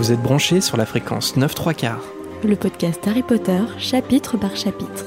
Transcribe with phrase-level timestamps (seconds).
[0.00, 2.02] Vous êtes branchés sur la fréquence 9 3 quarts.
[2.42, 5.04] Le podcast Harry Potter, chapitre par chapitre.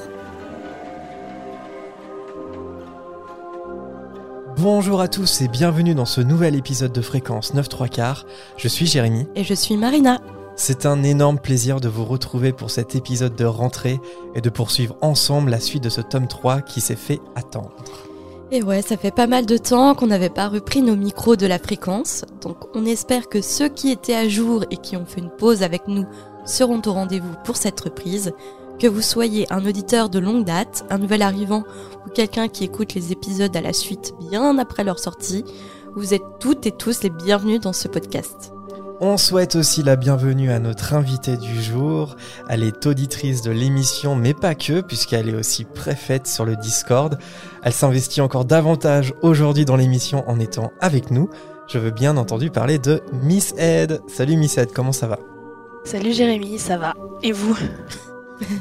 [4.56, 8.24] Bonjour à tous et bienvenue dans ce nouvel épisode de fréquence 9 3 quarts.
[8.56, 9.26] Je suis Jérémy.
[9.34, 10.20] Et je suis Marina.
[10.54, 13.98] C'est un énorme plaisir de vous retrouver pour cet épisode de rentrée
[14.36, 17.72] et de poursuivre ensemble la suite de ce tome 3 qui s'est fait attendre.
[18.54, 21.44] Et ouais, ça fait pas mal de temps qu'on n'avait pas repris nos micros de
[21.44, 25.20] la fréquence, donc on espère que ceux qui étaient à jour et qui ont fait
[25.20, 26.06] une pause avec nous
[26.44, 28.32] seront au rendez-vous pour cette reprise.
[28.78, 31.64] Que vous soyez un auditeur de longue date, un nouvel arrivant
[32.06, 35.42] ou quelqu'un qui écoute les épisodes à la suite bien après leur sortie,
[35.96, 38.52] vous êtes toutes et tous les bienvenus dans ce podcast.
[39.00, 42.16] On souhaite aussi la bienvenue à notre invitée du jour.
[42.48, 47.18] Elle est auditrice de l'émission, mais pas que, puisqu'elle est aussi préfète sur le Discord.
[47.62, 51.28] Elle s'investit encore davantage aujourd'hui dans l'émission en étant avec nous.
[51.68, 54.00] Je veux bien entendu parler de Miss Ed.
[54.06, 55.18] Salut Miss Ed, comment ça va?
[55.84, 57.56] Salut Jérémy, ça va Et vous?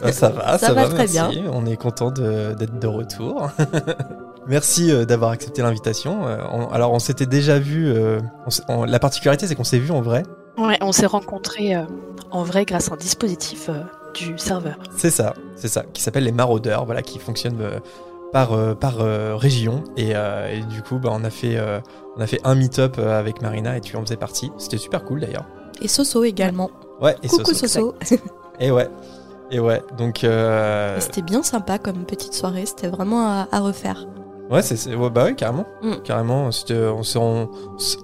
[0.01, 1.41] Ah, Ça va, Ça ça, va va, très merci.
[1.51, 3.49] On est content de- d'être de, retour.
[4.47, 6.25] merci euh, d'avoir accepté l'invitation.
[6.27, 6.37] Euh,
[6.71, 7.87] alors on s'était déjà vu.
[7.91, 10.23] euh, on s- on- la particularité c'est qu'on s'est vu en vrai.
[10.57, 11.83] Ouais, on s'est rencontrés euh,
[12.31, 13.81] en vrai grâce à un dispositif euh,
[14.13, 14.75] du serveur.
[14.97, 17.79] C'est ça, c'est ça, qui s'appelle les maraudeurs, voilà, qui fonctionne euh,
[18.31, 19.83] par, euh, par euh, région.
[19.97, 21.79] Et, euh, et du coup, bah, on, a fait, euh,
[22.17, 24.51] on a fait un meet-up avec Marina et tu en faisais partie.
[24.59, 25.45] C'était super cool d'ailleurs.
[25.81, 26.69] Et Soso également.
[27.01, 27.67] Ouais, et Coucou Soso.
[27.67, 27.95] Soso.
[28.59, 28.87] Et ouais,
[29.49, 29.81] et ouais.
[29.97, 34.05] Donc, euh, C'était bien sympa comme petite soirée, c'était vraiment à, à refaire.
[34.49, 35.65] Ouais, c'est, ouais, bah ouais, carrément.
[35.81, 35.93] Mm.
[36.03, 36.73] Carrément, on s'est,
[37.19, 37.49] on,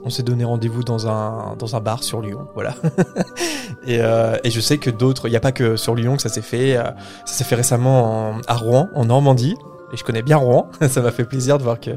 [0.03, 2.75] on s'est donné rendez-vous dans un, dans un bar sur Lyon, voilà.
[3.85, 6.21] et, euh, et je sais que d'autres, il n'y a pas que sur Lyon que
[6.21, 6.77] ça s'est fait.
[6.77, 6.83] euh,
[7.25, 9.55] ça s'est fait récemment en- à Rouen, en Normandie.
[9.93, 10.69] Et je connais bien Rouen.
[10.89, 11.91] ça m'a fait plaisir de voir que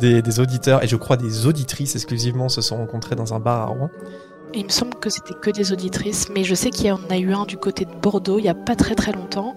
[0.00, 3.60] des, des auditeurs, et je crois des auditrices exclusivement, se sont rencontrés dans un bar
[3.62, 3.90] à Rouen.
[4.54, 7.00] Et il me semble que c'était que des auditrices, mais je sais qu'il y en
[7.10, 9.56] a eu un du côté de Bordeaux il y a pas très très longtemps.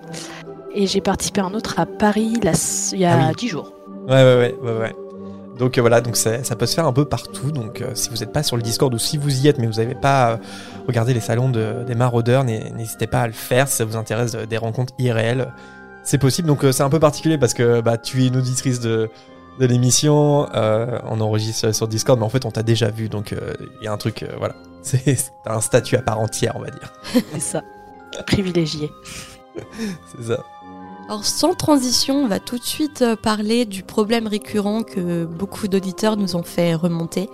[0.74, 2.34] Et j'ai participé à un autre à Paris
[2.94, 3.36] il y a Ah oui.
[3.38, 3.72] 10 jours.
[4.08, 4.96] Ouais, ouais, ouais, ouais, ouais.
[5.58, 7.52] Donc euh, voilà, donc ça, ça peut se faire un peu partout.
[7.52, 9.68] Donc euh, si vous n'êtes pas sur le Discord ou si vous y êtes mais
[9.68, 10.38] vous n'avez pas euh,
[10.88, 13.96] regardé les salons de- des maraudeurs, n'hé- n'hésitez pas à le faire si ça vous
[13.96, 15.54] intéresse des rencontres IRL.
[16.04, 16.48] C'est possible.
[16.48, 19.10] Donc c'est un peu particulier parce que bah, tu es une auditrice de,
[19.60, 23.08] de l'émission, on enregistre sur Discord, mais en fait on t'a déjà vu.
[23.08, 23.36] Donc
[23.80, 24.56] il y a un truc, voilà.
[24.84, 26.92] C'est c'est un statut à part entière, on va dire.
[27.34, 27.62] C'est ça.
[28.26, 28.90] Privilégié.
[30.18, 30.44] C'est ça.
[31.12, 35.68] Alors sans transition, on va tout de suite euh, parler du problème récurrent que beaucoup
[35.68, 37.30] d'auditeurs nous ont fait remonter.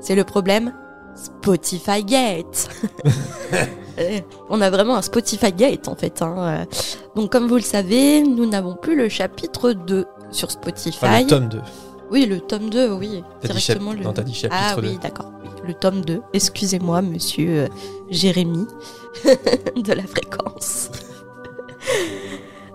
[0.00, 0.74] C'est le problème
[1.14, 2.68] Spotify Gate.
[4.50, 6.20] On a vraiment un Spotify Gate en fait.
[6.20, 6.64] hein, euh.
[7.16, 10.98] Donc comme vous le savez, nous n'avons plus le chapitre 2 sur Spotify.
[11.02, 11.60] Enfin, le tome 2.
[12.10, 13.24] Oui, le tome 2, oui.
[13.42, 14.00] Directement le...
[14.00, 14.86] non, dit chapitre Ah 2.
[14.86, 15.32] oui, d'accord.
[15.42, 16.20] oui, Le tome 2.
[16.34, 17.68] Excusez-moi, monsieur euh,
[18.10, 18.66] Jérémy
[19.24, 20.90] de la fréquence.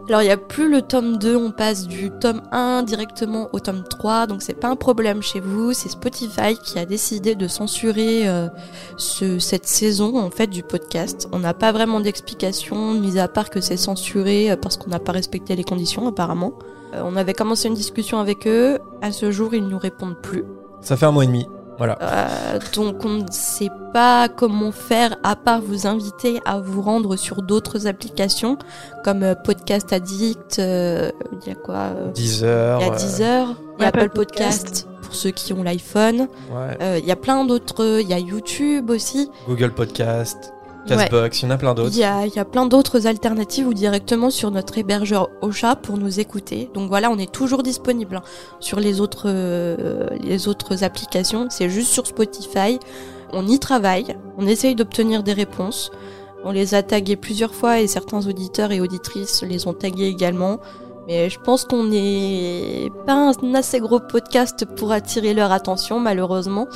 [0.10, 3.60] Alors, il n'y a plus le tome 2, on passe du tome 1 directement au
[3.60, 7.50] tome 3, donc c'est pas un problème chez vous, c'est Spotify qui a décidé de
[7.50, 8.48] censurer euh,
[8.96, 11.28] ce, cette saison en fait du podcast.
[11.34, 15.00] On n'a pas vraiment d'explication, mis à part que c'est censuré euh, parce qu'on n'a
[15.00, 16.54] pas respecté les conditions apparemment.
[16.94, 20.46] Euh, on avait commencé une discussion avec eux, à ce jour ils nous répondent plus.
[20.80, 21.50] Ça fait un mois et demi.
[21.78, 21.98] Voilà.
[22.02, 27.16] Euh, donc on ne sait pas comment faire à part vous inviter à vous rendre
[27.16, 28.58] sur d'autres applications
[29.04, 31.12] comme euh, Podcast Addict, euh,
[31.44, 32.80] il y a quoi euh, 10 heures.
[32.82, 36.28] Il y a Deezer, il y a Apple Apple Podcast pour ceux qui ont l'iPhone.
[36.52, 36.78] ouais.
[36.82, 39.30] Euh, Il y a plein d'autres, il y a YouTube aussi.
[39.48, 40.54] Google Podcast.
[40.88, 41.94] Castbox, il y en a plein d'autres.
[41.94, 45.76] Il y a, il y a plein d'autres alternatives ou directement sur notre hébergeur Ocha
[45.76, 46.70] pour nous écouter.
[46.74, 48.24] Donc voilà, on est toujours disponible hein,
[48.60, 51.48] sur les autres, euh, les autres applications.
[51.50, 52.80] C'est juste sur Spotify.
[53.34, 54.16] On y travaille.
[54.38, 55.92] On essaye d'obtenir des réponses.
[56.44, 60.60] On les a tagués plusieurs fois et certains auditeurs et auditrices les ont tagués également.
[61.08, 66.68] Mais je pense qu'on n'est pas un assez gros podcast pour attirer leur attention, malheureusement.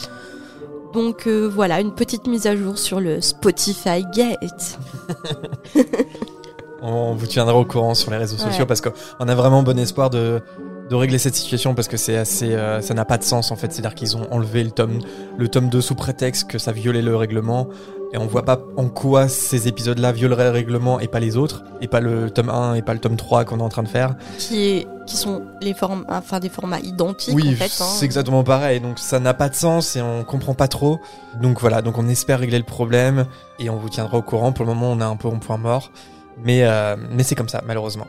[0.93, 4.77] Donc euh, voilà, une petite mise à jour sur le Spotify Gate.
[6.81, 8.49] On vous tiendra au courant sur les réseaux Ouais.
[8.51, 10.41] sociaux parce qu'on a vraiment bon espoir de,
[10.91, 13.55] de régler cette situation parce que c'est assez, euh, ça n'a pas de sens en
[13.55, 13.71] fait.
[13.71, 14.99] C'est-à-dire qu'ils ont enlevé le tome,
[15.37, 17.69] le tome 2 sous prétexte que ça violait le règlement
[18.11, 21.63] et on voit pas en quoi ces épisodes-là violeraient le règlement et pas les autres
[21.79, 23.87] et pas le tome 1 et pas le tome 3 qu'on est en train de
[23.87, 24.15] faire.
[24.37, 27.81] qui, est, qui sont les formes, enfin des formats identiques oui, en fait.
[27.81, 27.87] hein.
[27.87, 28.81] c'est exactement pareil.
[28.81, 30.99] Donc ça n'a pas de sens et on comprend pas trop.
[31.41, 33.27] Donc voilà, donc on espère régler le problème
[33.59, 34.51] et on vous tiendra au courant.
[34.51, 35.89] Pour le moment, on est un peu en point mort,
[36.43, 38.07] mais euh, mais c'est comme ça malheureusement.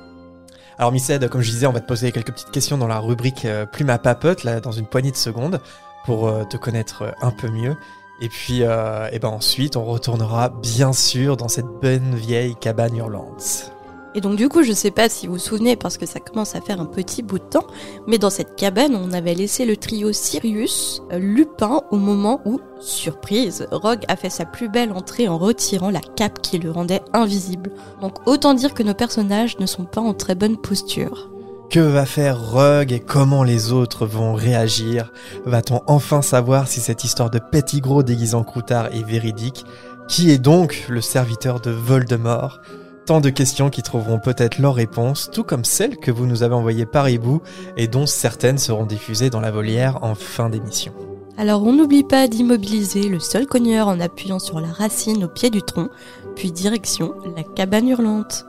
[0.83, 3.45] Alors Missed, comme je disais, on va te poser quelques petites questions dans la rubrique
[3.45, 5.61] euh, Plume à papote là dans une poignée de secondes
[6.05, 7.77] pour euh, te connaître euh, un peu mieux.
[8.21, 12.97] Et puis, euh, et ben ensuite, on retournera bien sûr dans cette bonne vieille cabane
[12.97, 13.72] hurlante.
[14.15, 16.55] Et donc du coup, je sais pas si vous vous souvenez, parce que ça commence
[16.55, 17.67] à faire un petit bout de temps,
[18.07, 22.61] mais dans cette cabane, on avait laissé le trio Sirius, euh, Lupin, au moment où,
[22.79, 27.03] surprise, Rogue a fait sa plus belle entrée en retirant la cape qui le rendait
[27.13, 27.71] invisible.
[28.01, 31.31] Donc autant dire que nos personnages ne sont pas en très bonne posture.
[31.71, 35.11] Que va faire Rogue et comment les autres vont réagir?
[35.47, 39.65] Va-t-on enfin savoir si cette histoire de petit gros déguisant croutard est véridique?
[40.07, 42.61] Qui est donc le serviteur de Voldemort?
[43.05, 46.55] Tant de questions qui trouveront peut-être leur réponse, tout comme celles que vous nous avez
[46.55, 47.43] envoyées par hibou
[47.77, 50.95] et dont certaines seront diffusées dans la volière en fin d'émission.
[51.37, 55.51] Alors on n'oublie pas d'immobiliser le sol cogneur en appuyant sur la racine au pied
[55.51, 55.89] du tronc,
[56.37, 58.45] puis direction la cabane hurlante.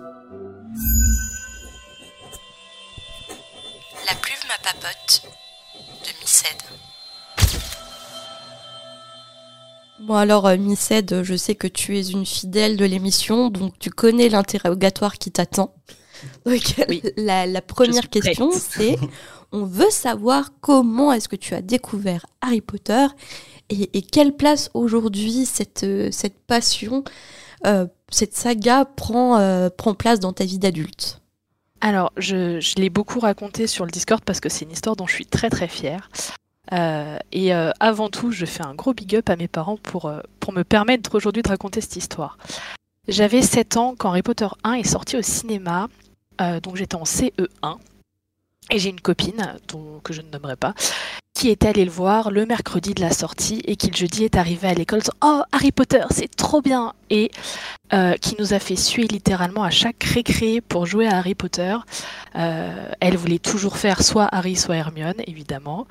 [4.05, 5.23] La plume ma papote
[6.03, 6.82] de Micède.
[10.07, 13.89] Bon alors euh, Micède, je sais que tu es une fidèle de l'émission, donc tu
[13.89, 15.73] connais l'interrogatoire qui t'attend.
[16.45, 17.01] Donc Oui.
[17.17, 18.97] la, la première question c'est,
[19.51, 23.05] on veut savoir comment est-ce que tu as découvert Harry Potter
[23.69, 27.03] et, et quelle place aujourd'hui cette, euh, cette passion,
[27.65, 31.21] euh, cette saga prend, euh, prend place dans ta vie d'adulte?
[31.81, 35.07] Alors, je, je l'ai beaucoup raconté sur le Discord parce que c'est une histoire dont
[35.07, 36.09] je suis très très fière.
[36.73, 40.05] Euh, et euh, avant tout, je fais un gros big up à mes parents pour,
[40.05, 42.37] euh, pour me permettre aujourd'hui de raconter cette histoire.
[43.07, 45.89] J'avais 7 ans quand Harry Potter 1 est sorti au cinéma,
[46.63, 47.77] donc j'étais en CE1.
[48.71, 49.57] Et j'ai une copine,
[50.05, 50.73] que je ne nommerai pas,
[51.33, 54.37] qui était allée le voir le mercredi de la sortie et qui le jeudi est
[54.37, 57.29] arrivée à l'école disant Oh, Harry Potter, c'est trop bien Et
[58.21, 61.75] qui nous a fait suer littéralement à chaque récré pour jouer à Harry Potter.
[62.33, 65.87] Elle voulait toujours faire soit Harry, soit Hermione, évidemment.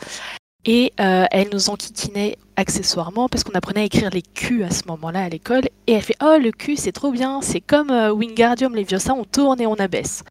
[0.65, 4.83] Et euh, elle nous enquiquinait accessoirement parce qu'on apprenait à écrire les Q à ce
[4.87, 5.65] moment-là à l'école.
[5.87, 9.25] Et elle fait Oh, le Q, c'est trop bien, c'est comme euh, Wingardium Leviosa, on
[9.25, 10.23] tourne et on abaisse.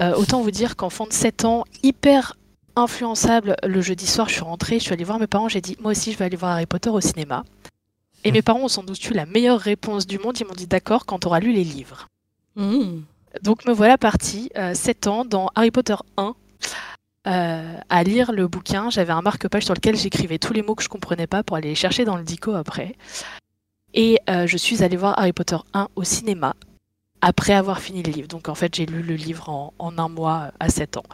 [0.00, 2.36] Euh, autant vous dire qu'enfant de 7 ans, hyper
[2.74, 5.76] influençable, le jeudi soir, je suis rentrée, je suis allée voir mes parents, j'ai dit
[5.80, 7.44] Moi aussi, je vais aller voir Harry Potter au cinéma.
[8.24, 10.38] Et mes parents ont sans doute eu la meilleure réponse du monde.
[10.40, 12.08] Ils m'ont dit D'accord, quand tu auras lu les livres.
[12.56, 13.02] Mmh.
[13.42, 16.34] Donc me voilà partie, euh, 7 ans, dans Harry Potter 1,
[17.26, 18.90] euh, à lire le bouquin.
[18.90, 21.68] J'avais un marque-page sur lequel j'écrivais tous les mots que je comprenais pas pour aller
[21.68, 22.96] les chercher dans le dico après.
[23.94, 26.54] Et euh, je suis allée voir Harry Potter 1 au cinéma
[27.22, 28.28] après avoir fini le livre.
[28.28, 31.04] Donc en fait, j'ai lu le livre en, un mois à 7 ans.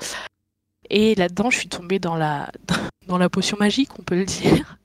[0.89, 2.51] Et là-dedans, je suis tombée dans la,
[3.07, 4.79] dans la potion magique, on peut le dire.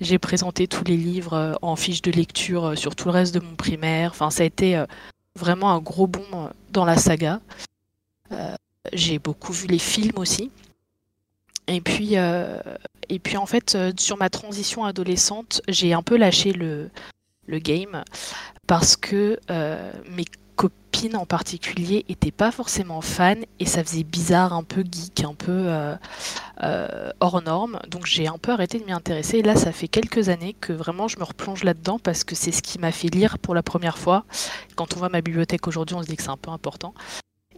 [0.00, 3.40] J'ai présenté tous les livres euh, en fiche de lecture sur tout le reste de
[3.40, 4.10] mon primaire.
[4.10, 4.82] Enfin, ça a été
[5.36, 7.40] vraiment un gros bond dans la saga.
[8.92, 10.50] J'ai beaucoup vu les films aussi.
[11.68, 12.58] Et puis, euh,
[13.08, 16.90] et puis en fait, euh, sur ma transition adolescente, j'ai un peu lâché le,
[17.46, 18.02] le game
[18.66, 20.24] parce que euh, mes
[20.54, 25.34] copines en particulier étaient pas forcément fans et ça faisait bizarre, un peu geek, un
[25.34, 25.68] peu
[27.20, 27.80] hors norme.
[27.88, 29.38] Donc j'ai un peu arrêté de m'y intéresser.
[29.38, 32.52] Et là, ça fait quelques années que vraiment je me replonge là-dedans parce que c'est
[32.52, 34.24] ce qui m'a fait lire pour la première fois.
[34.76, 36.94] Quand on voit ma bibliothèque aujourd'hui, on se dit que c'est un peu important.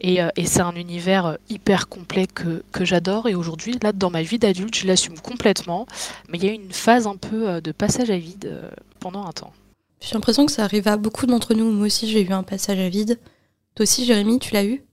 [0.01, 3.29] Et, euh, et c'est un univers euh, hyper complet que, que j'adore.
[3.29, 5.87] Et aujourd'hui, là, dans ma vie d'adulte, je l'assume complètement.
[6.29, 8.71] Mais il y a eu une phase un peu euh, de passage à vide euh,
[9.01, 9.53] pendant un temps.
[10.01, 11.71] J'ai l'impression que ça arrive à beaucoup d'entre nous.
[11.73, 13.19] Moi aussi, j'ai eu un passage à vide.
[13.75, 14.85] Toi aussi, Jérémy, tu l'as eu?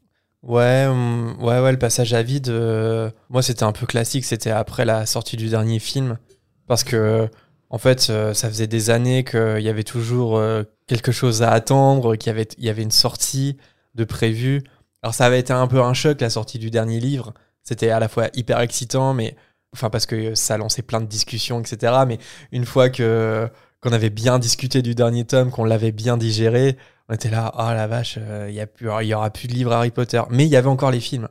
[0.45, 4.51] Ouais, hum, ouais, ouais, le passage à vide, euh, moi c'était un peu classique, c'était
[4.51, 6.19] après la sortie du dernier film.
[6.67, 7.27] Parce que,
[7.71, 11.49] en fait, euh, ça faisait des années qu'il y avait toujours euh, quelque chose à
[11.51, 13.57] attendre, qu'il y avait, il y avait une sortie
[13.95, 14.61] de prévu.
[15.05, 17.35] Alors ça avait été un peu un choc, la sortie du dernier livre.
[17.61, 19.35] C'était à la fois hyper excitant, mais.
[19.71, 21.93] Enfin, parce que ça lançait plein de discussions, etc.
[22.07, 22.17] Mais
[22.51, 23.47] une fois que
[23.81, 26.75] qu'on avait bien discuté du dernier tome, qu'on l'avait bien digéré,
[27.07, 29.73] on était là, oh la vache, il y, a plus- y aura plus de livres
[29.73, 30.23] Harry Potter.
[30.31, 31.27] Mais il y avait encore les films.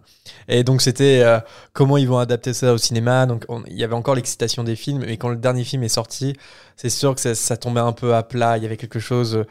[0.46, 1.40] Et donc c'était euh,
[1.72, 3.26] comment ils vont adapter ça au cinéma.
[3.26, 5.00] Donc on- il y avait encore l'excitation des films.
[5.04, 6.34] Mais quand le dernier film est sorti,
[6.76, 8.56] c'est sûr que ça, tombait un peu à plat.
[8.56, 9.34] Il y avait quelque chose.
[9.34, 9.46] euh,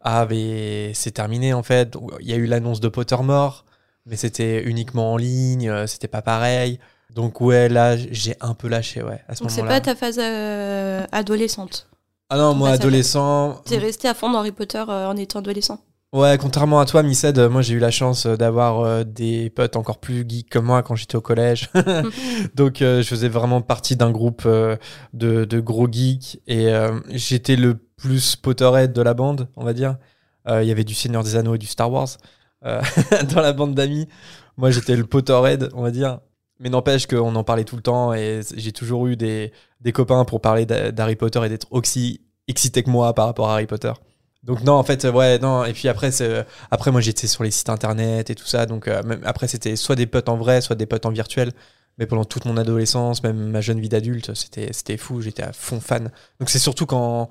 [0.00, 1.96] ah, mais c'est terminé en fait.
[2.20, 3.64] Il y a eu l'annonce de Pottermore,
[4.08, 5.68] mais c'était uniquement en ligne.
[5.68, 6.78] euh, C'était pas pareil.
[7.14, 10.18] Donc ouais, là j'ai un peu lâché, ouais, à ce Donc c'est pas ta phase
[10.20, 11.88] euh, adolescente.
[12.30, 15.80] Ah non, moi adolescent, T'es resté à fond dans Harry Potter euh, en étant adolescent.
[16.12, 19.98] Ouais, contrairement à toi, Missed, moi j'ai eu la chance d'avoir euh, des potes encore
[19.98, 21.70] plus geeks que moi quand j'étais au collège.
[22.54, 26.70] Donc euh, je faisais vraiment partie d'un groupe de, de gros geeks et
[27.08, 29.96] j'étais le plus Potterhead de la bande, on va dire.
[30.48, 32.08] Il y avait du Seigneur des Anneaux et du Star Wars
[32.64, 32.80] euh,
[33.34, 34.08] dans la bande d'amis.
[34.56, 36.20] Moi j'étais le Potterhead, on va dire.
[36.60, 39.52] Mais n'empêche qu'on en parlait tout le temps et j'ai toujours eu des,
[39.94, 43.66] copains pour parler d'Harry Potter et d'être aussi excité que moi par rapport à Harry
[43.66, 43.92] Potter.
[44.42, 45.64] Donc non, en fait, euh, ouais, non.
[45.64, 48.66] Et puis après, c'est- après moi, j'étais sur les sites internet et tout ça.
[48.66, 51.52] Donc euh, après, c'était soit des potes en vrai, soit des potes en virtuel.
[51.98, 55.20] Mais pendant toute mon adolescence, même ma jeune vie d'adulte, c'était fou.
[55.20, 56.10] J'étais à fond fan.
[56.38, 57.28] Donc c'est surtout quand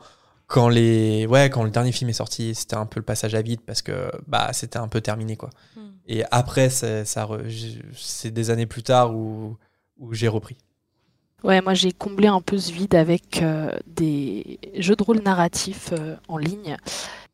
[0.48, 3.42] quand les ouais quand le dernier film est sorti, c'était un peu le passage à
[3.42, 5.50] vide parce que bah c'était un peu terminé quoi.
[5.76, 5.92] Hmm.
[6.08, 7.28] Et après, c'est ça
[7.94, 9.58] c'est des années plus tard où
[10.00, 10.58] où j'ai repris.
[11.44, 15.90] Ouais, moi j'ai comblé un peu ce vide avec euh, des jeux de rôle narratifs
[15.92, 16.78] euh, en ligne.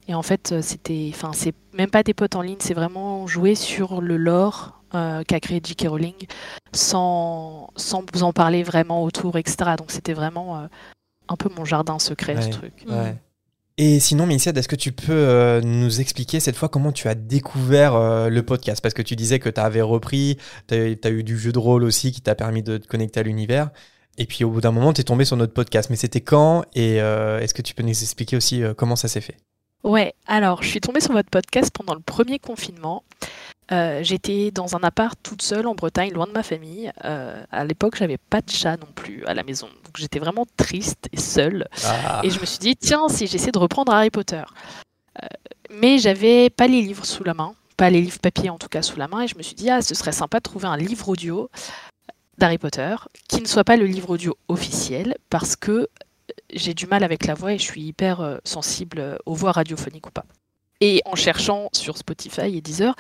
[0.08, 3.25] Et en fait, euh, c'était, enfin, c'est même pas des potes en ligne, c'est vraiment
[3.27, 5.88] jouer sur le lore euh, qu'a créé J.K.
[5.88, 6.27] Rowling
[6.74, 9.72] sans, sans vous en parler vraiment autour, etc.
[9.77, 10.67] Donc c'était vraiment euh,
[11.27, 12.73] un peu mon jardin secret, ce truc.
[12.87, 13.15] Ouais.
[13.77, 17.15] Et sinon, Mélissa, est-ce que tu peux euh, nous expliquer cette fois comment tu as
[17.15, 18.81] découvert euh, le podcast?
[18.81, 20.37] Parce que tu disais que tu avais repris,
[20.67, 23.23] tu as, eu du jeu de rôle aussi qui t'a permis de te connecter à
[23.23, 23.71] l'univers.
[24.17, 25.89] Et puis au bout d'un moment, tu es tombé sur notre podcast.
[25.89, 26.65] Mais c'était quand?
[26.75, 29.37] Et euh, est-ce que tu peux nous expliquer aussi euh, comment ça s'est fait?
[29.83, 33.03] Ouais, alors je suis tombée sur votre podcast pendant le premier confinement.
[33.72, 36.91] Euh, J'étais dans un appart toute seule en Bretagne, loin de ma famille.
[37.05, 40.46] Euh, à l'époque, j'avais pas de chat non plus à la maison, donc j'étais vraiment
[40.58, 41.67] triste et seule.
[41.86, 42.22] Ah.
[42.24, 44.43] Et je me suis dit, tiens, si j'essaie de reprendre Harry Potter.
[45.22, 45.27] Euh,
[45.72, 48.82] mais j'avais pas les livres sous la main, pas les livres papier en tout cas
[48.82, 50.77] sous la main, et je me suis dit, ah, ce serait sympa de trouver un
[50.77, 51.50] livre audio
[52.38, 52.96] d'Harry Potter
[53.27, 55.88] qui ne soit pas le livre audio officiel, parce que
[56.53, 59.51] j'ai du mal avec la voix et je suis hyper euh, sensible euh, aux voix
[59.51, 60.25] radiophoniques ou pas.
[60.82, 62.96] Et en cherchant sur Spotify et Deezer,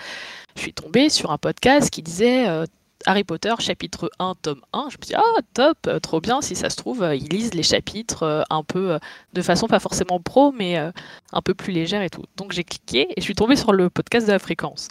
[0.55, 2.65] je suis tombée sur un podcast qui disait euh,
[3.05, 4.79] Harry Potter, chapitre 1, tome 1.
[4.89, 7.27] Je me suis dit, ah, top, euh, trop bien, si ça se trouve, euh, ils
[7.27, 8.99] lisent les chapitres euh, un peu euh,
[9.33, 10.91] de façon pas forcément pro, mais euh,
[11.31, 12.23] un peu plus légère et tout.
[12.37, 14.87] Donc j'ai cliqué et je suis tombée sur le podcast de la fréquence.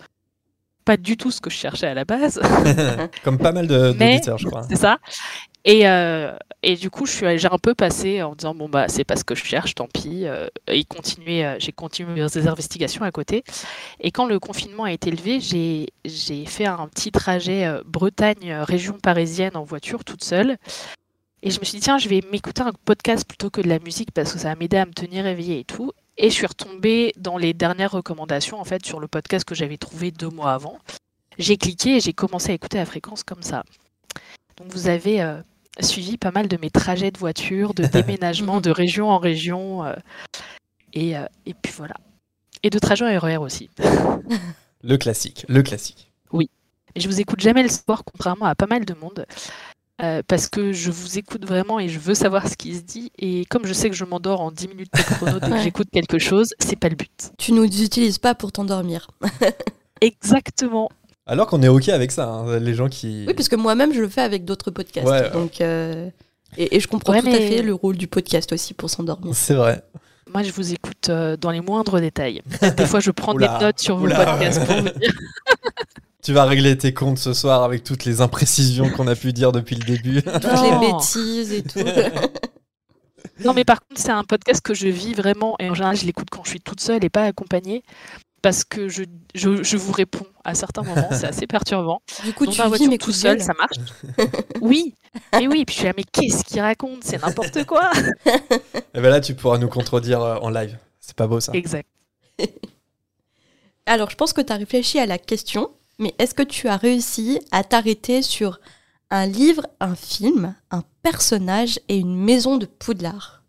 [0.84, 2.40] Pas du tout ce que je cherchais à la base,
[3.24, 4.64] Comme pas mal d'auditeurs, je crois.
[4.68, 4.98] c'est ça.
[5.64, 9.16] Et, euh, et du coup, j'ai un peu passé en disant bon bah c'est pas
[9.16, 10.26] ce que je cherche, tant pis.
[10.26, 10.86] Euh, et
[11.44, 13.42] euh, j'ai continué mes investigations à côté.
[13.98, 18.94] Et quand le confinement a été levé, j'ai fait un petit trajet euh, Bretagne région
[18.94, 20.56] parisienne en voiture toute seule.
[21.42, 23.80] Et je me suis dit tiens, je vais m'écouter un podcast plutôt que de la
[23.80, 25.90] musique parce que ça va m'aider à me tenir éveillée et tout.
[26.16, 29.78] Et je suis retombée dans les dernières recommandations en fait sur le podcast que j'avais
[29.78, 30.78] trouvé deux mois avant.
[31.38, 33.64] J'ai cliqué et j'ai commencé à écouter la fréquence comme ça.
[34.58, 35.20] Donc vous avez
[35.80, 39.84] suivi pas mal de mes trajets de voiture, de déménagement de région en région.
[39.84, 39.94] euh,
[40.92, 41.94] et, euh, et puis voilà.
[42.62, 43.70] Et de trajets en RER aussi.
[44.84, 46.08] Le classique, le classique.
[46.94, 49.24] Et je vous écoute jamais le soir, contrairement à pas mal de monde.
[50.02, 53.10] euh, parce que je vous écoute vraiment et je veux savoir ce qui se dit.
[53.18, 55.62] Et comme je sais que je m'endors en 10 minutes de chrono dès que Ouais.
[55.62, 57.30] j'écoute quelque chose, c'est pas le but.
[57.38, 59.08] Tu nous utilises pas pour t'endormir.
[60.02, 60.90] Exactement.
[61.26, 63.24] Alors qu'on est OK avec ça, hein, les gens qui.
[63.26, 65.06] Oui, parce que moi-même, je le fais avec d'autres podcasts.
[65.06, 65.30] Ouais.
[65.30, 66.10] Donc, euh,
[66.56, 69.34] et, et je comprends Ouais, tout à fait le rôle du podcast aussi pour s'endormir.
[69.34, 69.82] C'est vrai.
[70.32, 72.42] Moi, je vous écoute euh, dans les moindres détails.
[72.76, 75.12] Des fois, je prends Oula, des notes sur vos podcasts pour vous dire.
[76.22, 79.50] Tu vas régler tes comptes ce soir avec toutes les imprécisions qu'on a pu dire
[79.50, 80.22] depuis le début.
[80.22, 81.80] Toutes les bêtises et tout.
[83.44, 85.56] Non, mais par contre, c'est un podcast que je vis vraiment.
[85.58, 87.82] Et en général, je l'écoute quand je suis toute seule et pas accompagnée.
[88.42, 89.04] Parce que je,
[89.36, 91.08] je, je vous réponds à certains moments.
[91.12, 92.02] C'est assez perturbant.
[92.24, 93.76] du coup, Dans tu ma vis voiture mes tout seul, ça marche.
[94.60, 94.94] Oui,
[95.40, 95.64] et oui.
[95.64, 97.04] Puis je suis là, mais qu'est-ce qu'il raconte?
[97.04, 97.92] C'est n'importe quoi.
[98.26, 100.76] Et ben là, tu pourras nous contredire euh, en live.
[100.98, 101.52] C'est pas beau ça.
[101.52, 101.88] Exact.
[103.86, 106.76] Alors, je pense que tu as réfléchi à la question, mais est-ce que tu as
[106.76, 108.60] réussi à t'arrêter sur
[109.10, 113.41] un livre, un film, un personnage et une maison de Poudlard?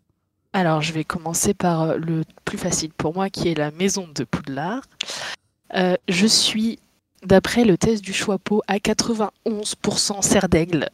[0.54, 4.08] Alors, je vais commencer par euh, le plus facile pour moi, qui est la maison
[4.14, 4.82] de Poudlard.
[5.74, 6.78] Euh, je suis,
[7.24, 10.88] d'après le test du Choixpeau, à 91% serre d'aigle.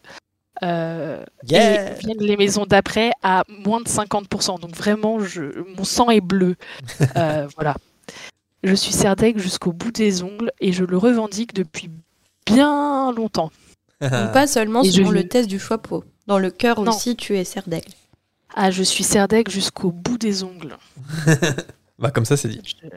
[0.62, 4.61] Euh, Yeah Et viennent les maisons d'après à moins de 50%.
[4.61, 5.43] Donc vraiment, je,
[5.76, 6.57] mon sang est bleu.
[7.17, 7.76] Euh, voilà.
[8.62, 11.90] Je suis Serdaigle jusqu'au bout des ongles et je le revendique depuis
[12.47, 13.50] bien longtemps.
[14.02, 16.05] Donc, Pas seulement Et je vis- le test du Choixpeau.
[16.26, 16.93] Dans le cœur Non.
[16.93, 17.90] aussi, tu es serre d'aigle.
[18.54, 20.76] Ah, je suis Serdaigle jusqu'au bout des ongles.
[21.99, 22.61] Bah comme ça, c'est dit.
[22.64, 22.88] Je-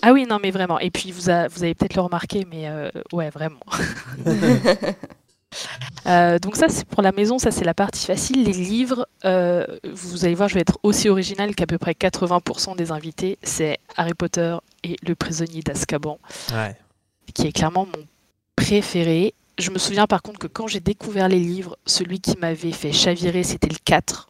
[0.00, 0.78] Ah oui, non, mais vraiment.
[0.78, 3.60] Et puis, vous, a- vous avez peut-être le remarqué, mais euh, ouais, vraiment.
[6.06, 8.44] Euh, donc ça, c'est pour la maison, ça c'est la partie facile.
[8.44, 12.76] Les livres, euh, vous allez voir, je vais être aussi original qu'à peu près 80%
[12.76, 13.38] des invités.
[13.42, 16.18] C'est Harry Potter et le prisonnier d'Azkaban,
[16.52, 16.76] Ouais.
[17.32, 18.04] qui est clairement mon
[18.54, 19.34] préféré.
[19.58, 22.92] Je me souviens par contre que quand j'ai découvert les livres, celui qui m'avait fait
[22.92, 24.28] chavirer, c'était le 4.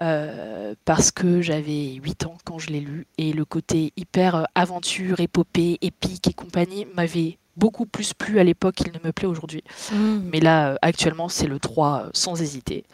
[0.00, 4.44] Euh, parce que j'avais 8 ans quand je l'ai lu et le côté hyper euh,
[4.54, 9.28] aventure, épopée, épique et compagnie m'avait beaucoup plus plu à l'époque qu'il ne me plaît
[9.28, 9.62] aujourd'hui.
[9.92, 10.20] Mm.
[10.32, 12.84] Mais là, euh, actuellement, c'est le 3 euh, sans hésiter.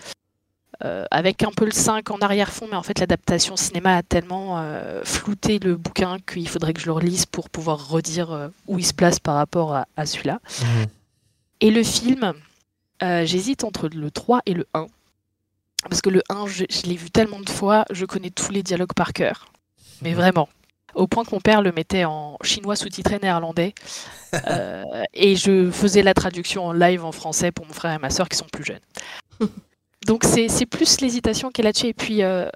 [0.82, 4.58] Euh, avec un peu le 5 en arrière-fond, mais en fait, l'adaptation cinéma a tellement
[4.58, 8.78] euh, flouté le bouquin qu'il faudrait que je le relise pour pouvoir redire euh, où
[8.78, 10.40] il se place par rapport à, à celui-là.
[10.62, 10.86] Mhm.
[11.60, 12.32] Et le film,
[13.02, 14.86] euh, j'hésite entre le 3 et le 1.
[15.88, 18.62] Parce que le 1, je, je l'ai vu tellement de fois, je connais tous les
[18.62, 19.50] dialogues par cœur.
[20.02, 20.48] Mais vraiment.
[20.94, 23.74] Au point que mon père le mettait en chinois sous-titré néerlandais.
[24.46, 28.10] Euh, et je faisais la traduction en live en français pour mon frère et ma
[28.10, 28.78] soeur qui sont plus jeunes.
[30.06, 31.88] Donc c'est c'est plus l'hésitation qui est là-dessus.
[31.88, 32.48] Et puis, euh,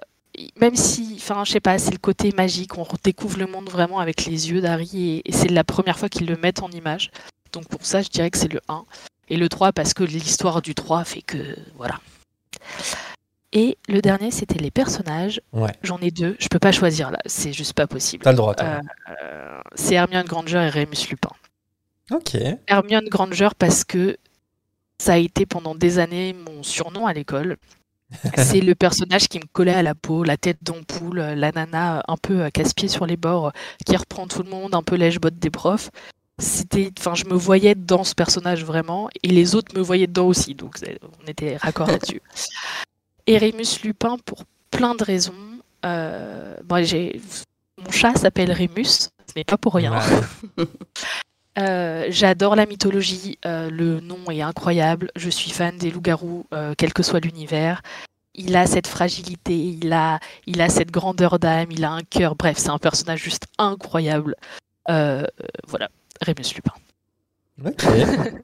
[0.55, 3.99] même si, enfin, je sais pas, c'est le côté magique, on redécouvre le monde vraiment
[3.99, 7.11] avec les yeux d'Harry et, et c'est la première fois qu'ils le mettent en image.
[7.51, 8.85] Donc pour ça, je dirais que c'est le 1.
[9.27, 11.99] Et le 3 parce que l'histoire du 3 fait que, voilà.
[13.55, 15.41] Et le dernier, c'était les personnages.
[15.53, 15.71] Ouais.
[15.81, 18.23] J'en ai deux, je peux pas choisir là, c'est juste pas possible.
[18.23, 18.53] T'as le droit.
[18.61, 18.79] Euh,
[19.23, 21.31] euh, c'est Hermione Granger et Remus Lupin.
[22.11, 22.35] Ok.
[22.67, 24.17] Hermione Granger parce que
[24.99, 27.57] ça a été pendant des années mon surnom à l'école.
[28.37, 32.17] C'est le personnage qui me collait à la peau, la tête d'ampoule, la nana un
[32.17, 33.51] peu euh, casse-pied sur les bords,
[33.83, 35.89] qui reprend tout le monde, un peu lèche-botte des profs.
[36.37, 40.27] C'était, enfin, je me voyais dans ce personnage vraiment, et les autres me voyaient dedans
[40.27, 42.21] aussi, donc c'est- on était raccord là-dessus.
[43.27, 45.33] Et Rémus Lupin pour plein de raisons.
[45.85, 47.21] Euh, bon, j'ai,
[47.83, 49.99] mon chat s'appelle Rémus, ce n'est pas pour rien.
[50.57, 50.65] Ouais.
[51.57, 56.73] Euh, J'adore la mythologie, euh, le nom est incroyable, je suis fan des loups-garous, euh,
[56.77, 57.81] quel que soit l'univers.
[58.33, 62.35] Il a cette fragilité, il a, il a cette grandeur d'âme, il a un cœur,
[62.35, 64.35] bref, c'est un personnage juste incroyable.
[64.85, 65.89] Voilà,
[66.21, 66.73] Rémus Lupin.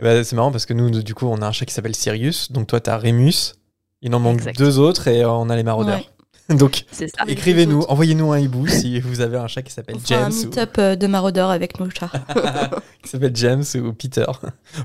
[0.00, 1.94] Eh ben, c'est marrant parce que nous, du coup, on a un chat qui s'appelle
[1.94, 2.50] Sirius.
[2.50, 3.52] Donc toi, t'as Rémus.
[4.02, 4.58] Il en manque Exact.
[4.58, 6.00] deux autres et euh, on a les maraudeurs.
[6.50, 6.84] Donc,
[7.28, 10.32] écrivez-nous, envoyez-nous un hibou si vous avez un chat qui s'appelle On fera un James.
[10.32, 12.10] ou- meet-up euh, de maraudeurs avec nos chats.
[13.04, 14.26] qui s'appelle James ou Peter.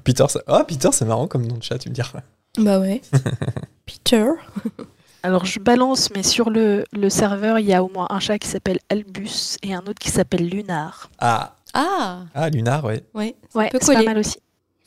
[0.04, 0.42] Peter, ça...
[0.48, 2.20] oh, Peter, c'est marrant comme nom de chat, tu me diras.
[2.60, 3.02] bah ouais.
[3.88, 4.26] Peter.
[5.24, 8.38] Alors je balance, mais sur le, le serveur, il y a au moins un chat
[8.38, 11.10] qui s'appelle Albus et un autre qui s'appelle Lunar.
[11.18, 13.04] Ah, Ah, ah Lunar, ouais.
[13.16, 13.36] ouais.
[13.56, 14.38] Ouais, peut c'est pas mal aussi.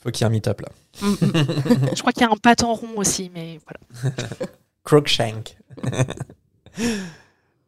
[0.01, 0.69] Faut qu'il y ait un meet-up là.
[1.01, 1.89] Mm, mm.
[1.95, 4.15] Je crois qu'il y a un patin rond aussi, mais voilà.
[4.83, 5.57] Crookshank.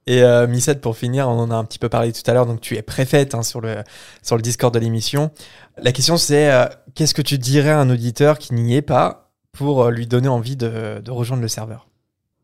[0.08, 2.48] Et euh, Missette, pour finir, on en a un petit peu parlé tout à l'heure,
[2.48, 3.84] donc tu es préfète hein, sur, le,
[4.24, 5.32] sur le Discord de l'émission.
[5.78, 6.66] La question c'est, euh,
[6.96, 10.28] qu'est-ce que tu dirais à un auditeur qui n'y est pas pour euh, lui donner
[10.28, 11.88] envie de, de rejoindre le serveur?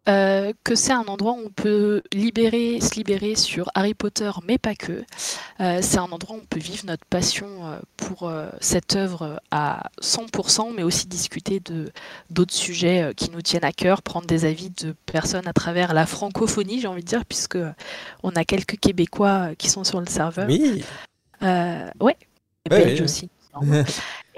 [0.07, 4.57] Euh, que c'est un endroit où on peut libérer, se libérer sur Harry Potter, mais
[4.57, 5.03] pas que.
[5.59, 9.89] Euh, c'est un endroit où on peut vivre notre passion euh, pour cette œuvre à
[10.01, 11.91] 100%, mais aussi discuter de
[12.29, 16.05] d'autres sujets qui nous tiennent à cœur, prendre des avis de personnes à travers la
[16.05, 17.57] francophonie, j'ai envie de dire, puisque
[18.23, 20.47] on a quelques Québécois qui sont sur le serveur.
[20.47, 20.83] Oui.
[21.43, 22.15] Euh, ouais,
[22.65, 23.03] et Ouais, Belges ouais.
[23.03, 23.29] aussi.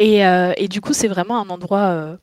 [0.01, 2.17] Et, et du coup, c'est vraiment un endroit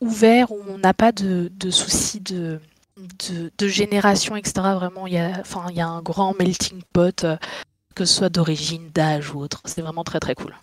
[0.00, 2.60] ouvert où on n'a pas de, de soucis de,
[3.28, 4.52] de, de génération, etc.
[4.74, 7.36] Vraiment, il y a, enfin, il y a un grand melting pot, euh,
[7.94, 9.60] que ce soit d'origine, d'âge ou autre.
[9.64, 10.54] C'est vraiment très très cool.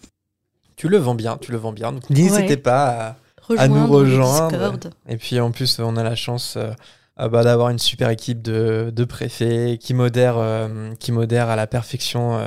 [0.76, 1.92] Tu le vends bien, tu le vends bien.
[1.92, 2.58] Donc n'hésitez Ouais.
[2.58, 3.18] pas
[3.58, 4.90] à, nous rejoindre.
[5.08, 6.72] Et puis en plus, on a la chance euh,
[7.20, 11.56] euh, bah, d'avoir une super équipe de, de préfets qui modèrent, euh, qui modèrent à
[11.56, 12.40] la perfection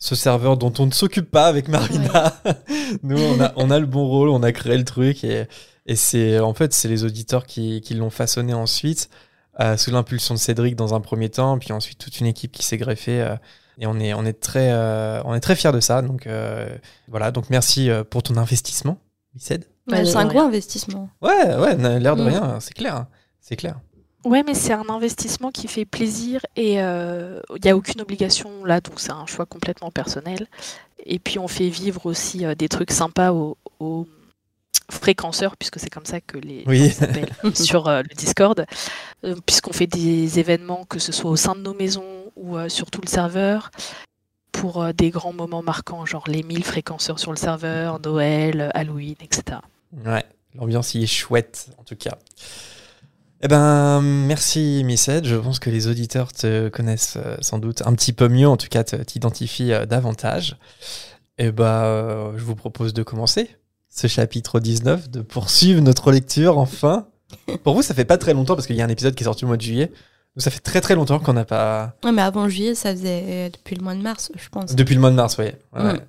[0.00, 2.34] ce serveur dont on ne s'occupe pas avec Marina.
[3.02, 5.46] Nous, on a, on a le bon rôle, on a créé le truc et,
[5.86, 9.08] et c'est en fait c'est les auditeurs qui, qui l'ont façonné ensuite
[9.60, 12.62] euh, sous l'impulsion de Cédric dans un premier temps, puis ensuite toute une équipe qui
[12.64, 13.20] s'est greffée.
[13.22, 13.36] euh,
[13.80, 16.02] et on est, on est très, euh, on est très fiers de ça.
[16.02, 16.68] Donc euh,
[17.08, 18.98] voilà, donc merci euh, pour ton investissement,
[19.86, 21.08] Bah, c'est un gros investissement.
[21.22, 22.26] Ouais, ouais, l'air de Mm.
[22.28, 23.08] rien, c'est clair, hein.
[23.40, 23.78] c'est clair.
[24.24, 28.64] Ouais, mais c'est un investissement qui fait plaisir et euh, il n'y a aucune obligation
[28.64, 30.48] là, donc c'est un choix complètement personnel.
[31.06, 34.06] Et puis on fait vivre aussi euh, des trucs sympas aux, aux
[34.90, 36.90] fréquenceurs, puisque c'est comme ça que les Oui.
[36.90, 38.64] s'appellent sur euh, le Discord,
[39.24, 42.04] euh, puisqu'on fait des événements, que ce soit au sein de nos maisons
[42.36, 43.70] ou euh, sur tout le serveur,
[44.52, 49.58] pour des grands moments marquants, genre les 1000 fréquenceurs sur le serveur, Noël, Halloween, etc.
[50.04, 52.18] Ouais, l'ambiance y est chouette, en tout cas.
[53.40, 55.26] Eh ben, merci Missed.
[55.26, 58.66] Je pense que les auditeurs te connaissent sans doute un petit peu mieux, en tout
[58.68, 60.56] cas t'identifient davantage.
[61.38, 63.48] Et bah, euh, je vous propose de commencer
[63.90, 67.06] ce chapitre 19, de poursuivre notre lecture enfin.
[67.64, 69.26] Pour vous, ça fait pas très longtemps parce qu'il y a un épisode qui est
[69.26, 69.86] sorti au mois de juillet.
[70.36, 71.94] Donc ça fait très très longtemps qu'on n'a pas.
[72.04, 74.74] Ouais, mais avant juillet, ça faisait depuis le mois de mars, je pense.
[74.74, 75.46] Depuis le mois de mars, oui.
[75.74, 76.00] Ouais, Mm.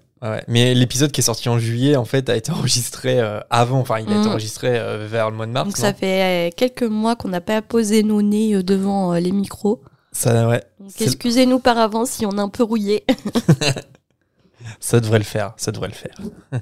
[0.50, 3.80] Mais l'épisode qui est sorti en juillet, en fait, a été enregistré euh, avant.
[3.80, 4.32] Enfin, il a été Mm.
[4.32, 5.66] enregistré euh, vers le mois de mars.
[5.68, 9.20] Donc ça fait euh, quelques mois qu'on n'a pas posé nos nez euh, devant euh,
[9.22, 9.82] les micros.
[10.12, 10.62] Ça, ouais.
[10.82, 13.06] Donc excusez-nous par avance si on est un peu rouillé.
[14.82, 16.16] Ça devrait le faire, ça devrait le faire.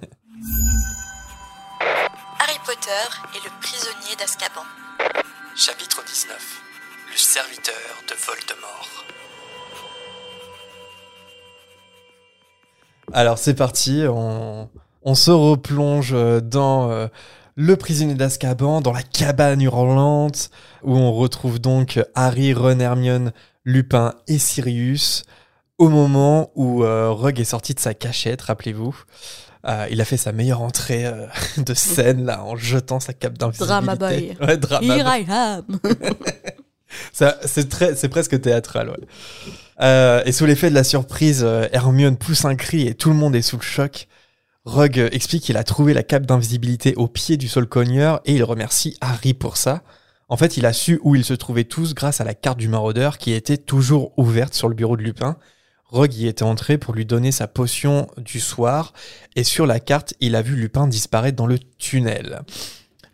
[2.90, 4.64] Et le prisonnier d'Azkaban.
[5.58, 6.62] Chapitre 19
[7.12, 7.76] Le serviteur
[8.08, 9.06] de Voldemort.
[13.12, 14.70] Alors c'est parti, on,
[15.04, 17.08] on se replonge euh, dans euh,
[17.56, 20.50] le prisonnier d'Azkaban, dans la cabane hurlante,
[20.82, 23.34] où on retrouve donc Harry, Ron, Hermione,
[23.66, 25.26] Lupin et Sirius,
[25.78, 28.96] au moment où euh, Rogue est sorti de sa cachette, rappelez-vous.
[29.66, 31.26] Euh, il a fait sa meilleure entrée euh,
[31.58, 33.86] de scène là en jetant sa cape d'invisibilité.
[33.86, 34.38] Drama boy.
[34.42, 35.22] Ouais, drama Here boy.
[35.22, 35.80] I am.
[37.12, 38.98] C'est très, c'est presque théâtral, ouais.
[39.82, 43.36] Euh, et sous l'effet de la surprise, Hermione pousse un cri et tout le monde
[43.36, 44.08] est sous le choc.
[44.68, 48.34] Rogue euh, explique qu'il a trouvé la cape d'invisibilité au pied du sol cogneur et
[48.34, 49.82] il remercie Harry pour ça.
[50.28, 52.68] En fait, il a su où ils se trouvaient tous grâce à la carte du
[52.68, 55.38] maraudeur qui était toujours ouverte sur le bureau de Lupin.
[55.90, 58.94] Rogue y était entré pour lui donner sa potion du soir
[59.36, 62.42] et sur la carte, il a vu Lupin disparaître dans le tunnel.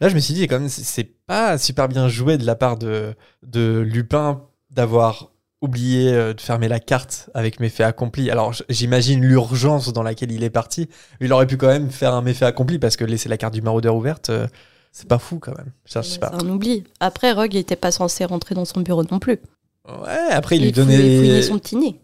[0.02, 2.78] Là, je me suis dit, quand même, c'est- pas super bien joué de la part
[2.78, 5.30] de, de Lupin d'avoir
[5.62, 8.30] oublié euh, de fermer la carte avec méfait accompli.
[8.30, 10.90] Alors, j'imagine l'urgence dans laquelle il est parti.
[11.22, 13.62] Il aurait pu quand même faire un méfait accompli parce que laisser la carte du
[13.62, 14.48] maraudeur ouverte, euh,
[14.92, 15.72] c'est pas fou quand même.
[15.86, 16.34] Je sais C'est pas.
[16.34, 16.84] un oubli.
[17.00, 19.40] Après, Rogue n'était pas censé rentrer dans son bureau non plus.
[19.88, 21.42] Ouais, après, il lui fouillait- fouillait donnait.
[21.44, 22.02] son petit nez.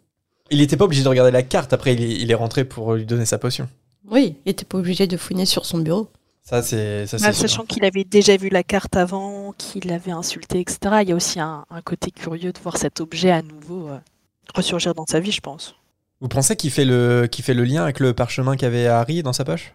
[0.52, 1.74] Il était pas obligé de regarder la carte.
[1.74, 3.70] Après, il est, il est rentré pour lui donner sa potion.
[4.10, 6.10] Oui, il était pas obligé de fouiner sur son bureau.
[6.42, 10.12] Ça, c'est ça, c'est Bah, sachant qu'il avait déjà vu la carte avant, qu'il l'avait
[10.12, 10.80] insulté, etc.
[11.04, 14.00] Il y a aussi un, un côté curieux de voir cet objet à nouveau euh,
[14.56, 15.76] ressurgir dans sa vie, je pense.
[16.22, 19.34] Vous pensez qu'il fait, le, qu'il fait le lien avec le parchemin qu'avait Harry dans
[19.34, 19.74] sa poche?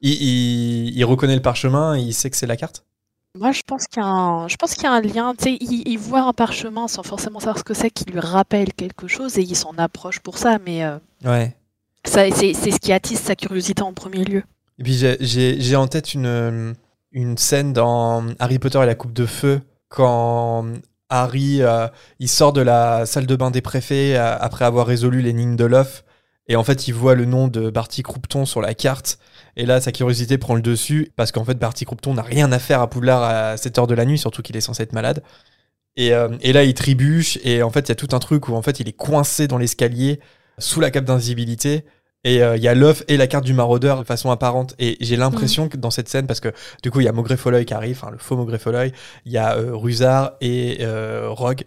[0.00, 2.84] Il, il- il reconnaît le parchemin et il sait que c'est la carte?
[3.36, 5.34] Moi, je pense qu'il y a un, je pense qu'il y a un lien.
[5.36, 8.20] Tu sais, il, il voit un parchemin sans forcément savoir ce que c'est, qui lui
[8.20, 10.58] rappelle quelque chose et il s'en approche pour ça.
[10.64, 11.56] Mais euh, Ouais.
[12.04, 14.44] ça, c'est, c'est ce qui attise sa curiosité en premier lieu.
[14.78, 16.74] Et puis j'ai- j'ai j'ai en tête une,
[17.12, 20.64] une scène dans Harry Potter et la coupe de feu quand
[21.08, 21.86] Harry euh,
[22.18, 25.64] il sort de la salle de bain des préfets euh, après avoir résolu l'énigme de
[25.64, 26.04] l'œuf
[26.48, 29.18] et en fait il voit le nom de Barty Croupton sur la carte
[29.56, 32.58] et là sa curiosité prend le dessus parce qu'en fait Barty Croupton n'a rien à
[32.58, 35.22] faire à Poudlard à cette heure de la nuit surtout qu'il est censé être malade
[35.96, 38.48] et, euh, et là il trébuche et en fait il y a tout un truc
[38.48, 40.20] où en fait il est coincé dans l'escalier
[40.58, 41.84] sous la cape d'invisibilité
[42.24, 44.74] et euh, il y a l'œuf et la carte du maraudeur de façon apparente.
[44.78, 47.64] Et j'ai l'impression que dans cette scène, parce que du coup, il y a Folloy
[47.66, 48.92] qui arrive, enfin le faux Folloy,
[49.26, 51.64] il y a euh, Rusard et euh, Rogue.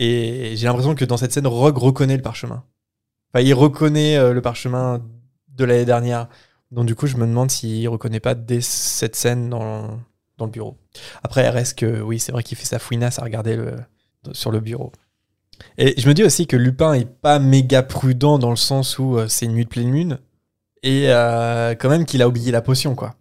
[0.00, 2.64] Et j'ai l'impression que dans cette scène, Rogue reconnaît le parchemin.
[3.32, 5.00] Enfin, il reconnaît le parchemin
[5.54, 6.28] de l'année dernière.
[6.70, 9.98] Donc du coup, je me demande s'il reconnaît pas dès cette scène dans,
[10.38, 10.76] dans le bureau.
[11.22, 13.56] Après, reste que, oui, c'est vrai qu'il fait sa fouinasse à regarder
[14.32, 14.92] sur le bureau.
[15.78, 19.16] Et je me dis aussi que Lupin est pas méga prudent dans le sens où
[19.16, 20.18] euh, c'est une nuit de pleine lune
[20.82, 23.14] et euh, quand même qu'il a oublié la potion quoi.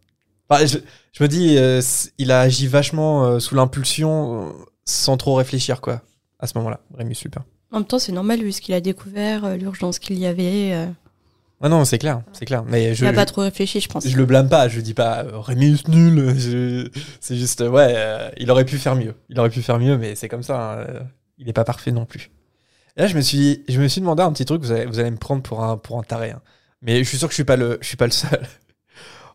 [0.52, 0.78] Je,
[1.22, 1.82] me dis euh,
[2.18, 4.54] il a agi vachement sous l'impulsion
[4.86, 6.02] sans trop réfléchir quoi
[6.40, 6.80] à ce moment-là.
[6.98, 7.44] Rémus Lupin.
[7.72, 10.88] En même temps, c'est normal vu ce qu'il a découvert, l'urgence qu'il y avait.
[11.62, 13.90] Ah non c'est clair c'est clair mais je il n'a je, pas trop réfléchi, je
[13.90, 14.08] pense.
[14.08, 18.30] je le blâme pas je dis pas euh, Rémus nul je- c'est juste ouais euh,
[18.38, 20.78] il aurait pu faire mieux il aurait pu faire mieux mais c'est comme ça hein,
[20.88, 21.00] euh,
[21.38, 22.32] il est pas parfait non plus.
[22.98, 25.00] Et là je me suis je me suis demandé un petit truc vous allez, vous
[25.00, 26.42] allez me prendre pour un pour un taré hein.
[26.82, 28.42] mais je suis sûr que je suis pas le je suis pas le seul.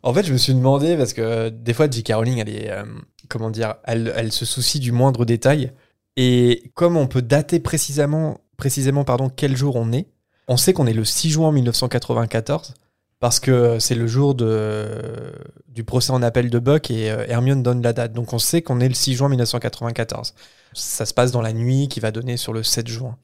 [0.06, 2.12] En fait, je me suis demandé parce que des fois, J.K.
[2.14, 2.84] Rowling, elle est, euh,
[3.30, 5.72] comment dire, elle, elle se soucie du moindre détail.
[6.18, 10.08] Et comme on peut dater précisément, précisément, pardon, quel jour on est,
[10.48, 12.74] on sait qu'on est le 6 juin 1994
[13.20, 15.32] parce que c'est le jour de,
[15.68, 18.12] du procès en appel de Buck et euh, Hermione donne la date.
[18.12, 20.34] Donc on sait qu'on est le 6 juin 1994.
[20.74, 23.16] Ça se passe dans la nuit qui va donner sur le 7 juin.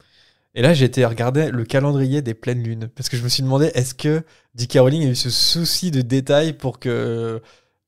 [0.55, 3.43] Et là, j'ai été regarder le calendrier des pleines lunes parce que je me suis
[3.43, 4.23] demandé est-ce que
[4.57, 4.79] J.K.
[4.81, 7.41] Rowling a eu ce souci de détail pour que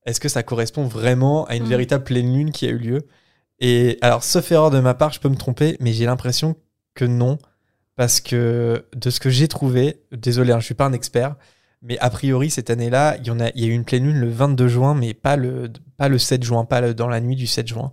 [0.06, 1.68] est-ce que ça correspond vraiment à une Mhm.
[1.70, 3.06] véritable pleine lune qui a eu lieu?
[3.58, 6.56] Et alors, sauf erreur de ma part, je peux me tromper, mais j'ai l'impression
[6.94, 7.38] que non,
[7.96, 11.36] parce que de ce que j'ai trouvé, désolé, hein, je suis pas un expert,
[11.82, 14.04] mais a priori cette année-là, il y en a, il y a eu une pleine
[14.04, 17.36] lune le 22 juin, mais pas le pas le 7 juin, pas dans la nuit
[17.36, 17.92] du 7 juin.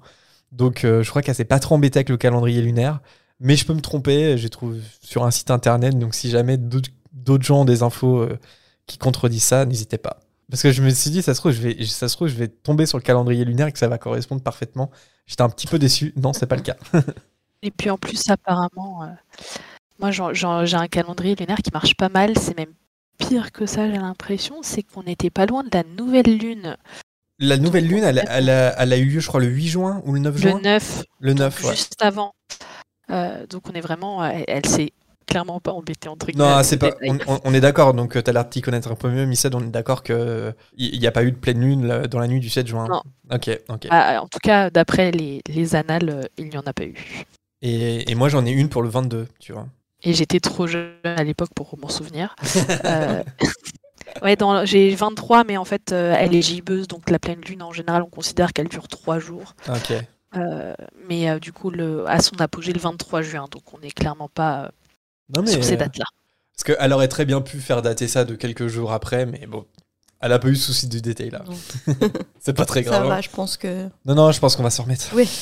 [0.52, 3.02] Donc, euh, je crois qu'elle s'est pas trop embêtée avec le calendrier lunaire.
[3.40, 6.90] Mais je peux me tromper, j'ai trouvé sur un site internet, donc si jamais d'autres
[7.14, 8.40] d'autres gens ont des infos euh,
[8.86, 10.20] qui contredisent ça, n'hésitez pas.
[10.50, 12.36] Parce que je me suis dit, ça se trouve, je vais, ça se trouve, je
[12.36, 14.90] vais tomber sur le calendrier lunaire et que ça va correspondre parfaitement.
[15.28, 16.14] J'étais un petit peu déçu.
[16.18, 16.76] Non, c'est pas le cas.
[17.62, 19.08] Et puis en plus, apparemment, euh,
[20.00, 22.38] moi j'ai un calendrier lunaire qui marche pas mal.
[22.38, 22.74] C'est même
[23.18, 24.58] pire que ça, j'ai l'impression.
[24.62, 26.78] C'est qu'on n'était pas loin de la nouvelle lune
[27.40, 30.02] La nouvelle lune, elle, elle a, elle a eu lieu, je crois, le 8 juin
[30.06, 31.72] ou le 9 le juin 9, Le 9, ouais.
[31.72, 32.34] juste avant.
[33.12, 34.94] Euh, donc on est vraiment, euh, elle, s'est
[35.26, 36.44] clairement pas embêté entre guillemets.
[36.44, 37.40] Non, c'est le pas.
[37.44, 37.94] On, est d'accord.
[37.94, 39.54] Donc, tu as l'air de t'y connaître un peu mieux, Missed.
[39.54, 42.40] On est d'accord que il n'y a pas eu de pleine lune dans la nuit
[42.40, 42.88] du 7 juin.
[42.88, 43.02] Non.
[43.32, 43.88] Ok, ok.
[43.90, 47.26] Ah, en tout cas, d'après les, les annales, euh, il n'y en a pas eu.
[47.62, 49.68] Et, et moi, j'en ai une pour le 22, tu vois.
[50.04, 52.36] Et j'étais trop jeune à l'époque pour m'en souvenir.
[52.86, 53.22] Euh,
[54.24, 57.62] ouais, dans- j'ai 23, mais en fait, euh, elle est gibbeuse, donc la pleine lune,
[57.64, 59.56] en général, on considère qu'elle dure 3 jours.
[59.68, 59.94] Ok.
[60.38, 60.74] Euh,
[61.10, 64.30] mais euh, du coup, le, à son apogée le 23 juin, donc on n'est clairement
[64.30, 64.72] pas
[65.36, 65.52] Non, mais.
[65.52, 66.06] sur ces dates-là.
[66.56, 69.66] Parce qu'elle aurait très bien pu faire dater ça de quelques jours après, mais bon.
[70.22, 71.44] Elle a pas eu de souci du détail là.
[72.42, 73.06] C'est pas très Ça grave.
[73.06, 73.10] hein.
[73.10, 73.86] va, je pense que.
[74.06, 75.08] Non, non, je pense qu'on va s'en remettre.
[75.14, 75.30] Oui.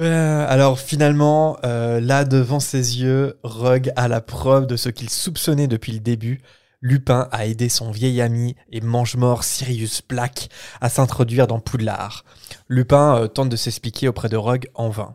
[0.00, 5.10] Euh, alors finalement, euh, là devant ses yeux, Rogue a la preuve de ce qu'il
[5.10, 6.40] soupçonnait depuis le début.
[6.80, 10.48] Lupin a aidé son vieil ami et mange-mort Sirius Black
[10.80, 12.24] à s'introduire dans Poudlard.
[12.68, 15.14] Lupin euh, tente de s'expliquer auprès de Rogue en vain.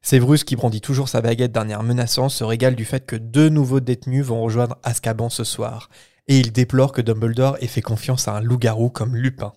[0.00, 3.48] Séverus, qui brandit toujours sa baguette d'un air menaçant, se régale du fait que deux
[3.48, 5.90] nouveaux détenus vont rejoindre Azkaban ce soir.
[6.28, 9.52] Et il déplore que Dumbledore ait fait confiance à un loup-garou comme Lupin.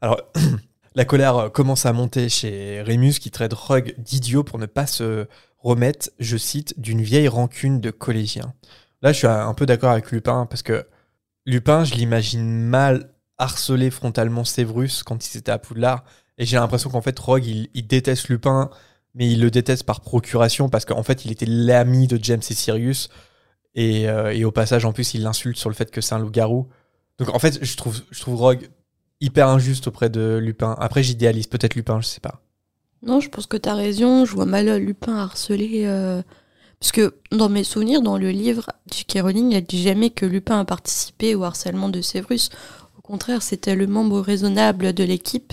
[0.00, 0.20] Alors,
[0.94, 4.86] la colère euh, commence à monter chez Rémus qui traite Rogue d'idiot pour ne pas
[4.86, 5.26] se
[5.58, 8.54] remettre, je cite, d'une vieille rancune de collégien.
[9.02, 10.86] Là, je suis un peu d'accord avec Lupin parce que
[11.46, 16.04] Lupin, je l'imagine mal harceler frontalement Séverus quand il était à Poudlard.
[16.38, 18.70] Et j'ai l'impression qu'en fait, Rogue, il, déteste Lupin,
[19.14, 22.54] mais il le déteste par procuration parce qu'en fait, il était l'ami de James et
[22.54, 23.08] Sirius.
[23.74, 26.18] Et, euh, et au passage, en plus, il l'insulte sur le fait que c'est un
[26.18, 26.68] loup-garou.
[27.18, 28.02] Donc en fait, je trouve
[28.36, 28.68] Rogue
[29.20, 30.76] hyper injuste auprès de Lupin.
[30.78, 32.40] Après, j'idéalise peut-être Lupin, je sais pas.
[33.02, 34.24] Non, je pense que t'as raison.
[34.24, 35.82] Je vois mal euh, Lupin harceler.
[35.86, 36.22] euh,
[36.80, 39.20] Parce que dans mes souvenirs, dans le livre, J.K.
[39.22, 42.50] Rowling n'a dit jamais que Lupin a participé au harcèlement de Severus.
[42.98, 45.52] Au contraire, c'était le membre raisonnable de l'équipe.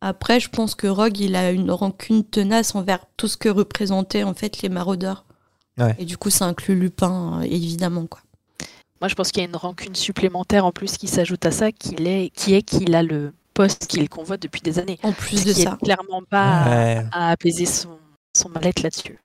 [0.00, 4.24] Après, je pense que Rogue, il a une rancune tenace envers tout ce que représentaient
[4.24, 5.24] en fait les maraudeurs.
[5.78, 5.94] Ouais.
[5.98, 8.06] Et du coup, ça inclut Lupin, euh, évidemment.
[8.06, 8.20] Quoi.
[9.00, 11.72] Moi, je pense qu'il y a une rancune supplémentaire en plus qui s'ajoute à ça,
[11.72, 14.98] qu'il est, qui est qu'il a le poste qu'il convoite depuis des années.
[15.02, 15.78] En plus de ça.
[15.80, 17.06] est clairement pas à, Ouais.
[17.12, 17.98] à apaiser son,
[18.36, 19.18] son mal-être là-dessus.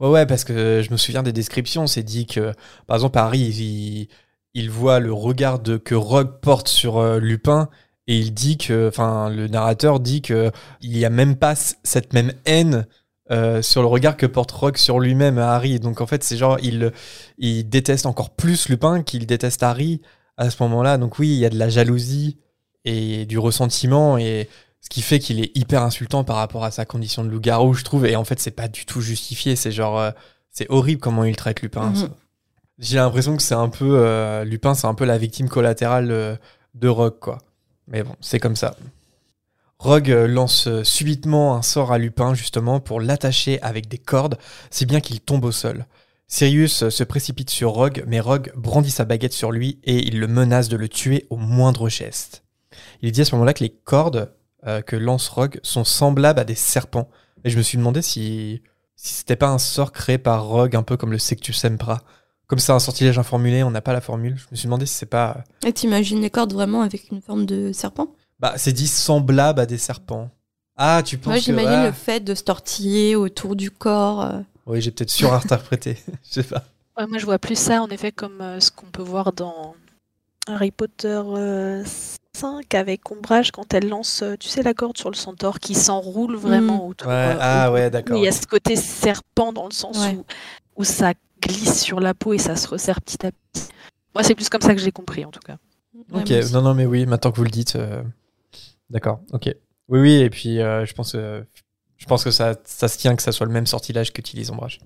[0.00, 1.86] Ouais, ouais, parce que je me souviens des descriptions.
[1.86, 2.52] C'est dit que,
[2.86, 4.08] par exemple, Harry, il,
[4.54, 7.68] il voit le regard de, que Rogue porte sur euh, Lupin
[8.06, 12.12] et il dit que, enfin, le narrateur dit que il n'y a même pas cette
[12.12, 12.86] même haine
[13.30, 15.78] euh, sur le regard que porte Rogue sur lui-même à Harry.
[15.78, 16.92] Donc en fait, c'est genre, il,
[17.38, 20.00] il déteste encore plus Lupin qu'il déteste Harry
[20.36, 20.98] à ce moment-là.
[20.98, 22.38] Donc oui, il y a de la jalousie
[22.84, 24.48] et du ressentiment et
[24.80, 27.84] ce qui fait qu'il est hyper insultant par rapport à sa condition de loup-garou, je
[27.84, 28.06] trouve.
[28.06, 29.54] Et en fait, c'est pas du tout justifié.
[29.54, 30.10] C'est genre, euh,
[30.50, 31.90] c'est horrible comment il traite Lupin.
[31.90, 32.08] Mhm.
[32.78, 36.38] J'ai l'impression que c'est un peu euh, Lupin, c'est un peu la victime collatérale
[36.74, 37.38] de Rogue, quoi.
[37.86, 38.74] Mais bon, c'est comme ça.
[39.80, 44.36] Rogue euh, lance euh, subitement un sort à Lupin, justement, pour l'attacher avec des cordes,
[44.70, 45.86] si bien qu'il tombe au sol.
[46.28, 50.20] Sirius euh, se précipite sur Rogue, mais Rogue brandit sa baguette sur lui et il
[50.20, 52.44] le menace de le tuer au moindre geste.
[53.00, 54.32] Il dit à ce moment-là que les cordes
[54.86, 57.08] que lance Rogue sont semblables à des serpents.
[57.44, 58.60] Et je me suis demandé si,
[58.94, 62.02] si c'était pas un sort créé par Rogue, un peu comme le Sectus Sempra.
[62.46, 64.36] Comme c'est un sortilège informulé, on n'a pas la formule.
[64.36, 65.44] Je me suis demandé si c'est pas.
[65.66, 68.14] Et t'imagines les cordes vraiment avec une forme de serpent?
[68.40, 70.30] Bah, c'est dit semblable à des serpents.
[70.76, 71.42] Ah, tu penses Moi, que.
[71.42, 71.86] j'imagine ah.
[71.86, 74.22] le fait de se tortiller autour du corps.
[74.22, 74.40] euh.
[74.66, 75.98] Oui, j'ai peut-être surinterprété.
[76.24, 76.64] Je sais pas.
[76.98, 79.74] Ouais, moi, je vois plus ça, en effet, comme euh, ce qu'on peut voir dans
[80.46, 81.82] Harry Potter euh,
[82.36, 85.74] 5 avec Ombrage quand elle lance, euh, tu sais, la corde sur le centaure qui
[85.74, 87.08] s'enroule vraiment autour.
[87.08, 88.16] Ouais, euh, ah autour ouais, d'accord.
[88.16, 90.14] Il y a ce côté serpent dans le sens Ouais.
[90.16, 90.24] où,
[90.76, 93.68] où ça glisse sur la peau et ça se resserre petit à petit.
[94.14, 95.56] Moi, c'est plus comme ça que j'ai compris, en tout cas.
[95.94, 96.52] Ouais, Ok, moi aussi.
[96.52, 97.76] non, non, mais oui, maintenant que vous le dites.
[97.76, 98.02] euh,
[98.90, 99.54] D'accord, ok.
[99.88, 101.42] Oui, oui, et puis euh, je pense, euh,
[101.96, 104.80] je pense que ça, ça se tient que ça soit le même sortilège qu'utilise Ombrage.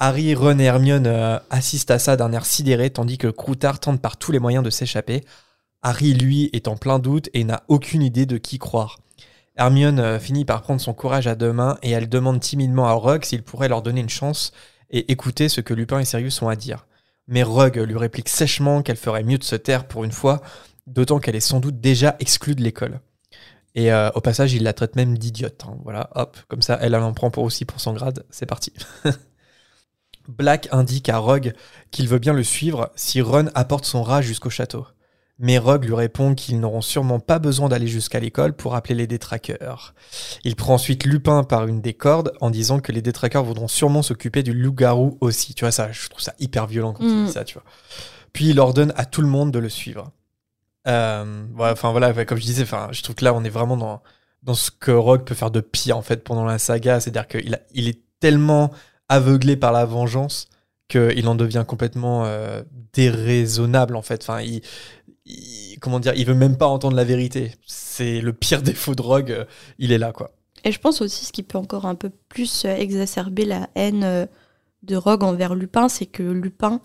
[0.00, 4.00] Harry, Ron et Hermione euh, assistent à ça d'un air sidéré, tandis que Croutard tente
[4.00, 5.24] par tous les moyens de s'échapper.
[5.82, 8.98] Harry, lui, est en plein doute et n'a aucune idée de qui croire.
[9.56, 13.24] Hermione finit par prendre son courage à deux mains et elle demande timidement à Rogue
[13.24, 14.52] s'il pourrait leur donner une chance
[14.90, 16.86] et écouter ce que Lupin et Sirius ont à dire.
[17.26, 20.42] Mais Rogue lui réplique sèchement qu'elle ferait mieux de se taire pour une fois,
[20.88, 23.00] d'autant qu'elle est sans doute déjà exclue de l'école.
[23.74, 25.62] Et euh, au passage, il la traite même d'idiote.
[25.68, 25.76] hein.
[25.84, 28.24] Voilà, hop, comme ça, elle elle en prend pour aussi pour son grade.
[28.30, 28.72] C'est parti.
[30.28, 31.54] Black indique à Rogue
[31.90, 34.86] qu'il veut bien le suivre si Ron apporte son rat jusqu'au château.
[35.38, 39.06] Mais Rogue lui répond qu'ils n'auront sûrement pas besoin d'aller jusqu'à l'école pour appeler les
[39.06, 39.94] détraqueurs.
[40.44, 44.02] Il prend ensuite Lupin par une des cordes en disant que les détraqueurs voudront sûrement
[44.02, 45.54] s'occuper du loup-garou aussi.
[45.54, 47.26] Tu vois, ça, je trouve ça hyper violent quand il Mm.
[47.26, 47.62] dit ça, tu vois.
[48.32, 50.10] Puis il ordonne à tout le monde de le suivre.
[50.86, 54.02] Euh, enfin voilà, comme je disais, je trouve que là, on est vraiment dans,
[54.42, 57.00] dans ce que Rogue peut faire de pire en fait pendant la saga.
[57.00, 58.70] C'est-à-dire qu'il il est tellement
[59.08, 60.48] aveuglé par la vengeance
[60.88, 62.62] qu'il en devient complètement euh,
[62.94, 64.22] déraisonnable en fait.
[64.22, 64.62] Enfin, il,
[65.26, 67.52] il- comment dire, il veut même pas entendre la vérité.
[67.66, 69.30] C'est le pire défaut de Rogue.
[69.32, 69.44] euh,
[69.78, 70.30] il est là quoi.
[70.64, 74.26] Et je pense aussi ce qui peut encore un peu plus exacerber la haine
[74.82, 76.80] de Rogue envers Lupin, c'est que Lupin,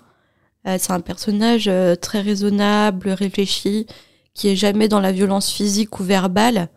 [0.66, 3.86] c'est un personnage euh, très raisonnable, réfléchi,
[4.34, 6.70] qui est jamais dans la violence physique ou verbale.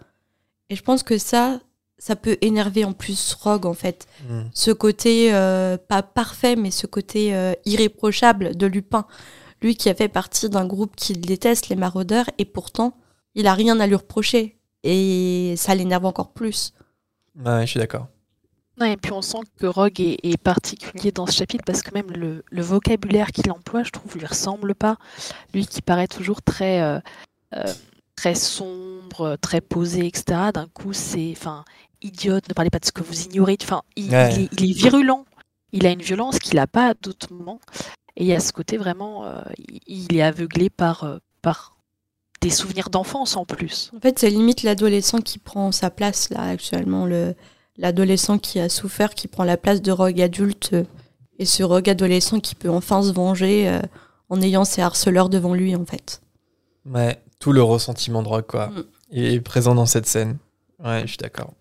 [0.69, 1.61] Et je pense que ça,
[1.99, 4.07] ça peut énerver en plus Rogue en fait.
[4.29, 4.41] Mm.
[4.53, 9.07] Ce côté euh, pas parfait, mais ce côté euh, irréprochable de Lupin.
[9.63, 12.99] Lui qui a fait partie d'un groupe qu'il déteste, les maraudeurs, et pourtant,
[13.35, 14.59] il a rien à lui reprocher.
[14.83, 16.73] Et ça l'énerve encore plus.
[17.45, 18.09] Ouais, je suis d'accord.
[18.81, 21.95] Ouais, et puis on sent que Rogue est, est particulier dans ce chapitre parce que
[21.95, 24.97] même le, le vocabulaire qu'il emploie, je trouve, lui ressemble pas.
[25.55, 27.01] Lui qui paraît toujours très, euh,
[27.55, 27.65] euh,
[28.17, 30.51] très sombre, très posé, etc.
[30.53, 31.65] D'un coup, c'est, enfin,
[32.03, 33.57] idiote, ne parlez pas de ce que vous ignorez.
[33.63, 34.35] Enfin, il, Ouais.
[34.35, 35.25] il est, il est virulent.
[35.73, 37.61] Il a une violence qu'il n'a pas à d'autres moments.
[38.17, 41.77] Et il y a ce côté vraiment, euh, il, il est aveuglé par, euh, par
[42.43, 43.91] des souvenirs d'enfance en plus.
[43.97, 47.35] En fait, c'est limite l'adolescent qui prend sa place là actuellement, le
[47.79, 50.85] l'adolescent qui a souffert, qui prend la place de Rogue adulte, euh,
[51.39, 53.81] et ce Rogue adolescent qui peut enfin se venger euh,
[54.31, 56.21] en ayant ses harceleurs devant lui en fait.
[56.91, 58.83] Ouais, tout le ressentiment de Rogue, quoi, Mm.
[59.13, 60.39] est présent dans cette scène.
[60.85, 61.53] Ouais, je suis d'accord.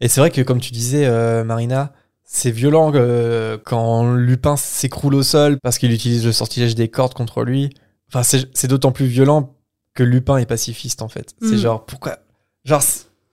[0.00, 1.92] Et c'est vrai que, comme tu disais, euh, Marina,
[2.24, 7.14] c'est violent euh, quand Lupin s'écroule au sol parce qu'il utilise le sortilège des cordes
[7.14, 7.70] contre lui.
[8.12, 9.54] Enfin, c'est d'autant plus violent
[9.94, 11.34] que Lupin est pacifiste, en fait.
[11.40, 11.58] C'est Mm.
[11.58, 12.18] genre, pourquoi,
[12.64, 12.82] genre,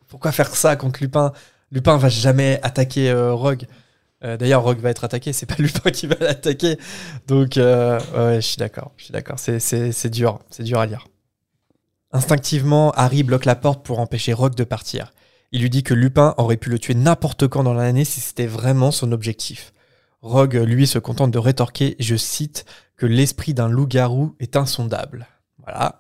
[0.08, 1.34] pourquoi faire ça contre Lupin?
[1.72, 3.66] Lupin va jamais attaquer euh, Rogue.
[4.24, 6.78] Euh, D'ailleurs, Rogue va être attaqué, c'est pas Lupin qui va l'attaquer.
[7.28, 8.92] Donc, euh, ouais, je suis d'accord.
[8.98, 9.40] Je suis d'accord.
[9.40, 10.40] C'est- dur.
[10.50, 11.08] C'est dur à lire.
[12.12, 15.12] Instinctivement, Harry bloque la porte pour empêcher Rogue de partir.
[15.52, 18.48] Il lui dit que Lupin aurait pu le tuer n'importe quand dans l'année si c'était
[18.48, 19.74] vraiment son objectif.
[20.22, 22.66] Rogue, lui, se contente de rétorquer, je cite,
[22.98, 25.28] que l'esprit d'un loup-garou est insondable.
[25.64, 26.00] Voilà.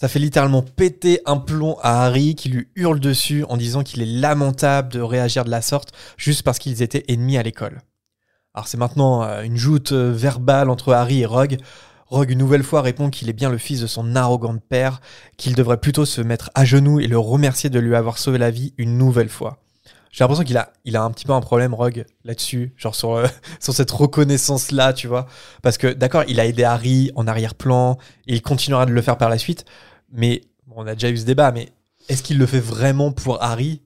[0.00, 4.00] Ça fait littéralement péter un plomb à Harry qui lui hurle dessus en disant qu'il
[4.00, 7.82] est lamentable de réagir de la sorte juste parce qu'ils étaient ennemis à l'école.
[8.54, 11.58] Alors c'est maintenant euh, une joute euh, verbale entre Harry et Rogue.
[12.06, 15.02] Rogue une nouvelle fois répond qu'il est bien le fils de son arrogant père,
[15.36, 18.50] qu'il devrait plutôt se mettre à genoux et le remercier de lui avoir sauvé la
[18.50, 19.58] vie une nouvelle fois.
[20.10, 23.16] J'ai l'impression qu'il a, il a un petit peu un problème, Rogue, là-dessus, genre sur,
[23.16, 23.26] euh,
[23.60, 25.26] sur cette reconnaissance-là, tu vois.
[25.62, 29.18] Parce que, d'accord, il a aidé Harry en arrière-plan, et il continuera de le faire
[29.18, 29.66] par la suite,
[30.12, 31.68] mais bon, on a déjà eu ce débat, mais
[32.08, 33.82] est-ce qu'il le fait vraiment pour Harry,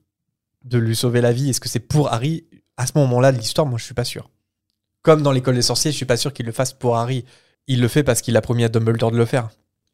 [0.63, 1.49] de lui sauver la vie?
[1.49, 2.45] Est-ce que c'est pour Harry?
[2.77, 4.29] À ce moment-là de l'histoire, moi, je suis pas sûr.
[5.01, 7.25] Comme dans l'école des sorciers, je suis pas sûr qu'il le fasse pour Harry.
[7.67, 9.49] Il le fait parce qu'il a promis à Dumbledore de le faire.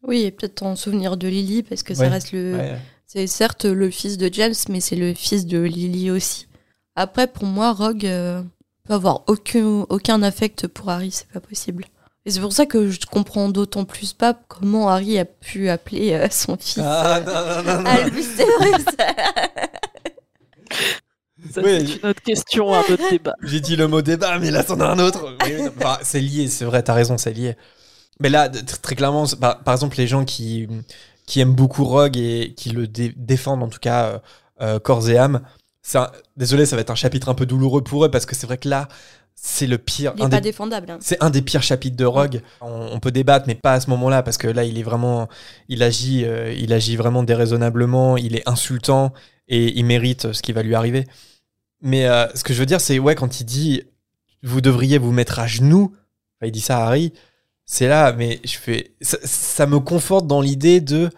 [0.08, 2.08] Oui, et peut-être en souvenir de Lily parce que ça Ouais.
[2.10, 2.78] reste le, Ouais.
[3.06, 6.48] c'est certes le fils de James, mais c'est le fils de Lily aussi.
[6.96, 8.42] Après, pour moi, Rogue euh,
[8.86, 11.86] peut avoir aucun, aucun affect pour Harry, c'est pas possible.
[12.26, 16.14] Et c'est pour ça que je comprends d'autant plus pas comment Harry a pu appeler
[16.14, 17.86] euh, son fils Ah non, non, non, non.
[17.90, 18.86] Albus Severus.
[21.52, 21.88] Ça, Oui.
[21.88, 23.34] c'est une autre question, un autre débat.
[23.42, 25.36] J'ai dit le mot débat, mais là, c'en a un autre.
[25.44, 27.56] Oui, oui, enfin, c'est lié, c'est vrai, t'as raison, c'est lié.
[28.20, 30.68] Mais là, très clairement, c'est- par, exemple, les gens qui,
[31.26, 34.20] qui aiment beaucoup Rogue et qui le dé- défendent, en tout cas, euh,
[34.62, 35.42] euh, corps et âme,
[35.96, 38.46] un- désolé, ça va être un chapitre un peu douloureux pour eux, parce que c'est
[38.46, 38.88] vrai que là,
[39.36, 40.14] c'est le pire.
[40.18, 40.92] Il un des- pas défendable.
[40.92, 40.98] hein.
[41.02, 42.42] c'est un des pires chapitres de Rogue.
[42.62, 45.28] On, on peut débattre, mais pas à ce moment-là, parce que là, il est vraiment,
[45.68, 48.18] il agit, euh, il agit vraiment déraisonnablement.
[48.18, 49.14] Il est insultant
[49.48, 51.08] et il mérite ce qui va lui arriver.
[51.82, 53.84] Mais euh, ce que je veux dire, c'est ouais, quand il dit,
[54.44, 55.92] vous devriez vous mettre à genoux.
[56.38, 57.12] enfin, il dit ça à Harry.
[57.66, 61.10] C'est là, mais je fais, ça, ça me conforte dans l'idée de,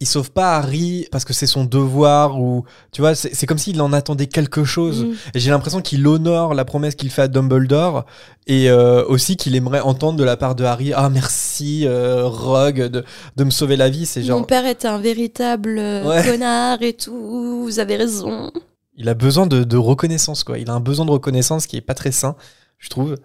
[0.00, 3.80] il sauve pas Harry parce que c'est son devoir ou, tu vois, c'est comme s'il
[3.80, 5.04] en attendait quelque chose.
[5.04, 5.12] Mm.
[5.34, 8.04] Et j'ai l'impression qu'il honore la promesse qu'il fait à Dumbledore
[8.46, 12.82] et euh, aussi qu'il aimerait entendre de la part de Harry Ah, merci, euh, Rogue,
[12.88, 13.04] de,
[13.36, 14.04] de me sauver la vie.
[14.04, 14.46] C'est Mon genre.
[14.46, 16.24] père était un véritable euh, Ouais.
[16.28, 18.50] connard et tout, vous avez raison.
[18.96, 20.58] Il a besoin de, de reconnaissance, quoi.
[20.58, 22.36] Il a un besoin de reconnaissance qui est pas très sain,
[22.78, 23.16] je trouve.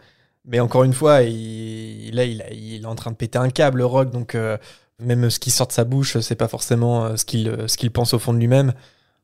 [0.45, 3.49] Mais encore une fois, il, là, il, a- il est en train de péter un
[3.49, 4.57] câble, Rogue, donc euh,
[4.99, 7.77] même ce qui sort de sa bouche, c'est pas forcément euh, ce qu'il euh, ce
[7.77, 8.73] qu'il pense au fond de lui-même.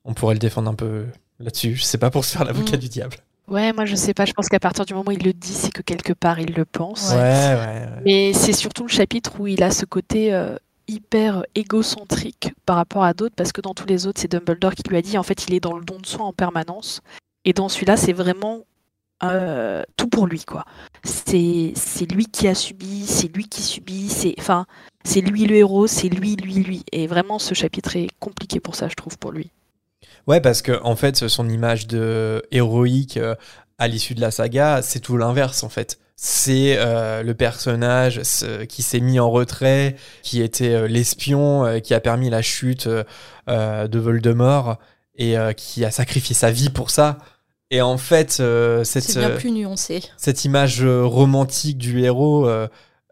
[0.06, 1.06] On pourrait le défendre un peu
[1.40, 1.76] là-dessus.
[1.76, 2.80] Je sais pas pour se faire l'avocat Mm.
[2.80, 3.18] du diable.
[3.48, 5.54] Ouais, moi je sais pas, je pense qu'à partir du moment où il le dit,
[5.54, 7.12] c'est que quelque part il le pense.
[7.12, 7.88] Ouais, ouais, ouais.
[8.04, 10.56] Mais c'est surtout le chapitre où il a ce côté euh,
[10.88, 14.82] hyper égocentrique par rapport à d'autres, parce que dans tous les autres, c'est Dumbledore qui
[14.90, 17.02] lui a dit, en fait, il est dans le don de soi en permanence.
[17.44, 18.62] Et dans celui-là, c'est vraiment
[19.24, 20.66] euh, tout pour lui, quoi.
[21.04, 24.66] C'est c'est lui qui a subi, c'est lui qui subit, c'est enfin,
[25.06, 26.84] c'est lui le héros, c'est lui, lui, lui.
[26.92, 29.52] Et vraiment, ce chapitre est compliqué pour ça, je trouve, pour lui.
[30.28, 33.36] Ouais, parce que en fait, son image de héroïque euh,
[33.78, 36.00] à l'issue de la saga, c'est tout l'inverse en fait.
[36.18, 41.80] C'est euh, le personnage ce- qui s'est mis en retrait, qui était euh, l'espion, euh,
[41.80, 44.78] qui a permis la chute de Voldemort
[45.18, 47.18] et euh, qui a sacrifié sa vie pour ça.
[47.72, 50.02] Et en fait, euh, cette, C'est bien plus nuancé.
[50.18, 52.50] cette image romantique du héros,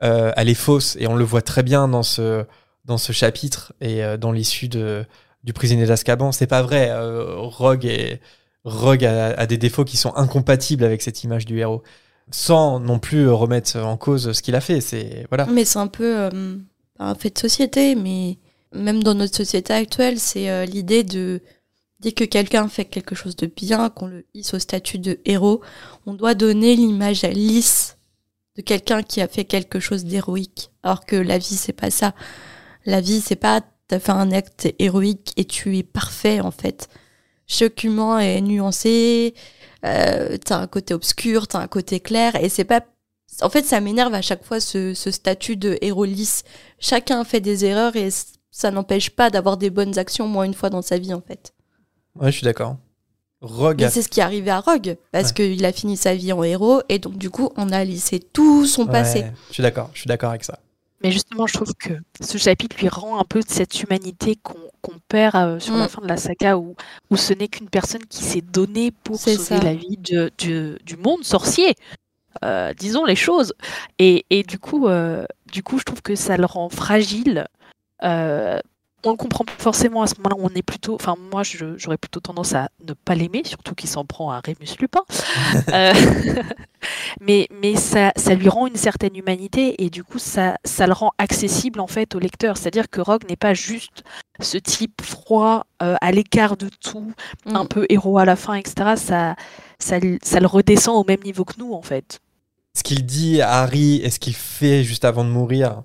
[0.04, 2.46] euh, elle est fausse et on le voit très bien dans ce,
[2.86, 6.32] dans ce chapitre et euh, dans l'issue du prisonnier d'Azkaban.
[6.32, 6.90] C'est pas vrai.
[6.90, 7.90] euh, Rogue,
[8.66, 11.84] Rogue a, des défauts qui sont incompatibles avec cette image du héros,
[12.32, 14.82] sans non plus remettre en cause ce qu'il a fait.
[14.82, 15.46] C'est voilà.
[15.46, 16.30] Mais c'est un peu
[17.00, 18.38] un fait de société, mais
[18.74, 21.42] même dans notre société actuelle, c'est l'idée de
[22.00, 25.62] dès que quelqu'un fait quelque chose de bien, qu'on le hisse au statut de héros,
[26.06, 27.98] on doit donner l'image lisse
[28.56, 30.72] de quelqu'un qui a fait quelque chose d'héroïque.
[30.84, 32.14] Alors que la vie, c'est pas ça.
[32.86, 36.88] La vie, c'est pas t'as fait un acte héroïque et tu es parfait en fait.
[37.48, 39.34] Chaque humain est nuancé,
[39.86, 42.82] euh, t'as un côté obscur, t'as un côté clair, et c'est pas
[43.42, 46.44] en fait, ça m'énerve à chaque fois ce, ce statut de héros lisse.
[46.80, 48.10] Chacun fait des erreurs et
[48.52, 51.54] ça n'empêche pas d'avoir des bonnes actions, moins une fois dans sa vie, en fait.
[52.16, 52.78] Ouais, je suis d'accord.
[53.44, 56.42] Rogue, c'est ce qui est arrivé à Rogue, parce qu'il a fini sa vie en
[56.44, 59.26] héros, et donc du coup, on a lissé tout son passé.
[59.50, 59.90] Je suis d'accord.
[59.94, 60.58] Je suis d'accord avec ça.
[61.04, 61.92] Mais justement, je trouve que
[62.22, 64.56] ce chapitre lui rend un peu de cette humanité qu'on
[65.10, 65.90] perd euh, sur la Mm.
[65.90, 66.76] fin de la saga, où,
[67.12, 69.64] où ce n'est qu'une personne qui s'est donnée pour C'est sauver ça.
[69.66, 70.32] la vie de-
[70.86, 71.76] du monde sorcier.
[72.46, 73.54] Euh, disons les choses.
[74.00, 77.46] Et, et du, coup, euh, du coup, je trouve que ça le rend fragile.
[79.06, 80.36] On le comprend pas forcément à ce moment-là.
[80.40, 84.06] On est plutôt, enfin moi, j'aurais plutôt tendance à ne pas l'aimer, surtout qu'il s'en
[84.06, 85.02] prend à Rémus Lupin.
[85.74, 85.94] Euh,
[87.22, 90.94] mais mais ça, ça lui rend une certaine humanité et du coup ça, ça le
[90.94, 92.58] rend accessible en fait au lecteur.
[92.58, 94.04] C'est-à-dire que Rogue n'est pas juste
[94.40, 97.12] ce type froid, euh, à l'écart de tout,
[97.46, 97.56] Mm.
[97.56, 98.94] un peu héros à la fin, etc.
[98.98, 99.36] Ça,
[99.80, 102.20] ça, ça le redescend au même niveau que nous en fait.
[102.76, 105.84] ce qu'il dit à Harry et ce qu'il fait juste avant de mourir,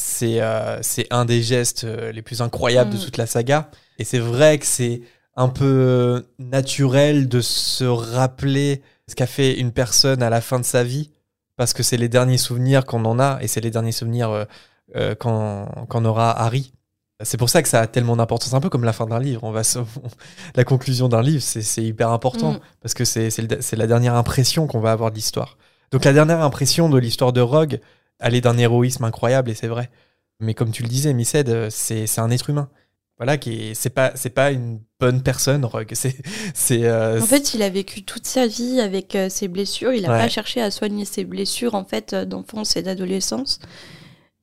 [0.00, 3.00] c'est euh, c'est un des gestes euh, les plus incroyables de Mm.
[3.00, 3.68] toute la saga.
[3.98, 5.02] Et c'est vrai que c'est
[5.34, 10.64] un peu naturel de se rappeler ce qu'a fait une personne à la fin de
[10.64, 11.10] sa vie,
[11.56, 14.44] parce que c'est les derniers souvenirs qu'on en a, et c'est les derniers souvenirs euh,
[14.96, 16.72] euh, qu'en aura Harry.
[17.24, 19.42] C'est pour ça que ça a tellement d'importance, un peu comme la fin d'un livre.
[19.42, 19.80] On va se-
[20.54, 22.60] La conclusion d'un livre, c'est c'est hyper important, Mm.
[22.82, 25.58] parce que c'est c'est le- c'est la dernière impression qu'on va avoir de l'histoire.
[25.90, 27.80] Donc la dernière impression de l'histoire de Rogue,
[28.20, 29.90] est d'un héroïsme incroyable, et c'est vrai.
[30.40, 32.68] Mais comme tu le disais, Missed, euh, c'est c'est un être humain.
[33.18, 35.90] Voilà, qui est- c'est pas c'est pas une bonne personne, Rogue.
[35.94, 36.16] C'est
[36.54, 39.92] c'est euh, En fait, il a vécu toute sa vie avec euh, ses blessures.
[39.92, 40.18] Il n'a Ouais.
[40.20, 43.58] pas cherché à soigner ses blessures en fait d'enfance et d'adolescence.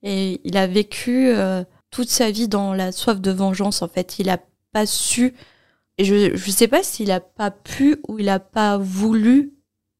[0.04, 3.82] Et il a vécu euh, toute sa vie dans la soif de vengeance.
[3.82, 4.40] En fait, il a
[4.74, 5.34] pas su.
[5.98, 9.54] Et je je sais pas s'il a pas pu ou il a pas voulu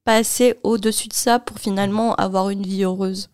[0.04, 3.30] passer au-dessus de ça pour finalement avoir une vie heureuse.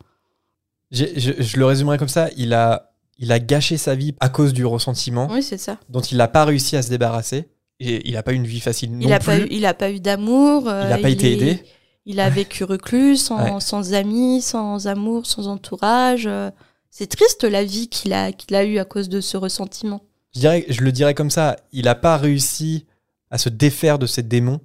[0.91, 1.05] Je,
[1.39, 2.29] je le résumerai comme ça.
[2.37, 2.87] Il a
[3.17, 5.77] il a gâché sa vie à cause du ressentiment Oui, c'est ça.
[5.89, 7.49] dont il n'a pas réussi à se débarrasser.
[7.79, 9.25] Et il n'a pas eu une vie facile non Il a plus.
[9.25, 10.63] pas eu, il a pas eu d'amour.
[10.65, 11.63] il euh, n'a pas été est- aidé.
[12.05, 13.59] Il a vécu reclus, sans, Ouais.
[13.59, 16.25] sans amis, sans amour, sans entourage.
[16.25, 16.49] euh.
[16.89, 20.01] C'est triste la vie qu'il a, qu'il a eue à cause de ce ressentiment.
[20.33, 21.57] Je, dirais, je le dirais comme ça.
[21.71, 22.85] Il n'a pas réussi
[23.29, 24.61] à se défaire de ses démons.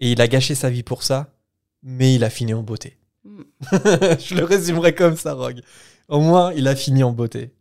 [0.00, 1.34] Et il a gâché sa vie pour ça.
[1.82, 2.96] Mais il a fini en beauté.
[3.24, 3.42] Mm.
[4.18, 5.60] je le résumerai comme ça, Rogue.
[6.08, 7.52] Au moins, il a fini en beauté.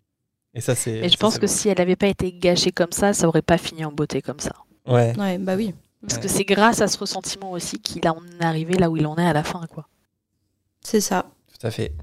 [0.53, 0.97] Et ça, c'est.
[0.97, 3.41] Et je ça, pense que si elle n'avait pas été gâchée comme ça, ça aurait
[3.41, 4.51] pas fini en beauté comme ça.
[4.85, 5.17] Ouais.
[5.17, 5.73] Ouais, bah oui.
[6.01, 6.21] Parce Ouais.
[6.21, 9.15] que c'est grâce à ce ressentiment aussi qu'il en est arrivé là où il en
[9.17, 9.87] est à la fin, quoi.
[10.81, 11.25] C'est ça.
[11.59, 11.93] Tout à fait.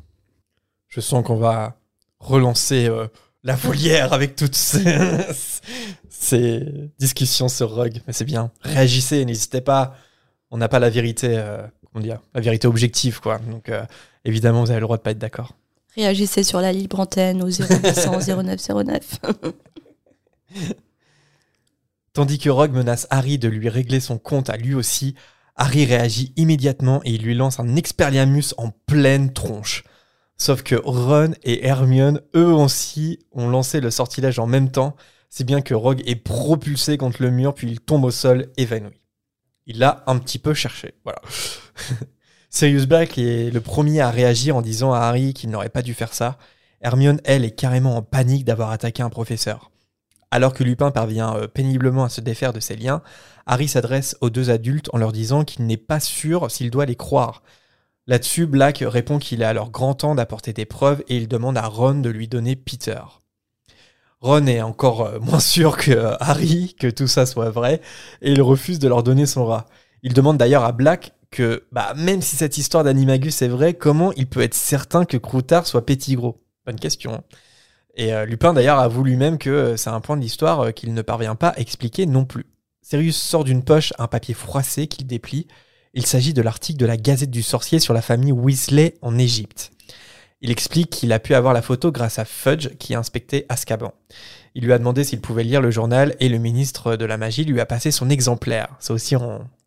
[0.88, 1.76] Je sens qu'on va
[2.18, 3.06] relancer euh,
[3.44, 4.82] la volière avec toutes ces,
[6.08, 6.64] ces
[6.98, 8.00] discussions sur Rogue.
[8.06, 8.50] Mais c'est bien.
[8.62, 9.94] Réagissez, n'hésitez pas.
[10.50, 11.62] On n'a pas la vérité, euh,
[11.93, 13.38] comment dire, la vérité objective, quoi.
[13.38, 13.84] Donc, euh,
[14.24, 15.55] évidemment, vous avez le droit de pas être d'accord.
[15.97, 19.20] Réagissez sur la libre antenne au 0800 0909.
[22.12, 25.14] Tandis que Rogue menace Harry de lui régler son compte à lui aussi,
[25.57, 29.84] Harry réagit immédiatement et il lui lance un Expelliarmus en pleine tronche.
[30.36, 34.97] Sauf que Ron et Hermione, eux aussi, ont lancé le sortilège en même temps,
[35.28, 38.99] si bien que Rogue est propulsé contre le mur puis il tombe au sol évanoui.
[39.66, 41.20] Il l'a un petit peu cherché, voilà.
[42.50, 45.94] Sirius Black est le premier à réagir en disant à Harry qu'il n'aurait pas dû
[45.94, 46.36] faire ça.
[46.80, 49.70] Hermione, elle, est carrément en panique d'avoir attaqué un professeur.
[50.32, 53.02] Alors que Lupin parvient euh, péniblement à se défaire de ses liens,
[53.46, 56.96] Harry s'adresse aux deux adultes en leur disant qu'il n'est pas sûr s'il doit les
[56.96, 57.42] croire.
[58.06, 61.66] Là-dessus, Black répond qu'il est alors grand temps d'apporter des preuves et il demande à
[61.66, 63.00] Ron de lui donner Peter.
[64.20, 67.80] Ron est encore euh, moins sûr que euh, Harry que tout ça soit vrai
[68.22, 69.66] et il refuse de leur donner son rat.
[70.02, 74.12] Il demande d'ailleurs à Black que bah, même si cette histoire d'Animagus est vraie, comment
[74.12, 77.22] il peut être certain que Croutard soit petit gros Bonne question.
[77.94, 81.34] Et euh, Lupin d'ailleurs avoue lui-même que c'est un point de l'histoire qu'il ne parvient
[81.34, 82.46] pas à expliquer non plus.
[82.82, 85.46] Sirius sort d'une poche un papier froissé qu'il déplie.
[85.94, 89.72] Il s'agit de l'article de la Gazette du Sorcier sur la famille Weasley en Égypte.
[90.43, 93.93] Il explique qu'il a pu avoir la photo grâce à Fudge qui inspectait Azkaban.
[94.55, 97.45] Il lui a demandé s'il pouvait lire le journal et le ministre de la magie
[97.45, 98.68] lui a passé son exemplaire.
[98.80, 99.14] Ça aussi,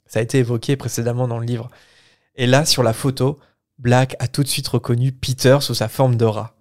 [0.08, 1.70] ça a été évoqué précédemment dans le livre.
[2.36, 3.40] Et là, sur la photo,
[3.78, 6.56] Black a tout de suite reconnu Peter sous sa forme de rat.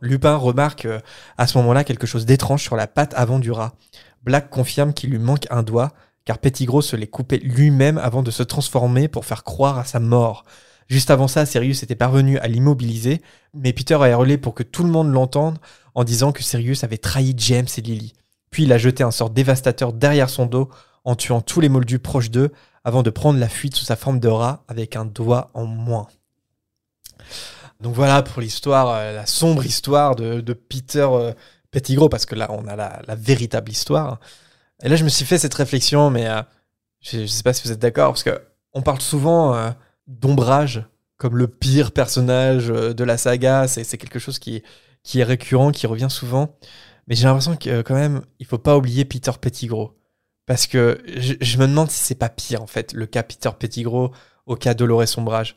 [0.00, 1.00] Lupin remarque euh,
[1.38, 3.74] à ce moment-là quelque chose d'étrange sur la patte avant du rat.
[4.22, 5.92] Black confirme qu'il lui manque un doigt,
[6.24, 10.00] car Pettigrew se l'est coupé lui-même avant de se transformer pour faire croire à sa
[10.00, 10.44] mort.
[10.88, 13.22] Juste avant ça, Sirius était parvenu à l'immobiliser,
[13.54, 15.58] mais Peter a hurlé pour que tout le monde l'entende
[15.94, 18.12] en disant que Sirius avait trahi James et Lily.
[18.50, 20.68] Puis il a jeté un sort dévastateur derrière son dos
[21.04, 22.52] en tuant tous les moldus proches d'eux
[22.84, 26.06] avant de prendre la fuite sous sa forme de rat avec un doigt en moins.
[27.80, 31.32] Donc voilà pour l'histoire, euh, la sombre histoire de, Peter euh,
[32.08, 34.20] parce que là on a la, véritable histoire.
[34.82, 36.42] Et là je me suis fait cette réflexion, mais euh,
[37.00, 38.40] je, je sais pas si vous êtes d'accord, parce que
[38.74, 39.70] on parle souvent euh,
[40.06, 40.86] d'ombrage
[41.16, 43.68] comme le pire personnage euh, de la saga.
[43.68, 44.62] C'est quelque chose qui,
[45.14, 46.56] est récurrent, qui revient souvent.
[47.06, 49.92] Mais j'ai l'impression que quand même, il faut pas oublier Peter Pettigrew.
[50.46, 54.10] Parce que je, me demande si c'est pas pire, en fait, le cas Peter Pettigrew
[54.46, 55.56] au cas Dolores Ombrage.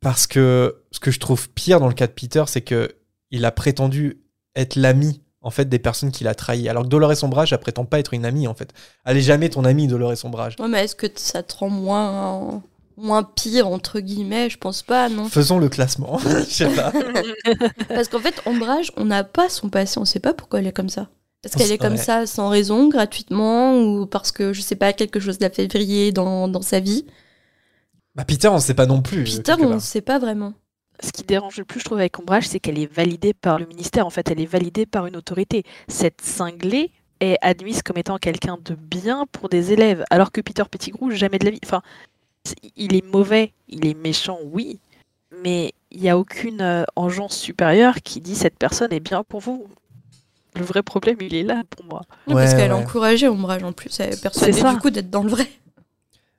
[0.00, 2.94] Parce que ce que je trouve pire dans le cas de Peter, c'est que
[3.30, 4.22] il a prétendu
[4.54, 6.68] être l'ami en fait des personnes qu'il a trahi.
[6.68, 8.72] Alors que Dolores Ombrage, elle prétend pas être une amie en fait.
[9.04, 10.56] Elle jamais ton amie, Dolores Ombrage.
[10.58, 12.62] Ouais, mais est-ce que ça te rend moins,
[12.98, 15.28] moins pire, entre guillemets Je pense pas, non?
[15.28, 16.18] Faisons le classement.
[16.18, 16.92] Je sais pas.
[17.88, 20.72] Parce qu'en fait, Ombrage, on n'a pas son passé, on sait pas pourquoi elle est
[20.72, 21.08] comme ça.
[21.44, 21.98] Est-ce On qu'elle est comme ouais.
[21.98, 26.10] ça sans raison, gratuitement, ou parce que, je sais pas, quelque chose l'a fait vriller
[26.12, 27.06] dans, dans sa vie
[28.14, 29.24] Bah Peter, on sait pas non plus.
[29.24, 30.54] Peter, quelque on ne sait pas vraiment.
[31.00, 33.66] Ce qui dérange le plus, je trouve, avec Ombrage, c'est qu'elle est validée par le
[33.66, 34.04] ministère.
[34.04, 35.62] En fait, elle est validée par une autorité.
[35.86, 36.90] Cette cinglée
[37.20, 41.38] est admise comme étant quelqu'un de bien pour des élèves, alors que Peter Pettigrew, jamais
[41.38, 41.60] de la vie.
[41.64, 41.82] Enfin,
[42.76, 44.78] il est mauvais, il est méchant, oui,
[45.42, 49.40] mais il n'y a aucune euh, engeance supérieure qui dit cette personne est bien pour
[49.40, 49.66] vous.
[50.56, 52.02] Le vrai problème, il est là pour moi.
[52.26, 52.82] Non, parce Ouais, qu'elle a ouais.
[52.82, 54.00] encouragé Ombrage en plus.
[54.00, 55.46] Elle est persuadée du coup d'être dans le vrai.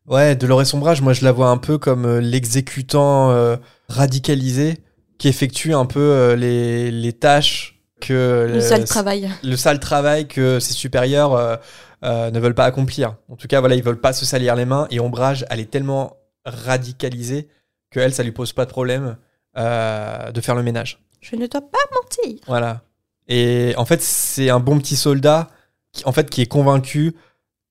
[0.08, 3.58] Ouais, Dolores Ombrage, moi je la vois un peu comme euh, l'exécutant euh,
[3.90, 4.78] radicalisé
[5.20, 9.30] qui effectue un peu euh, les, les tâches que Le sale travail.
[9.44, 11.58] le sale travail que ses supérieurs euh,
[12.04, 13.16] euh, ne veulent pas accomplir.
[13.30, 14.88] En tout cas, voilà, ils veulent pas se salir les mains.
[14.92, 17.48] Et Ombrage, elle est tellement radicalisée
[17.92, 19.18] que elle, ça lui pose pas de problème
[19.58, 21.04] euh, de faire le ménage.
[21.22, 22.40] Je ne dois pas mentir.
[22.48, 22.82] Voilà.
[23.28, 25.50] Et en fait, c'est un bon petit soldat
[25.92, 27.16] qui, en fait, qui est convaincu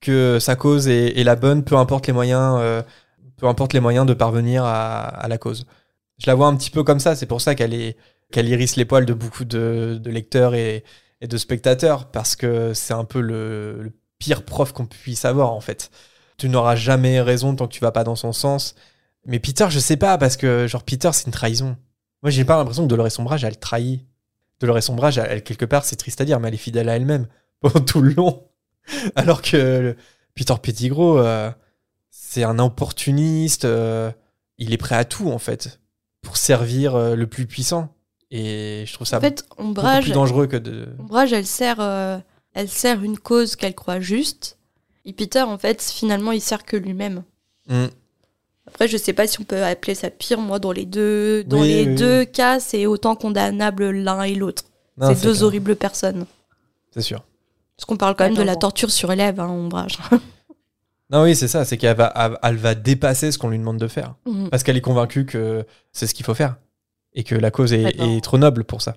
[0.00, 2.82] que sa cause est, est la bonne, peu importe les moyens, euh,
[3.36, 5.66] peu importe les moyens de parvenir à, à la cause.
[6.18, 7.16] Je la vois un petit peu comme ça.
[7.16, 7.96] C'est pour ça qu'elle est
[8.30, 10.84] qu'elle hérisse les poils de beaucoup de, de lecteurs et,
[11.22, 15.52] et de spectateurs parce que c'est un peu le, le pire prof qu'on puisse avoir
[15.52, 15.90] en fait.
[16.36, 18.74] Tu n'auras jamais raison tant que tu vas pas dans son sens.
[19.26, 21.76] Mais Peter, je sais pas parce que genre Peter, c'est une trahison.
[22.22, 24.04] Moi, j'ai pas l'impression que Dolores Ombrage, elle trahit.
[24.60, 27.26] Dolores Ombrage, elle, quelque part, c'est triste à dire, mais elle est fidèle à elle-même
[27.60, 28.44] pendant tout le long.
[29.14, 29.96] Alors que
[30.34, 31.50] Peter Pettigrew, euh,
[32.10, 33.64] c'est un opportuniste.
[33.64, 34.10] euh,
[34.56, 35.80] il est prêt à tout, en fait,
[36.22, 37.94] pour servir euh, le plus puissant.
[38.30, 40.88] Et je trouve ça En fait, Ombrage, plus dangereux que de.
[40.98, 41.78] Ombrage, elle sert,
[42.58, 44.58] elle sert une cause qu'elle croit juste.
[45.04, 47.22] Et Peter, en fait, finalement, il sert que lui-même.
[47.68, 47.86] Mm.
[48.66, 50.40] Après, je sais pas si on peut appeler ça pire.
[50.40, 54.34] Moi, dans les deux, dans Oui, les oui, deux cas, c'est autant condamnable l'un et
[54.34, 54.64] l'autre.
[55.00, 55.42] C'est deux clair.
[55.44, 56.26] horribles personnes.
[56.92, 57.24] C'est sûr.
[57.76, 59.98] Parce qu'on parle quand même de la torture sur élève, hein, Ombrage.
[61.10, 61.64] Non, oui, c'est ça.
[61.64, 64.16] C'est qu'elle va, elle- va dépasser ce qu'on lui demande de faire.
[64.26, 64.50] Mhm.
[64.50, 66.56] Parce qu'elle est convaincue que c'est ce qu'il faut faire.
[67.14, 68.96] Et que la cause est trop noble pour ça.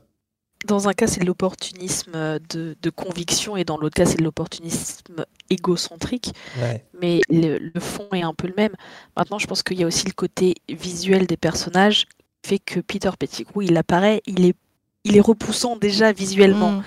[0.65, 4.23] Dans un cas, c'est de l'opportunisme de, de conviction, et dans l'autre cas, c'est de
[4.23, 6.33] l'opportunisme égocentrique.
[6.59, 6.85] Ouais.
[6.99, 8.75] mais le, le fond est un peu le même.
[9.17, 12.79] Maintenant, je pense qu'il y a aussi le côté visuel des personnages qui fait que
[12.79, 14.55] Peter Pettigrew, il apparaît, il est,
[15.03, 16.71] il est repoussant déjà visuellement.
[16.71, 16.83] Mhm.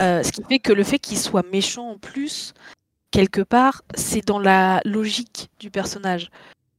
[0.00, 2.52] Euh, ce qui fait que le fait qu'il soit méchant en plus,
[3.10, 6.30] quelque part, c'est dans la logique du personnage.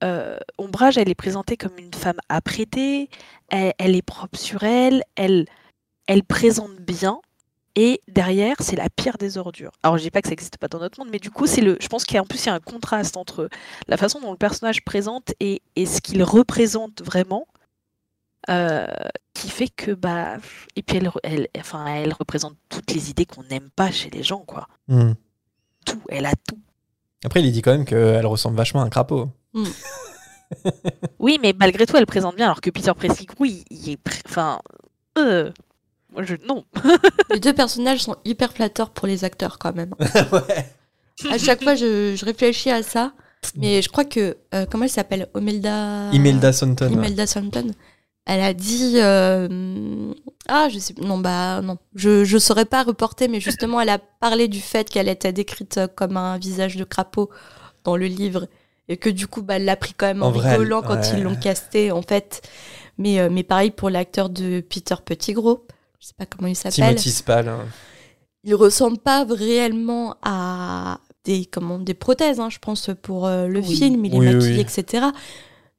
[0.03, 3.09] Euh, Ombrage, elle est présentée comme une femme apprêtée,
[3.49, 5.45] elle, elle est propre sur elle, elle,
[6.07, 7.19] elle présente bien,
[7.75, 9.71] et derrière, c'est la pire des ordures.
[9.83, 11.61] Alors, je dis pas que ça n'existe pas dans notre monde, mais du coup, c'est
[11.61, 13.49] le, je pense qu'il y a en plus il y a un contraste entre
[13.87, 17.47] la façon dont le personnage présente et, et ce qu'il représente vraiment.
[18.49, 18.85] euh,
[19.33, 20.37] qui fait que bah
[20.75, 24.21] et puis elle, elle enfin elle représente toutes les idées qu'on n'aime pas chez les
[24.23, 25.13] gens quoi Hmm.
[25.83, 26.59] tout elle a tout
[27.25, 29.29] Après, il dit quand même qu'elle ressemble vachement à un crapaud.
[31.19, 34.03] Oui, mais malgré tout, elle présente bien, alors que Peter Pettigrew, il, il est.
[34.03, 34.61] pr- Enfin.
[35.17, 35.51] euh,
[36.16, 36.36] moi, je.
[36.47, 36.66] Non.
[37.32, 39.93] Les deux personnages sont hyper flatteurs pour les acteurs quand même.
[40.32, 40.66] ouais.
[41.32, 43.13] À chaque fois, je, je réfléchis à ça.
[43.55, 44.38] Mais je crois que.
[44.55, 45.28] euh, comment elle s'appelle?
[45.36, 46.09] Omelda.
[46.11, 46.91] Imelda ouais.
[46.91, 47.72] Imelda Staunton.
[48.26, 48.93] Elle a dit.
[48.95, 50.11] euh,
[50.47, 50.95] Ah, je sais.
[50.99, 51.78] Non, bah, non.
[51.93, 55.80] Je, je saurais pas reporter, mais justement, elle a parlé du fait qu'elle était décrite
[55.95, 57.30] comme un visage de crapaud
[57.84, 58.47] dans le livre.
[58.88, 60.95] Et que du coup, bah, elle l'a pris quand même en, En vrai, rigolant quand
[60.99, 61.11] ouais.
[61.18, 62.41] ils l'ont casté, en fait.
[62.97, 65.59] Mais, euh, mais pareil pour l'acteur de Peter Pettigrew.
[66.05, 67.47] Je sais pas comment il s'appelle Timothy Spall.
[67.47, 67.65] hein.
[68.43, 73.59] il ressemble pas réellement à des comment des prothèses hein, je pense pour euh, le
[73.61, 73.75] Oui.
[73.75, 74.59] film il est Oui, maquillé oui.
[74.59, 75.07] etc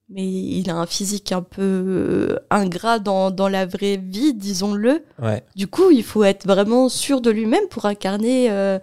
[0.09, 5.05] mais il a un physique un peu euh, ingrat dans, dans la vraie vie disons-le
[5.23, 5.45] Ouais.
[5.55, 8.81] du coup il faut être vraiment sûr de lui-même pour incarner euh,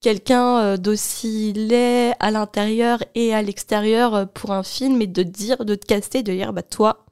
[0.00, 5.74] quelqu'un d'aussi laid à l'intérieur et à l'extérieur pour un film et de dire de
[5.74, 7.04] te caster de dire bah toi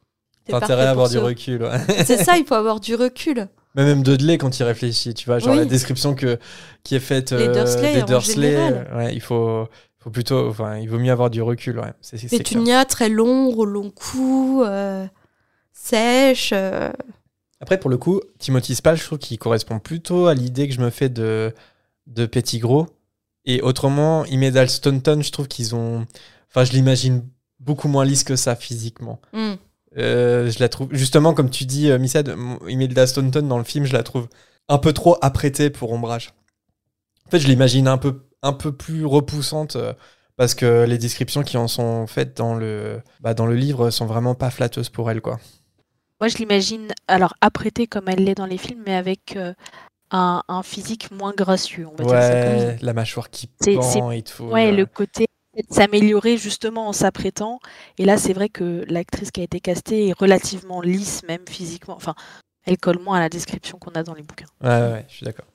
[0.45, 1.65] t'es T'as intérêt à avoir du recul.
[1.65, 2.05] ouais.
[2.05, 5.39] c'est ça il faut avoir du recul Mais même Dudley quand il réfléchit, tu vois,
[5.39, 5.59] genre Oui.
[5.59, 6.39] la description que,
[6.83, 8.91] qui est faite euh, Dursley, des en Dursley, général.
[8.97, 9.67] ouais, il faut,
[9.99, 11.93] faut plutôt, enfin, il vaut mieux avoir du recul, ouais.
[12.03, 12.29] C'est.
[12.29, 15.07] Pétunia très long, au long cou, euh,
[15.73, 16.51] sèche.
[16.55, 16.91] euh,
[17.61, 20.81] Après, pour le coup, Timothy Spall, je trouve qu'il correspond plutôt à l'idée que je
[20.81, 21.55] me fais de,
[22.07, 22.87] de Pettigrew.
[23.45, 26.07] Et autrement, Imelda Staunton, je trouve qu'ils ont,
[26.51, 27.27] enfin, je l'imagine
[27.59, 29.21] beaucoup moins lisse que ça physiquement.
[29.33, 29.55] hmm.
[29.99, 32.35] Euh, je la trouve justement comme tu dis, euh, Missad,
[32.69, 34.29] Imelda Staunton dans le film, je la trouve
[34.69, 36.33] un peu trop apprêtée pour ombrage.
[37.27, 39.93] En fait, je l'imagine un peu, un peu plus repoussante euh,
[40.37, 44.07] parce que les descriptions qui en sont faites dans le, bah, dans le livre sont
[44.07, 45.39] vraiment pas flatteuses pour elle, quoi.
[46.21, 49.53] Moi, je l'imagine, alors apprêtée comme elle l'est dans les films, mais avec euh,
[50.11, 54.23] un, un physique moins gracieux, on va dire ça comme la mâchoire qui pend et
[54.23, 54.45] tout.
[54.45, 55.27] Ouais, le côté
[55.71, 57.61] s'améliorer justement en s'apprêtant.
[57.99, 61.95] Et là, c'est vrai que l'actrice qui a été castée est relativement lisse, même physiquement.
[61.97, 62.15] Enfin,
[62.65, 64.47] elle colle moins à la description qu'on a dans les bouquins.
[64.63, 65.47] Ouais, ouais, je suis d'accord.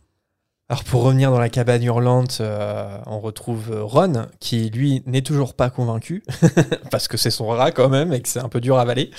[0.69, 5.21] Alors pour revenir dans la cabane hurlante, euh, on retrouve euh, Ron qui lui n'est
[5.21, 6.23] toujours pas convaincu
[6.91, 9.09] parce que c'est son rat quand même et que c'est un peu dur à avaler.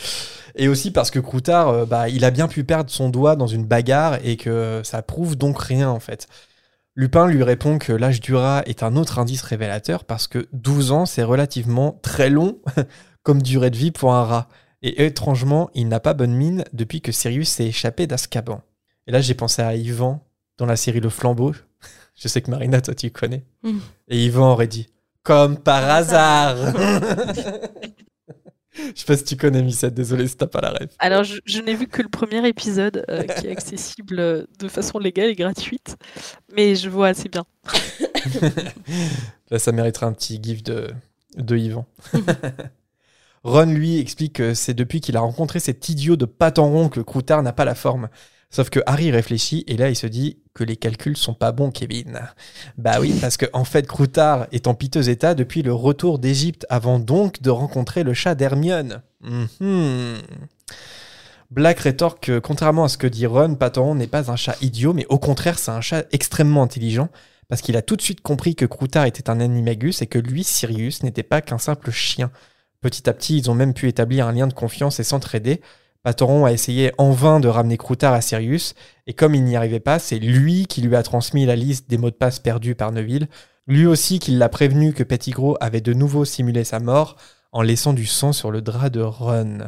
[0.57, 3.47] Et aussi parce que Croutard, euh, bah, il a bien pu perdre son doigt dans
[3.47, 6.29] une bagarre et que ça prouve donc rien en fait.
[6.99, 10.91] Lupin lui répond que l'âge du rat est un autre indice révélateur parce que 12
[10.91, 12.59] ans c'est relativement très long
[13.23, 14.49] comme durée de vie pour un rat.
[14.83, 18.63] Et étrangement, il n'a pas bonne mine depuis que Sirius s'est échappé d'Azkaban.
[19.07, 20.27] Et là, j'ai pensé à Yvan
[20.57, 21.53] dans la série Le Flambeau.
[22.17, 23.45] Je sais que Marina, toi, tu connais.
[23.63, 23.79] Mm.
[24.09, 24.89] Et Yvan aurait dit
[25.23, 26.57] Comme par Par hasard
[28.95, 30.89] Je sais pas si tu connais Missette, désolé si t'as pas la rêve.
[30.99, 34.69] Alors, je, je n'ai vu que le premier épisode euh, qui est accessible euh, de
[34.69, 35.97] façon légale et gratuite,
[36.55, 37.45] mais je vois assez bien.
[39.51, 40.89] Là, ça mériterait un petit gif de,
[41.37, 41.87] de Yvan.
[43.45, 47.43] Ron, lui, explique que c'est depuis qu'il a rencontré cet idiot de Patenron que Croutard
[47.43, 48.09] n'a pas la forme.
[48.51, 51.71] Sauf que Harry réfléchit et là, il se dit que les calculs sont pas bons,
[51.71, 52.21] Kevin.
[52.79, 56.67] Bah oui, parce que en fait, Croutard est en piteux état depuis le retour d'Égypte
[56.71, 59.03] avant donc de rencontrer le chat d'Hermione.
[59.21, 60.19] Mhm.
[61.51, 64.93] Black rétorque que, contrairement à ce que dit Ron, Patenron n'est pas un chat idiot,
[64.93, 67.09] mais au contraire, c'est un chat extrêmement intelligent
[67.49, 70.45] parce qu'il a tout de suite compris que Croutard était un animagus et que lui,
[70.45, 72.31] Sirius, n'était pas qu'un simple chien.
[72.83, 75.63] Petit à petit, ils ont même pu établir un lien de confiance et s'entraider.
[76.09, 78.75] Pateron a essayé en vain de ramener Croutard à Sirius,
[79.07, 81.99] et comme il n'y arrivait pas, c'est lui qui lui a transmis la liste des
[81.99, 83.29] mots de passe perdus par Neville,
[83.67, 87.17] lui aussi qui l'a prévenu que Pettigrew avait de nouveau simulé sa mort
[87.53, 89.59] en laissant du sang sur le drap de Ron.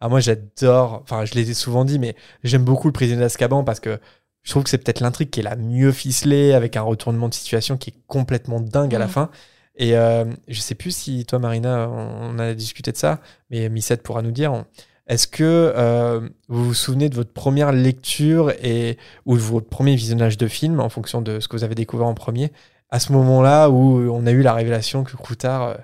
[0.00, 3.78] Ah moi j'adore, enfin je l'ai souvent dit, mais j'aime beaucoup le prisonnier d'Azkaban parce
[3.78, 4.00] que
[4.42, 7.34] je trouve que c'est peut-être l'intrigue qui est la mieux ficelée, avec un retournement de
[7.34, 9.10] situation qui est complètement dingue à la Mm.
[9.10, 9.30] fin.
[9.76, 13.20] Et euh, je sais plus si toi, Marina, on a discuté de ça,
[13.50, 14.52] mais Missette pourra nous dire.
[14.52, 14.64] on-
[15.06, 15.42] Est-ce que
[15.76, 18.96] euh, vous vous souvenez de votre première lecture et
[19.26, 22.06] ou de votre premier visionnage de film, en fonction de ce que vous avez découvert
[22.06, 22.52] en premier,
[22.90, 25.74] à ce moment-là où on a eu la révélation que Croutard, euh,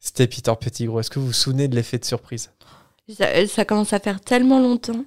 [0.00, 2.50] c'était Peter Pettigrew Est-ce que vous vous souvenez de l'effet de surprise?
[3.16, 5.04] Ça, ça commence à faire tellement longtemps.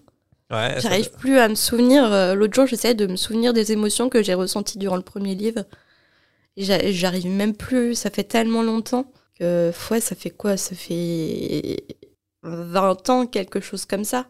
[0.50, 2.12] Ouais, J'arrive plus à me souvenir.
[2.12, 5.36] euh, L'autre jour, j'essayais de me souvenir des émotions que j'ai ressenties durant le premier
[5.36, 5.64] livre.
[6.58, 7.96] J'arrive même plus.
[7.96, 9.06] Ça fait tellement longtemps
[9.40, 10.58] que, ouais, ça fait quoi?
[10.58, 11.84] Ça fait
[12.44, 14.26] 20 ans, quelque chose comme ça.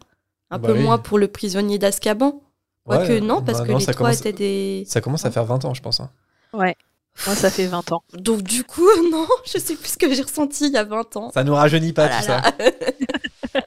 [0.50, 0.82] Un Bah peu oui.
[0.82, 2.42] moins pour le prisonnier d'Azkaban.
[2.84, 4.84] Quoique Ouais, non, parce bah que non, les ça trois commence- étaient des.
[4.88, 6.00] Ça commence à faire 20 ans, je pense.
[6.00, 6.10] hein.
[6.52, 6.76] Ouais,
[7.26, 8.02] moi, ça fait 20 ans.
[8.14, 11.16] Donc du coup, non, je sais plus ce que j'ai ressenti il y a 20
[11.16, 11.30] ans.
[11.32, 12.42] Ça nous rajeunit pas là tout ça.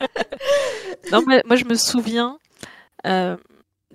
[1.12, 2.40] Non, mais moi, je me souviens,
[3.06, 3.38] euh,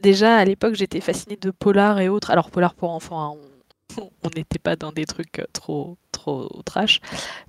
[0.01, 2.31] déjà à l'époque, j'étais fascinée de polar et autres.
[2.31, 3.37] Alors, polar pour enfants, hein,
[3.99, 7.01] on on n'était pas dans des trucs euh, trop, trop trash.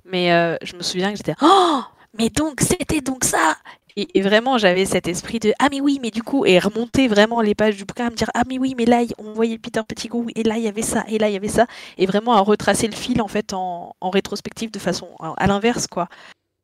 [0.04, 1.34] Mais euh, je me souviens que j'étais.
[1.40, 1.82] Oh
[2.18, 3.56] mais donc c'était donc ça
[3.94, 7.08] et, et vraiment, j'avais cet esprit de ah mais oui, mais du coup, et remonter
[7.08, 9.58] vraiment les pages du bouquin, à me dire ah mais oui, mais là on voyait
[9.58, 11.66] Peter Pettigrew et là il y avait ça et là il y avait ça,
[11.98, 15.46] et vraiment à retracer le fil en fait en, en rétrospective de façon à, à
[15.46, 16.08] l'inverse quoi.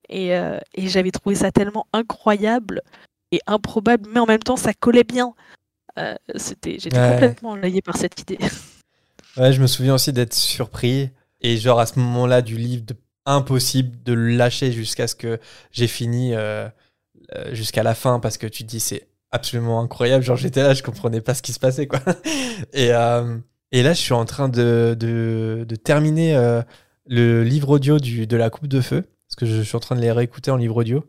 [0.09, 2.81] Et, euh, et j'avais trouvé ça tellement incroyable
[3.31, 5.35] et improbable, mais en même temps ça collait bien.
[5.99, 7.11] Euh, c'était, j'étais Ouais.
[7.11, 8.39] complètement enlayée par cette idée.
[9.37, 11.11] Ouais, je me souviens aussi d'être surpris.
[11.43, 12.95] Et genre à ce moment-là du livre, de...
[13.29, 15.39] impossible de le lâcher jusqu'à ce que
[15.71, 16.69] j'ai fini euh,
[17.35, 20.25] euh, jusqu'à la fin parce que tu te dis c'est absolument incroyable.
[20.25, 22.01] Genre j'étais là, je comprenais pas ce qui se passait quoi.
[22.73, 23.37] Et, euh,
[23.71, 26.35] et là, je suis en train de, de, terminer
[27.05, 30.01] le livre audio de la Coupe de Feu parce que je suis en train de
[30.01, 31.05] les réécouter en livre audio.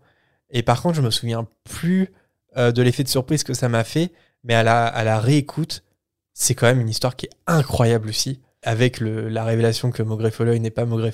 [0.49, 2.11] Et par contre, je me souviens plus
[2.57, 4.11] de l'effet de surprise que ça m'a fait,
[4.43, 5.85] mais à la, à la réécoute,
[6.33, 10.59] c'est quand même une histoire qui est incroyable aussi, avec la révélation que Maugrey Folleuil
[10.59, 11.13] n'est pas Maugrey.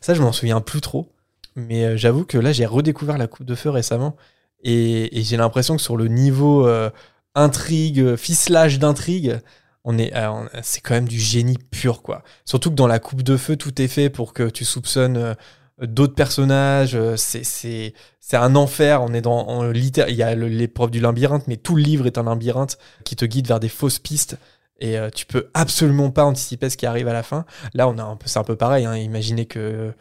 [0.00, 1.12] Ça, je m'en souviens plus trop,
[1.56, 4.16] mais euh, j'avoue que là, j'ai redécouvert la Coupe de Feu récemment,
[4.64, 6.90] et, j'ai l'impression que sur le niveau euh,
[7.34, 9.40] intrigue, ficelage d'intrigue,
[9.84, 12.22] on est, euh, c'est quand même du génie pur, quoi.
[12.44, 15.34] Surtout que dans la Coupe de Feu, tout est fait pour que tu soupçonnes
[15.80, 16.96] d'autres personnages.
[17.16, 17.92] c'est,
[18.32, 19.04] un enfer.
[19.10, 23.24] Il y a l'épreuve du labyrinthe, mais tout le livre est un labyrinthe qui te
[23.24, 24.36] guide vers des fausses pistes.
[24.78, 27.44] Et euh, tu peux absolument pas anticiper ce qui arrive à la fin.
[27.74, 28.84] Là, on a un peu, c'est un peu pareil.
[28.84, 28.96] Hein.
[28.96, 29.92] Imaginez que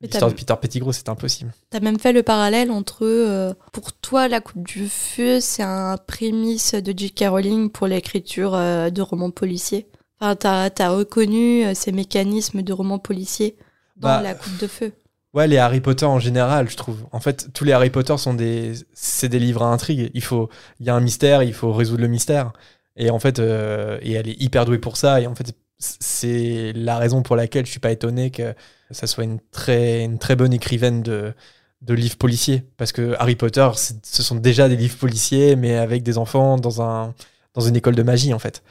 [0.00, 1.52] l'histoire de Peter Pettigrew, c'est impossible.
[1.68, 5.98] T'as même fait le parallèle entre, euh, pour toi, La Coupe du Feu, c'est un
[5.98, 7.24] prémisse de J.K.
[7.28, 9.88] Rowling pour l'écriture euh, de romans policiers.
[10.20, 13.56] Enfin, t'as as reconnu ces mécanismes de romans policiers
[13.96, 14.92] dans Bah, La Coupe de Feu.
[15.32, 17.06] Ouais, les Harry Potter en général, je trouve.
[17.12, 20.10] En fait, tous les Harry Potter sont des, c'est des livres à intrigue.
[20.12, 20.48] Il faut,
[20.80, 22.52] il y a un mystère, il faut résoudre le mystère.
[23.00, 25.20] Et en fait, euh, et elle est hyper douée pour ça.
[25.22, 28.54] Et en fait, c'est la raison pour laquelle je suis pas étonné que
[28.90, 31.32] ça soit une très, une très bonne écrivaine de,
[31.80, 32.62] de livres policiers.
[32.76, 36.82] Parce que Harry Potter, ce sont déjà des livres policiers, mais avec des enfants dans
[36.82, 37.14] un,
[37.54, 38.62] dans une école de magie, en fait.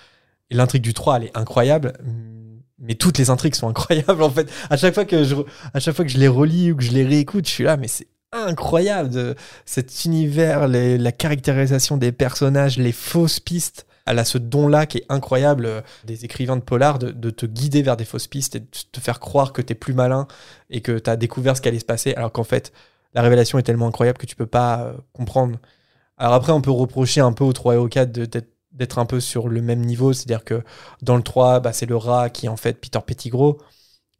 [0.51, 1.93] L'intrigue du 3, elle est incroyable.
[2.77, 4.47] Mais toutes les intrigues sont incroyables, en fait.
[4.69, 5.35] À chaque fois que je,
[5.73, 7.77] à chaque fois que je les relis ou que je les réécoute, je suis là,
[7.77, 13.87] mais c'est incroyable de cet univers, la caractérisation des personnages, les fausses pistes.
[14.09, 17.83] Elle a ce don-là qui est incroyable euh, des écrivains de polar de, te guider
[17.83, 20.27] vers des fausses pistes et de te faire croire que t'es plus malin
[20.71, 22.73] et que t'as découvert ce qui allait se passer, alors qu'en fait,
[23.13, 25.59] la révélation est tellement incroyable que tu peux pas euh, comprendre.
[26.17, 28.27] Alors après, on peut reprocher un peu au 3 et au 4 de-
[28.71, 30.63] d'être un peu sur le même niveau, c'est-à-dire que
[31.03, 33.57] dans le 3, bah, c'est le rat qui est en fait Peter Pettigrew.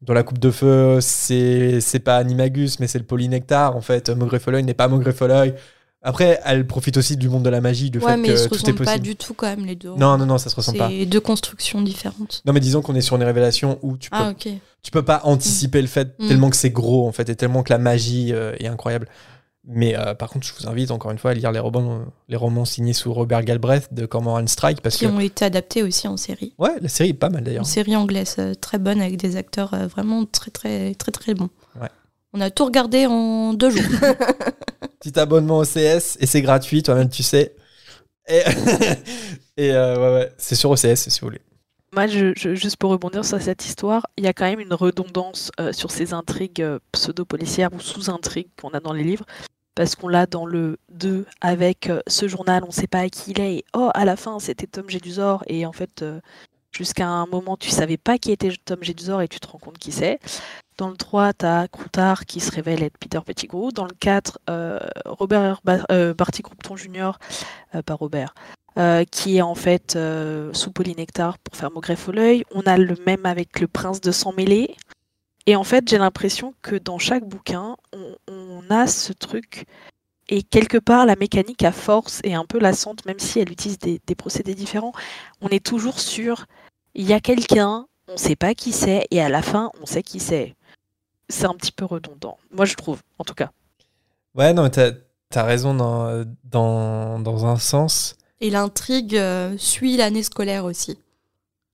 [0.02, 3.76] Dans la coupe de feu, c'est pas Animagus, mais c'est le polynectar.
[3.76, 5.56] En fait, Maugrey Folleuil n'est pas Maugrey Folleuil.
[6.02, 8.48] Après, elle profite aussi du monde de la magie, du ouais, fait mais ils se
[8.48, 8.86] que tout est possible.
[8.86, 9.90] pas du tout quand même les deux.
[9.98, 10.90] Non, non, non, ça se ressemble pas.
[10.90, 12.42] C'est deux constructions différentes.
[12.46, 14.34] Non, mais disons qu'on est sur une révélation où tu peux, Ah
[14.82, 16.28] tu peux pas anticiper le fait Mm.
[16.30, 19.08] tellement que c'est gros, en fait, et tellement que la magie euh, est incroyable.
[19.68, 22.38] Mais euh, par contre, je vous invite encore une fois à lire les romans, les
[22.38, 26.08] romans signés sous Robert Galbraith de Cormoran Strike, parce Qui que ont été adaptés aussi
[26.08, 26.54] en série.
[26.58, 27.64] ouais, la série est pas mal d'ailleurs.
[27.64, 31.50] Une série anglaise euh, très bonne avec des acteurs vraiment très très très très bons.
[31.80, 31.90] Ouais.
[32.34, 33.84] On a tout regardé en deux jours.
[35.00, 37.56] Petit abonnement au CS et c'est gratuit, toi-même tu sais.
[38.28, 38.44] Et,
[39.60, 41.42] euh, ouais, ouais, c'est sur OCS si vous voulez.
[41.94, 45.52] Moi, je, juste pour rebondir sur cette histoire, il y a quand même une redondance
[45.60, 49.26] euh, sur ces intrigues euh, pseudo-policières ou sous-intrigues qu'on a dans les livres.
[49.74, 53.32] Parce qu'on l'a dans le 2 avec ce journal, on ne sait pas à qui
[53.32, 56.04] il est, et oh, à la fin, c'était Tom Jedusor, et en fait,
[56.74, 59.78] jusqu'à un moment, tu savais pas qui était Tom Jedusor, et tu te rends compte
[59.78, 60.20] qui c'est.
[60.80, 63.74] Dans le 3, tu as Croutard qui se révèle être Peter Pettigrew.
[63.74, 68.34] Dans le 4, euh, Robert Ba- euh, Barty Croupton euh, Robert,
[68.78, 72.46] euh, qui est en fait euh, sous polynectar pour faire Maugrey Folleuil.
[72.56, 74.74] On a le même avec le prince de sang mêlé.
[75.48, 79.66] Et en fait, j'ai l'impression que dans chaque bouquin, on, a ce truc.
[80.30, 83.80] Et quelque part, la mécanique à force est un peu lassante, même si elle utilise
[83.80, 84.94] des, des procédés différents.
[85.42, 86.46] On est toujours sur
[86.94, 89.86] il y a quelqu'un, on ne sait pas qui c'est, et à la fin, on
[89.86, 90.56] sait qui c'est.
[91.30, 92.38] C'est un petit peu redondant.
[92.52, 93.52] Moi, je trouve, en tout cas.
[94.36, 94.92] Ouais, non, mais t'as
[95.36, 98.16] as raison dans, dans, dans un sens.
[98.42, 100.98] Et l'intrigue euh, suit l'année scolaire aussi.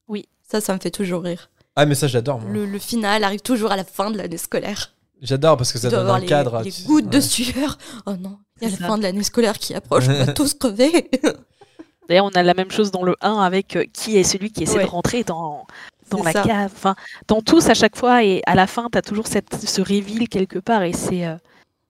[0.08, 0.28] Oui.
[0.50, 1.50] Ça, ça me fait toujours rire.
[1.76, 2.40] Ah, mais ça, j'adore.
[2.40, 2.50] moi.
[2.52, 4.94] Le, le final arrive toujours à la fin de l'année scolaire.
[5.22, 6.62] J'adore parce que ça donne avoir un les, cadre.
[6.64, 7.78] les tu- gouttes de sueur.
[8.06, 8.88] Oh non, il y a la ça.
[8.88, 11.10] fin de l'année scolaire qui approche, on va tous crever.
[12.10, 14.64] D'ailleurs, on a la même chose dans le 1 avec euh, qui est celui qui
[14.64, 14.84] essaie Ouais.
[14.84, 15.66] de rentrer dans,
[16.12, 16.44] dans la ça.
[16.44, 16.72] cave.
[16.76, 16.96] Enfin,
[17.28, 20.28] dans tous à chaque fois, et à la fin, tu as toujours cette, ce reveal
[20.30, 21.36] quelque part, et c'est euh,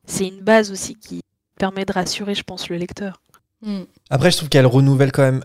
[0.06, 1.22] c'est une base aussi qui
[1.58, 3.22] permet de rassurer, je pense, le lecteur.
[3.62, 3.84] Hmm.
[4.10, 5.44] Après, je trouve qu'elle renouvelle quand même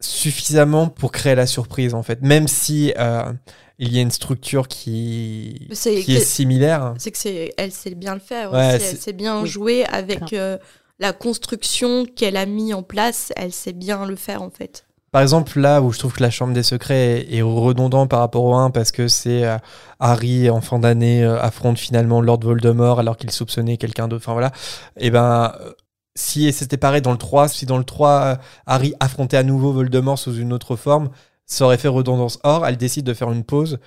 [0.00, 2.20] suffisamment pour créer la surprise en fait.
[2.22, 3.32] Même si euh,
[3.78, 6.94] il y a une structure qui, qui est que- similaire.
[6.98, 8.52] C'est que c'est, elle sait bien le faire.
[8.52, 8.84] Ouais, aussi.
[8.84, 9.48] c'est- elle sait bien Oui.
[9.48, 10.58] jouer avec euh,
[10.98, 13.32] la construction qu'elle a mis en place.
[13.36, 14.83] Elle sait bien le faire en fait.
[15.14, 18.18] Par exemple, là où je trouve que la Chambre des Secrets est, est redondant par
[18.18, 19.58] rapport au 1 parce que c'est euh,
[20.00, 24.24] Harry en fin d'année euh, affronte finalement Lord Voldemort alors qu'il soupçonnait quelqu'un d'autre.
[24.24, 24.50] Enfin voilà.
[24.96, 25.70] Et ben euh,
[26.16, 28.34] si c'était pareil dans le 3, si dans le 3 euh,
[28.66, 31.10] Harry affrontait à nouveau Voldemort sous une autre forme,
[31.46, 32.40] ça aurait fait redondance.
[32.42, 33.78] Or, elle décide de faire une pause.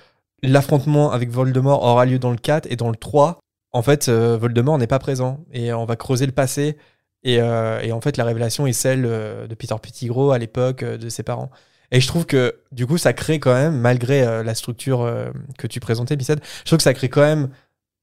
[0.42, 3.38] L'affrontement avec Voldemort aura lieu dans le 4 et dans le 3,
[3.72, 6.78] en fait, Voldemort n'est pas présent et on va creuser le passé
[7.24, 10.82] et, euh, et en fait, la révélation est celle euh, de Peter Pettigrew à l'époque
[10.82, 11.50] euh, de ses parents.
[11.90, 15.10] Et je trouve que du coup, ça crée quand même, malgré la structure
[15.56, 17.48] que tu présentais, Bissette, je trouve que ça crée quand même.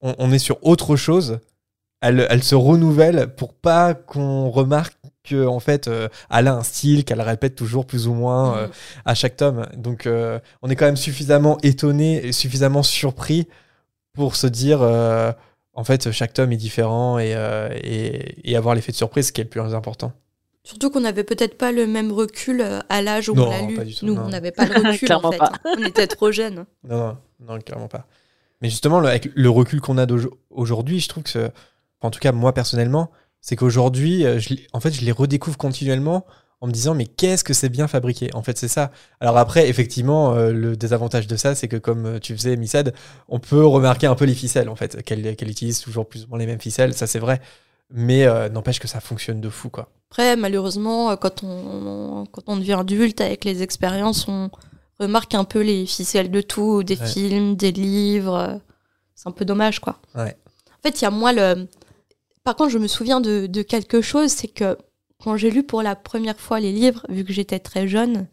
[0.01, 1.37] On, on est sur autre chose.
[2.01, 6.63] Elle, elle se renouvelle pour pas qu'on remarque que en fait, euh, elle a un
[6.63, 8.73] style qu'elle répète toujours plus ou moins euh, Mhm.
[9.05, 9.67] à chaque tome.
[9.77, 13.47] Donc, euh, on est quand même suffisamment étonné et suffisamment surpris
[14.13, 14.79] pour se dire.
[15.75, 19.31] En fait, chaque tome est différent et, euh, et, et avoir l'effet de surprise, ce
[19.31, 20.13] qui est le plus important.
[20.63, 23.61] Surtout qu'on n'avait peut-être pas le même recul euh, à l'âge où Non, on l'a
[23.61, 23.75] lu.
[23.75, 24.23] pas du tout, Nous, non.
[24.23, 25.37] on n'avait pas le recul en fait.
[25.37, 25.51] pas.
[25.77, 26.65] On était trop jeunes.
[26.83, 27.17] Non, non,
[27.47, 28.07] non, clairement pas.
[28.61, 30.07] Mais justement, le- avec le recul qu'on a
[30.49, 31.49] aujourd'hui, je trouve que, ce-
[32.01, 33.11] en tout cas, moi personnellement,
[33.41, 34.39] c'est qu'aujourd'hui, euh,
[34.73, 36.25] en fait, je les redécouvre continuellement
[36.61, 38.29] en me disant, mais qu'est-ce que c'est bien fabriqué?
[38.33, 38.91] En fait, c'est ça.
[39.19, 42.93] Alors après, effectivement, euh, le désavantage de ça, c'est que comme euh, tu faisais, Missad,
[43.27, 46.39] on peut remarquer un peu les ficelles, en fait, qu'elle utilise toujours plus ou moins
[46.39, 47.41] les mêmes ficelles, ça c'est vrai.
[47.91, 49.89] Mais euh, n'empêche que ça fonctionne de fou, quoi.
[50.09, 54.49] Après, malheureusement, quand on, quand on devient adulte avec les expériences, on
[54.99, 57.05] remarque un peu les ficelles de tout, des Ouais.
[57.07, 58.59] films, des livres.
[59.13, 59.99] C'est un peu dommage, quoi.
[60.15, 60.35] Ouais.
[60.71, 61.67] En fait, il y a moi le.
[62.43, 64.77] Par contre, je me souviens de, de quelque chose, c'est que
[65.25, 68.27] quand j'ai lu pour la première fois les livres, vu que j'étais très jeune,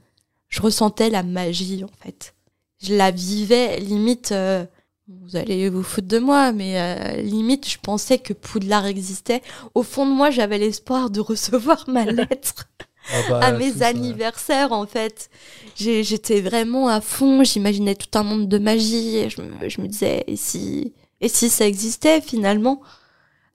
[0.51, 2.34] je ressentais la magie, en fait.
[2.82, 4.30] Je la vivais, limite.
[4.32, 4.66] euh,
[5.09, 9.40] vous allez vous foutre de moi, mais euh, limite, je pensais que Poudlard existait.
[9.74, 12.68] Au fond de moi, j'avais l'espoir de recevoir ma lettre
[13.11, 15.30] Ah bah, à mes anniversaires, en fait.
[15.74, 19.88] J'étais vraiment à fond, j'imaginais tout un monde de magie, et je me, je me
[19.88, 22.82] disais, et si, et si ça existait finalement?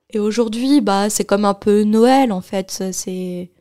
[0.10, 2.84] Et aujourd'hui, bah, c'est comme un peu Noël, en fait.
[2.92, 3.52] C'est.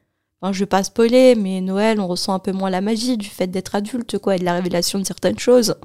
[0.41, 3.29] Enfin, je vais pas spoiler, mais Noël, on ressent un peu moins la magie du
[3.29, 5.77] fait d'être adulte, quoi, et de la révélation de certaines choses.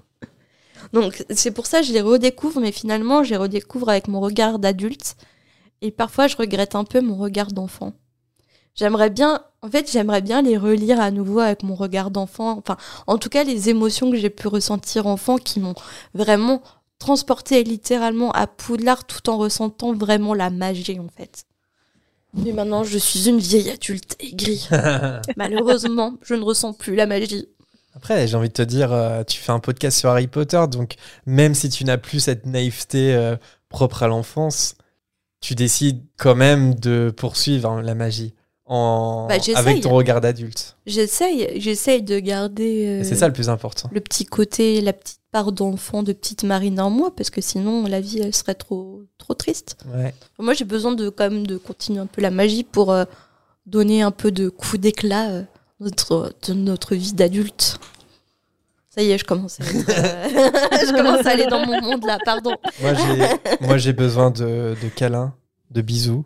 [0.94, 4.20] Donc, c'est pour ça que je les redécouvre, mais finalement, je les redécouvre avec mon
[4.20, 5.16] regard d'adulte.
[5.82, 7.94] Et parfois, je regrette un peu mon regard d'enfant.
[8.76, 12.58] J'aimerais bien, en fait, j'aimerais bien les relire à nouveau avec mon regard d'enfant.
[12.58, 15.76] Enfin, en tout cas, les émotions que j'ai pu ressentir enfant qui m'ont
[16.14, 16.62] vraiment
[17.02, 21.46] transporté littéralement à Poudlard tout en ressentant vraiment la magie, en fait.
[22.34, 24.70] Mais maintenant, je suis une vieille adulte aigrie.
[25.36, 27.50] Malheureusement, je ne ressens plus la magie.
[27.96, 30.94] Après, j'ai envie de te dire, euh, tu fais un podcast sur Harry Potter, donc
[31.26, 33.36] même si tu n'as plus cette naïveté euh,
[33.68, 34.76] propre à l'enfance,
[35.42, 38.34] tu décides quand même de poursuivre hein, la magie
[38.72, 39.28] en...
[39.28, 40.78] Bah, avec ton regard d'adulte.
[40.86, 43.90] J'essaye, j'essaye de garder euh, C'est ça le plus important.
[43.92, 47.86] le petit côté, la petite part d'enfant, de petite Marine en moi, parce que sinon,
[47.86, 49.76] la vie, elle serait trop, trop triste.
[49.94, 50.14] Ouais.
[50.40, 53.04] Moi, j'ai besoin de quand même de continuer un peu la magie pour euh,
[53.66, 55.44] donner un peu de coup d'éclat euh,
[55.82, 57.78] notre, de notre vie d'adulte.
[58.90, 60.28] Ça y est, je commence à, être, euh,
[60.88, 62.56] je commence à aller dans mon monde là, pardon.
[62.82, 65.34] Moi, j'ai, moi, j'ai besoin de, de câlins,
[65.72, 66.24] de bisous,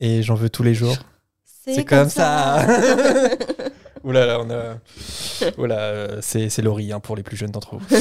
[0.00, 0.96] et j'en veux tous les jours.
[1.66, 2.64] C'est comme ça.
[4.04, 4.78] Là là, on a.
[5.58, 7.86] Ouh là, euh, c'est, c'est Laurie hein, pour les plus jeunes d'entre vous.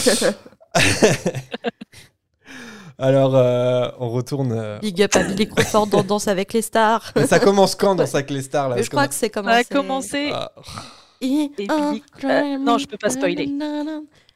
[2.98, 4.54] Alors, euh, on retourne.
[4.54, 7.12] euh, Big up à Billy Crawford dans Danse avec les stars.
[7.16, 8.82] Mais ça commence quand dans Sac les stars là?
[8.82, 9.60] Je crois que c'est Ça commencé.
[9.60, 10.30] a commencé.
[10.34, 10.52] Ah,
[11.20, 13.50] Et Et un Billy- euh, non, je peux pas spoiler.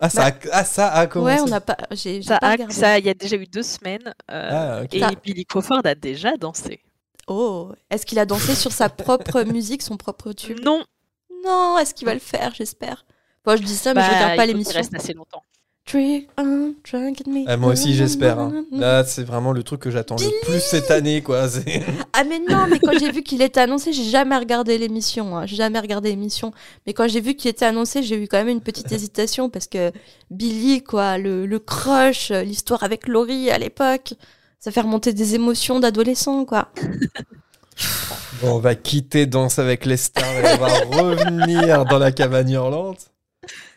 [0.01, 1.35] Ah, ça a, ah, ça a commencé.
[1.35, 1.77] Ouais, on n'a pas.
[1.95, 4.13] Ça, pas a- ça, il y a déjà eu deux semaines.
[4.31, 4.93] euh, Ah, ok.
[4.93, 6.81] Et Ça- Billy Crawford a déjà dansé.
[7.29, 10.59] Oh, est-ce qu'il a dansé sur sa propre musique, son propre tube?
[10.63, 10.83] Non,
[11.45, 12.53] Non, est-ce qu'il va le faire?
[12.55, 13.05] J'espère.
[13.45, 14.77] Bon, je dis ça, mais je bah, regarde pas il l'émission.
[14.77, 15.43] reste assez longtemps.
[17.47, 18.37] Ah, moi aussi, j'espère.
[18.39, 18.65] hein.
[18.71, 21.47] Là, c'est vraiment le truc que j'attends le plus cette année, quoi.
[22.13, 25.37] Ah mais non, mais quand j'ai vu qu'il était annoncé, j'ai jamais regardé l'émission.
[25.37, 25.45] hein.
[25.45, 26.51] J'ai jamais regardé l'émission.
[26.85, 29.67] Mais quand j'ai vu qu'il était annoncé, j'ai eu quand même une petite hésitation parce
[29.67, 29.91] que
[30.29, 34.13] Billy, quoi, le, le crush, euh, l'histoire avec Laurie à l'époque,
[34.59, 36.69] ça fait remonter des émotions d'adolescent, quoi.
[38.41, 40.67] Bon, on va quitter Danse avec les stars et on va
[41.01, 43.11] revenir dans la cabane hurlante.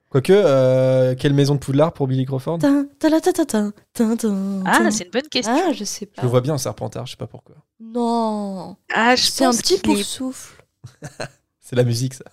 [0.08, 2.58] Quoique, euh, quelle maison de Poudlard pour Billy Crawford?
[2.58, 5.68] Tin, tin, tin, tin, tin, tin, tin, Ah, c'est une bonne question.
[5.68, 6.22] Ah, je sais Je pas.
[6.22, 7.56] le vois bien en Serpentard, je sais pas pourquoi.
[7.80, 10.62] Non, Ah, je c'est un petit pouf souffle.
[11.60, 12.24] C'est la musique, ça.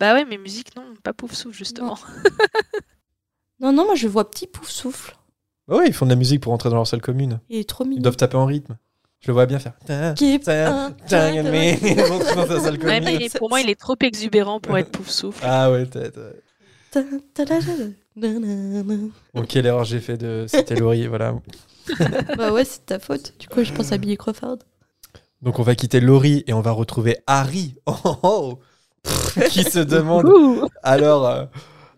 [0.00, 1.98] Bah ouais, mais musique, non, pas pouf souffle, justement.
[3.60, 5.16] Non, non, moi je vois petit pouf souffle.
[5.72, 7.40] Bah ouais, ils font de la musique pour entrer dans leur salle commune.
[7.48, 8.02] Il est trop Ils mignon.
[8.02, 8.76] doivent taper en rythme.
[9.20, 9.72] Je le vois bien faire.
[10.16, 10.50] Keep on
[12.60, 13.04] salle Ouais, commune.
[13.04, 15.42] mais pour moi, il est trop exubérant pour être pouf souffle.
[15.42, 16.18] Ah ouais, peut-être.
[16.18, 16.42] ouais.
[19.32, 21.36] Bon, quelle erreur j'ai fait de citer Laurie, voilà.
[22.36, 23.32] Bah ouais, c'est de ta faute.
[23.38, 24.58] Du coup, je pense à Billy Crawford.
[25.40, 27.76] Donc on va quitter Laurie et on va retrouver Harry.
[27.86, 28.58] Oh, oh, oh.
[29.48, 30.30] qui se demande
[30.82, 31.44] alors euh,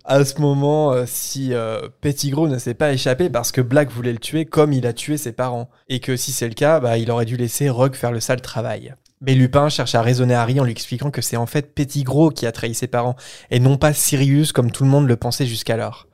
[0.04, 4.12] à ce moment euh, si euh, Pettigrew ne s'est pas échappé parce que Black voulait
[4.12, 5.70] le tuer comme il a tué ses parents.
[5.88, 8.42] Et que si c'est le cas, bah, il aurait dû laisser Rogue faire le sale
[8.42, 8.94] travail.
[9.20, 12.46] Mais Lupin cherche à raisonner Harry en lui expliquant que c'est en fait Pettigrew qui
[12.46, 13.16] a trahi ses parents
[13.50, 16.06] et non pas Sirius comme tout le monde le pensait jusqu'alors.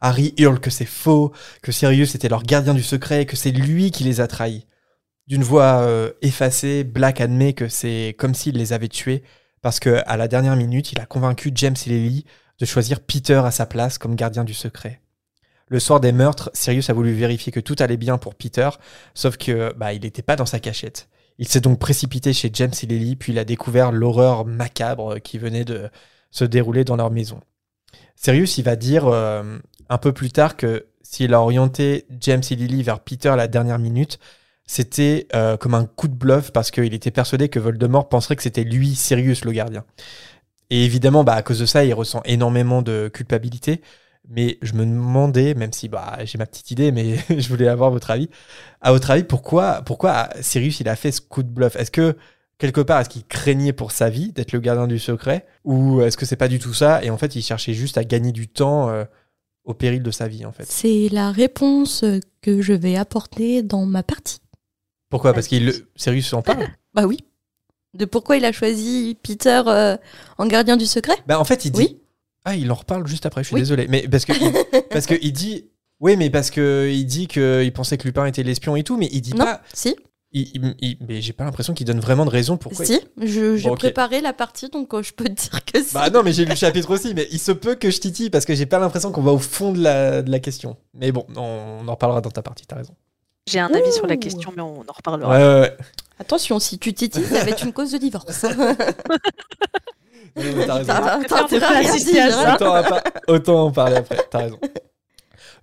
[0.00, 1.32] Harry hurle que c'est faux,
[1.62, 4.66] que Sirius était leur gardien du secret et que c'est lui qui les a trahis.
[5.26, 9.22] D'une voix euh, effacée, Black admet que c'est comme s'il les avait tués
[9.62, 12.24] parce que à la dernière minute, il a convaincu James et Lily
[12.58, 15.00] de choisir Peter à sa place comme gardien du secret.
[15.68, 18.70] Le soir des meurtres, Sirius a voulu vérifier que tout allait bien pour Peter,
[19.14, 21.08] sauf que bah, il n'était pas dans sa cachette.
[21.38, 25.38] Il s'est donc précipité chez James et Lily, puis il a découvert l'horreur macabre qui
[25.38, 25.90] venait de
[26.30, 27.40] se dérouler dans leur maison.
[28.16, 32.56] Sirius, il va dire euh, un peu plus tard que s'il a orienté James et
[32.56, 34.18] Lily vers Peter à la dernière minute,
[34.66, 38.42] c'était euh, comme un coup de bluff parce qu'il était persuadé que Voldemort penserait que
[38.42, 39.84] c'était lui, Sirius, le gardien.
[40.70, 43.80] Et évidemment, bah, à cause de ça, il ressent énormément de culpabilité.
[44.30, 47.90] Mais je me demandais, même si bah, j'ai ma petite idée, mais je voulais avoir
[47.90, 48.28] votre avis.
[48.82, 51.76] À votre avis, pourquoi, pourquoi Sirius il a fait ce coup de bluff?
[51.76, 52.16] Est-ce que
[52.58, 55.46] quelque part, est-ce qu'il craignait pour sa vie d'être le gardien du secret?
[55.64, 57.02] Ou est-ce que c'est pas du tout ça?
[57.02, 59.04] Et en fait, il cherchait juste à gagner du temps euh,
[59.64, 60.66] au péril de sa vie, en fait.
[60.66, 62.04] C'est la réponse
[62.42, 64.40] que je vais apporter dans ma partie.
[65.08, 65.32] Pourquoi?
[65.32, 66.66] Parce qu'il le- Sirius en parle?
[66.94, 67.18] Bah oui.
[67.94, 69.96] De pourquoi il a choisi Peter euh,
[70.36, 71.78] en gardien du secret Bah en fait, il dit.
[71.80, 72.00] Oui.
[72.44, 73.42] Ah, il en reparle juste après.
[73.42, 73.60] Je suis Oui.
[73.60, 75.66] désolé, mais parce que il, parce que il dit.
[76.00, 79.08] Oui, mais parce que il dit qu'il pensait que Lupin était l'espion et tout, mais
[79.10, 79.62] il dit Non, pas.
[79.74, 79.96] si,
[80.32, 82.84] il- il- il- mais j'ai pas l'impression qu'il donne vraiment de raison pourquoi.
[82.84, 83.00] si.
[83.20, 85.94] Je- J'ai Bon, préparé la partie, donc euh, je peux te dire que si.
[85.94, 88.30] Bah non, mais j'ai lu le chapitre aussi, mais il se peut que je titille
[88.30, 90.76] parce que j'ai pas l'impression qu'on va au fond de la, de la question.
[90.94, 92.94] Mais bon, on, en reparlera dans ta partie, t'as raison.
[93.48, 95.30] J'ai un avis sur la question, mais on en Ouais, reparlera.
[95.30, 95.76] ouais, ouais.
[96.20, 98.44] Attention, si tu titilles, ça va être une cause de divorce.
[100.36, 100.86] Non, mais t'as raison.
[100.92, 102.52] T'as- préfère t'as ne pas intérêt à assister dire, à ça.
[102.52, 102.54] hein.
[102.54, 104.58] Autant, en par- autant en parler après, t'as raison.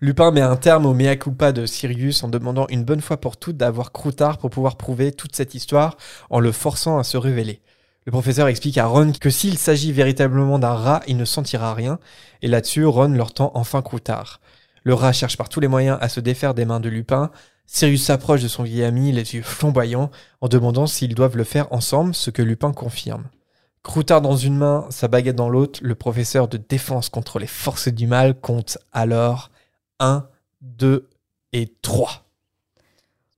[0.01, 3.38] Lupin met un terme au mea culpa de Sirius en demandant une bonne fois pour
[3.38, 5.95] toutes d'avoir Croutard pour pouvoir prouver toute cette histoire
[6.30, 7.62] en le forçant à se révéler.
[8.06, 11.97] Le professeur explique à Ron que s'il s'agit véritablement d'un rat, il ne sentira rien,
[12.41, 14.41] et là-dessus, Ron leur tend enfin Croutard.
[14.84, 17.32] Le rat cherche par tous les moyens à se défaire des mains de Lupin.
[17.68, 20.11] Sirius s'approche de son vieil ami, les yeux flamboyants,
[20.41, 23.26] en demandant s'ils doivent le faire ensemble, ce que Lupin confirme.
[23.84, 27.88] Croutard dans une main, sa baguette dans l'autre, le professeur de défense contre les forces
[27.88, 29.51] du mal compte alors
[29.99, 30.28] 1,
[30.61, 31.07] 2
[31.53, 32.26] et 3.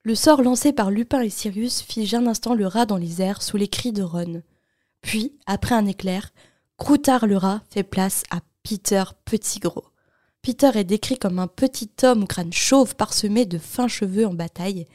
[0.03, 3.41] Le sort lancé par Lupin et Sirius fige un instant le rat dans les airs
[3.41, 4.41] sous les cris de Ron.
[5.01, 6.32] Puis, après un éclair,
[6.78, 9.84] Croutard le rat fait place à Peter Pettigrew.
[10.41, 14.33] Peter est décrit comme un petit homme au crâne chauve parsemé de fins cheveux en
[14.33, 14.85] bataille,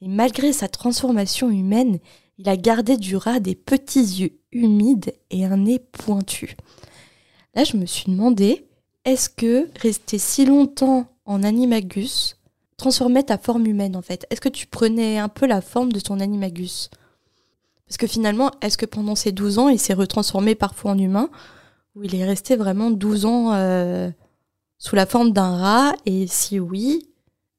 [0.00, 1.98] et malgré sa transformation humaine,
[2.38, 6.56] il a gardé du rat des petits yeux humides et un nez pointu.
[7.54, 8.66] Là, je me suis demandé,
[9.04, 12.36] est-ce que rester si longtemps en animagus
[12.76, 14.26] transformait ta forme humaine en fait?
[14.30, 16.90] Est-ce que tu prenais un peu la forme de ton animagus?
[17.88, 21.30] Parce que finalement, est-ce que pendant ces 12 ans, il s'est retransformé parfois en humain
[21.96, 24.10] Ou il est resté vraiment 12 ans euh,
[24.78, 27.10] sous la forme d'un rat Et si oui,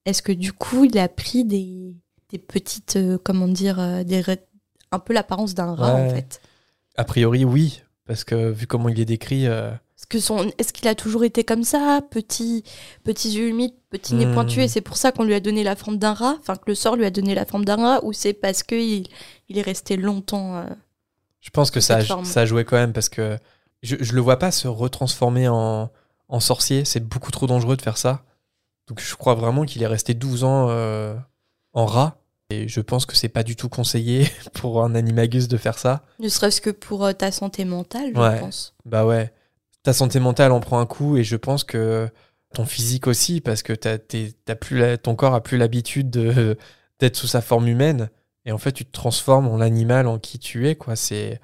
[0.06, 1.96] est-ce que du coup, il a pris des,
[2.30, 4.24] des petites, euh, comment dire, euh, des,
[4.92, 6.02] un peu l'apparence d'un rat Ouais.
[6.02, 6.42] en fait?
[6.96, 10.74] A priori, oui, parce que vu comment il est décrit, euh, Est-ce que son, est-ce
[10.74, 12.64] qu'il a toujours été comme ça, petit,
[13.04, 14.34] petits yeux humides, petit nez Hmm.
[14.34, 16.64] pointu, et c'est pour ça qu'on lui a donné la forme d'un rat, enfin que
[16.68, 19.08] le sort lui a donné la forme d'un rat, ou c'est parce que il,
[19.50, 20.58] il est resté longtemps.
[20.58, 20.66] euh,
[21.42, 22.26] je pense que ça, forme?
[22.26, 23.38] ça jouait quand même parce que
[23.82, 25.90] je, je le vois pas se retransformer en,
[26.30, 26.86] en sorcier.
[26.86, 28.24] C'est beaucoup trop dangereux de faire ça.
[28.88, 31.16] Donc je crois vraiment qu'il est resté 12 ans euh,
[31.74, 32.16] en rat.
[32.52, 36.04] Et je pense que c'est pas du tout conseillé pour un animagus de faire ça.
[36.20, 38.40] Ne serait-ce que pour euh, ta santé mentale, je Ouais.
[38.40, 38.74] pense.
[38.86, 39.32] Bah ouais.
[39.84, 42.10] Ta santé mentale en prend un coup et je pense que
[42.56, 44.00] ton physique aussi, parce que t'as,
[44.56, 46.58] plus la- ton corps a plus l'habitude de,
[47.00, 48.10] d'être sous sa forme humaine.
[48.46, 50.96] Et en fait, tu te transformes en l'animal en qui tu es, quoi.
[50.96, 51.40] C'est,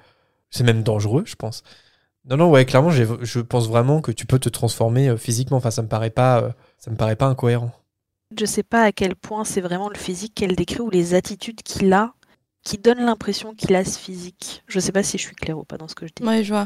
[0.50, 1.62] c'est même dangereux, je pense.
[2.28, 5.58] Non, non, ouais, clairement, je pense vraiment que tu peux te transformer euh, physiquement.
[5.58, 7.70] Enfin, ça me paraît pas, euh, ça me paraît pas incohérent.
[8.36, 11.62] Je sais pas à quel point c'est vraiment le physique qu'elle décrit ou les attitudes
[11.62, 12.12] qu'il a
[12.64, 14.64] qui donnent l'impression qu'il a ce physique.
[14.66, 16.26] Je sais pas si je suis claire ou pas dans ce que je dis.
[16.26, 16.64] Ouais, je vois.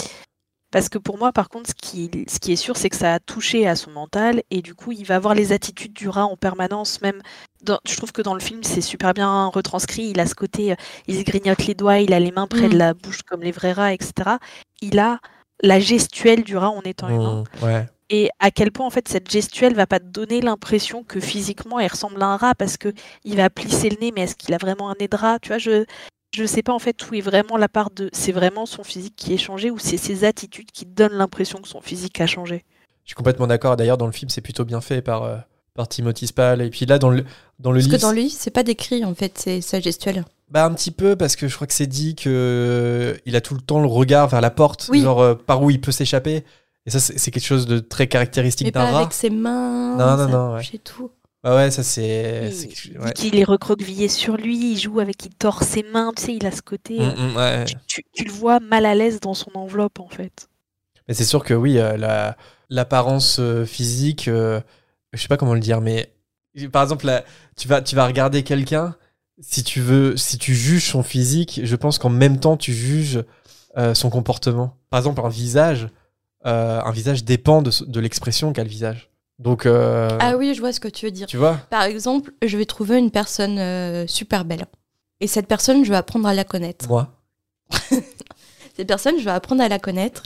[0.73, 3.13] Parce que pour moi, par contre, ce qui, ce qui est sûr, c'est que ça
[3.13, 6.25] a touché à son mental et du coup, il va avoir les attitudes du rat
[6.25, 7.03] en permanence.
[7.03, 7.21] Même,
[7.63, 10.05] dans- je trouve que dans le film, c'est super bien retranscrit.
[10.11, 10.77] Il a ce côté, euh,
[11.09, 12.73] il se grignote les doigts, il a les mains près Mm.
[12.73, 14.39] de la bouche comme les vrais rats, etc.
[14.81, 15.19] Il a
[15.63, 17.45] la gestuelle du rat en étant humain.
[17.61, 17.87] Mmh, ouais.
[18.13, 21.79] Et à quel point en fait cette gestuelle va pas te donner l'impression que physiquement
[21.79, 22.93] il ressemble à un rat parce que
[23.25, 25.39] il va plisser le nez, mais est-ce qu'il a vraiment un nez de rat?
[25.41, 25.85] Tu vois, je
[26.33, 29.15] je sais pas en fait où est vraiment la part de c'est vraiment son physique
[29.17, 32.65] qui est changé ou c'est ses attitudes qui donnent l'impression que son physique a changé?
[33.05, 33.77] Je suis complètement d'accord.
[33.77, 35.37] D'ailleurs, dans le film, c'est plutôt bien fait par, euh,
[35.75, 36.63] par Timothy Spall.
[36.63, 37.25] Et puis là, dans le,
[37.59, 40.25] dans le Parce que livre, dans lui, c'est pas décrit en fait, c'est sa gestuelle.
[40.51, 43.41] Bah, un petit peu, parce que je crois que c'est dit que euh, il a
[43.41, 45.03] tout le temps le regard vers la porte, Oui.
[45.03, 46.45] genre euh, par où il peut s'échapper.
[46.87, 49.01] Et ça, c'est quelque chose de très caractéristique d'un rat.
[49.01, 49.97] avec ses mains.
[49.97, 51.11] Non, non, non, tout.
[51.43, 52.51] Ah ouais, ça, c'est.
[52.93, 53.39] Il ouais.
[53.41, 56.51] est recroquevillé sur lui, il joue avec, il tord ses mains, tu sais, il a
[56.51, 56.99] ce côté.
[56.99, 57.65] Mm, mm, ouais.
[57.65, 60.49] tu, tu- tu le vois mal à l'aise dans son enveloppe en fait.
[61.09, 62.37] Mais c'est sûr que oui, euh, la-
[62.69, 64.61] l'apparence euh, physique, je
[65.15, 66.13] sais pas comment le dire, mais
[66.73, 67.25] par exemple, là,
[67.57, 68.95] tu vas, tu vas regarder quelqu'un,
[69.41, 73.22] si tu veux, si tu juges son physique, je pense qu'en même temps, tu juges
[73.76, 74.76] euh, son comportement.
[74.91, 75.88] Par exemple, un visage,
[76.47, 79.11] euh, un visage dépend de, de l'expression qu'a le visage.
[79.38, 81.26] Donc, euh, Ah oui, je vois ce que tu veux dire.
[81.26, 84.66] tu vois, Par exemple, je vais trouver une personne super belle.
[85.20, 86.88] Et cette personne, je vais apprendre à la connaître.
[86.88, 87.12] moi,
[88.76, 90.24] Cette personne, je vais apprendre à la connaître.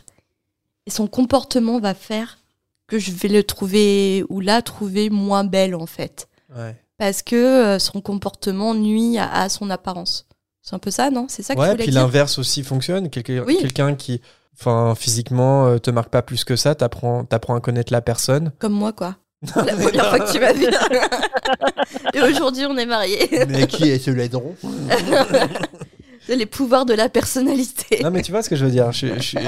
[0.87, 2.39] Et son comportement va faire
[2.87, 6.29] que je vais le trouver ou la trouver moins belle en fait.
[6.57, 6.77] ouais.
[6.99, 10.27] Parce que euh, son comportement nuit à, à son apparence.
[10.63, 11.27] C'est un peu ça, non?
[11.29, 13.11] C'est ça que tu Ouais, voulais puis l'inverse aussi fonctionne.
[13.11, 13.97] Quelqu'un Oui.
[13.99, 14.21] qui,
[14.59, 18.53] enfin, physiquement, euh, te marque pas plus que ça, t'apprends t'apprends à connaître la personne.
[18.59, 19.17] Comme moi, quoi.
[19.57, 20.67] La première fois que tu m'as vu.
[22.15, 23.29] Et aujourd'hui, on est mariés.
[23.47, 24.55] Mais qui est ce laidron?
[24.63, 25.05] C'est
[26.29, 28.03] les pouvoirs de la personnalité.
[28.03, 28.91] Non, mais tu vois ce que je veux dire.
[28.93, 29.39] Je, je-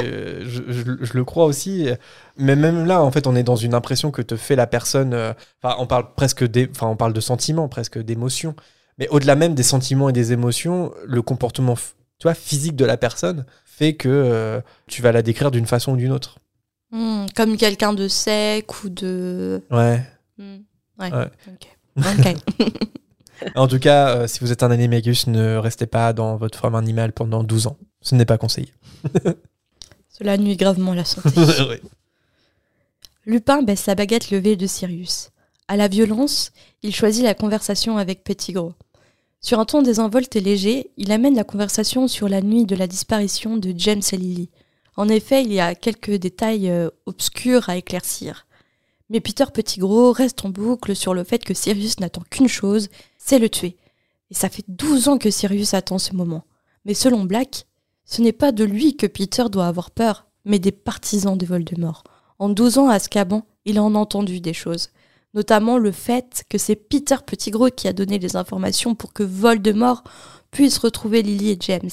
[0.44, 1.88] je- je- je le crois aussi.
[2.36, 5.14] Mais même là, en fait, on est dans une impression que te fait la personne.
[5.14, 8.54] euh, Enfin, on parle presque des, enfin, on parle de sentiments, presque d'émotions.
[8.98, 12.96] Mais au-delà même des sentiments et des émotions, le comportement, tu vois, physique de la
[12.96, 16.38] personne fait que euh, tu vas la décrire d'une façon ou d'une autre.
[16.92, 19.62] Hmm, comme quelqu'un de sec ou de.
[19.70, 20.02] Ouais.
[20.38, 20.56] Hmm,
[20.98, 21.12] Ouais.
[21.12, 21.28] Ouais.
[21.48, 21.68] Ok.
[21.98, 22.36] Ok.
[23.54, 26.74] En tout cas, euh, si vous êtes un animagus, ne restez pas dans votre forme
[26.74, 27.76] animale pendant 12 ans.
[28.00, 28.72] Ce n'est pas conseillé.
[30.08, 31.28] Cela nuit gravement à la santé.
[33.26, 35.30] Lupin baisse la baguette levée de Sirius.
[35.68, 38.74] À la violence, il choisit la conversation avec Petit Gros.
[39.40, 42.86] Sur un ton désinvolte et léger, il amène la conversation sur la nuit de la
[42.86, 44.50] disparition de James et Lily.
[44.96, 48.45] En effet, il y a quelques détails euh, obscurs à éclaircir.
[49.08, 52.88] Mais Peter Pettigrew reste en boucle sur le fait que Sirius n'attend qu'une chose,
[53.18, 53.76] c'est le tuer.
[54.30, 56.44] Et ça fait 12 ans que Sirius attend ce moment.
[56.84, 57.66] Mais selon Black,
[58.04, 62.04] ce n'est pas de lui que Peter doit avoir peur, mais des partisans de Voldemort.
[62.38, 64.90] En 12 ans à Azkaban, il en a entendu des choses.
[65.34, 70.02] Notamment le fait que c'est Peter Pettigrew qui a donné les informations pour que Voldemort
[70.50, 71.90] puisse retrouver Lily et James.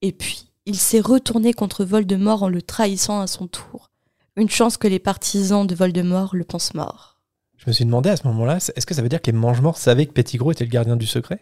[0.00, 3.91] Et puis, il s'est retourné contre Voldemort en le trahissant à son tour.
[4.36, 7.20] Une chance que les partisans de Voldemort le pensent mort.
[7.58, 9.76] Je me suis demandé à ce moment-là, est-ce que ça veut dire que les mange-morts
[9.76, 11.38] savaient que Pettigrew était le gardien du secret?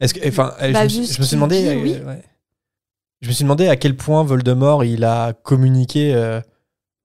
[0.00, 2.22] Est-ce que, enfin, euh, Bah, je, me suis, je me demandé, dit, euh, ouais.
[3.22, 6.40] je me suis demandé à quel point Voldemort il a communiqué euh,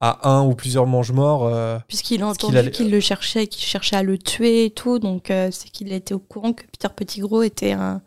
[0.02, 1.46] à un ou plusieurs mange-morts.
[1.46, 5.00] euh, Puisqu'il a qu'il entendu qu'il le cherchait, qu'il cherchait à le tuer et tout,
[5.00, 8.02] donc c'est qu'il était au courant que Peter Pettigrew était un,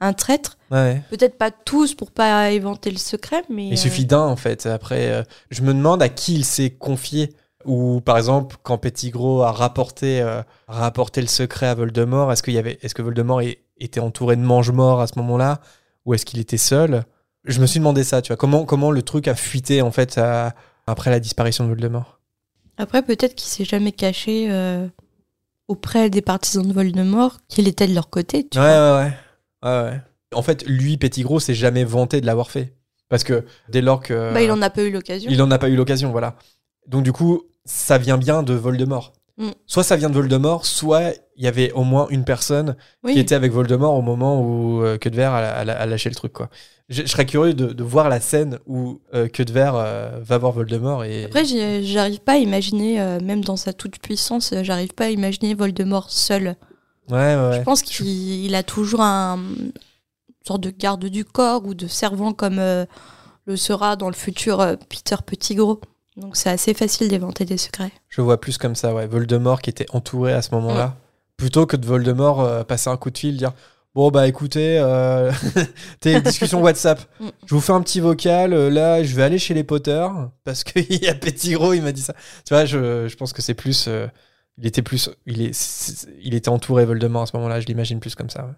[0.00, 0.56] un traître.
[0.70, 1.02] ouais.
[1.10, 3.68] Peut-être pas tous pour pas éventer le secret, mais.
[3.68, 4.66] Il euh, suffit d'un en fait.
[4.66, 7.32] Après, euh, je me demande à qui il s'est confié.
[7.64, 12.54] Ou par exemple, quand Pettigrew a rapporté, euh, rapporté le secret à Voldemort, est-ce qu'il
[12.54, 13.42] y avait, est-ce que Voldemort
[13.78, 15.60] était entouré de mange-morts à ce moment-là,
[16.06, 17.02] ou est-ce qu'il était seul?
[17.44, 18.22] Je me suis demandé ça.
[18.22, 20.54] Tu vois, comment comment le truc a fuité en fait à-
[20.86, 22.20] après la disparition de Voldemort?
[22.78, 24.86] Après, peut-être qu'il s'est jamais caché euh,
[25.66, 28.46] auprès des partisans de Voldemort, qu'il était de leur côté.
[28.48, 28.98] Tu Ouais, vois.
[28.98, 29.12] ouais, ouais,
[29.64, 30.00] ouais, ouais.
[30.34, 32.74] En fait, lui, Pettigrew, s'est jamais vanté de l'avoir fait,
[33.08, 35.30] parce que dès lors que Bah, il en a pas eu l'occasion.
[35.30, 36.36] Il n'en a pas eu l'occasion, voilà.
[36.86, 39.12] Donc du coup, ça vient bien de Voldemort.
[39.38, 39.50] Mm.
[39.66, 43.14] Soit ça vient de Voldemort, soit il y avait au moins une personne Oui.
[43.14, 46.32] qui était avec Voldemort au moment où euh, Queudver a, a- a lâché le truc,
[46.32, 46.50] quoi.
[46.88, 50.52] Je, je serais curieux de, de voir la scène où euh, Queudver euh, va voir
[50.52, 51.24] Voldemort et...
[51.26, 55.54] Après, j'arrive pas à imaginer, euh, même dans sa toute puissance, j'arrive pas à imaginer
[55.54, 56.56] Voldemort seul.
[57.10, 57.56] Ouais, ouais, ouais.
[57.58, 59.72] Je pense qu'il il a toujours un une
[60.46, 62.86] sorte de garde du corps ou de servant comme euh,
[63.46, 65.76] le sera dans le futur euh, Peter Pettigrew.
[66.16, 67.92] Donc c'est assez facile d'éventer des secrets.
[68.08, 69.06] Je vois plus comme ça, ouais.
[69.06, 70.96] Voldemort qui était entouré à ce moment-là.
[71.36, 73.52] Plutôt que de Voldemort euh, passer un coup de fil, dire
[73.94, 75.32] Bon bah écoutez, euh...
[76.00, 77.00] t'es discussion WhatsApp.
[77.20, 77.28] Mm.
[77.46, 78.52] Je vous fais un petit vocal.
[78.52, 80.06] euh, Là, je vais aller chez les Potter
[80.44, 82.14] parce qu'il y a Petit Gros, il m'a dit ça.
[82.44, 83.88] Tu vois, je, je pense que c'est plus.
[84.58, 85.10] Il était plus.
[85.26, 87.60] Il, est, il était entouré Voldemort à ce moment-là.
[87.60, 88.44] Je l'imagine plus comme ça.
[88.44, 88.52] ouais.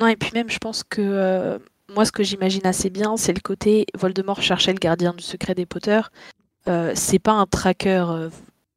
[0.00, 1.58] Non, et puis même, je pense que euh,
[1.94, 5.54] moi, ce que j'imagine assez bien, c'est le côté Voldemort cherchait le gardien du secret
[5.54, 6.00] des Potter.
[6.68, 8.04] Euh, c'est pas un tracker.
[8.08, 8.30] euh,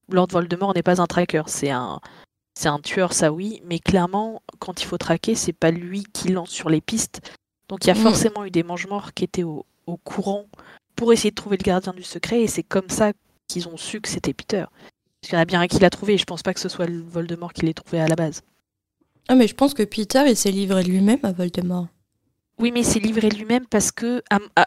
[0.09, 1.43] Lord Voldemort n'est pas un tracker.
[1.47, 1.99] C'est un,
[2.57, 3.61] c'est un tueur, ça oui.
[3.65, 7.21] Mais clairement, quand il faut traquer, c'est pas lui qui lance sur les pistes.
[7.69, 10.45] Donc il y a forcément eu des mange-morts qui étaient au, au courant
[10.95, 12.41] pour essayer de trouver le gardien du secret.
[12.41, 13.11] Et c'est comme ça
[13.47, 14.65] qu'ils ont su que c'était Peter.
[15.23, 16.15] Parce qu'il y en a bien un qui l'a trouvé.
[16.15, 18.41] Et je pense pas que ce soit le Voldemort qui l'ait trouvé à la base.
[19.29, 21.87] Ah, mais je pense que Peter, il s'est livré lui-même à Voldemort.
[22.59, 24.21] Oui, mais c'est livré lui-même parce que,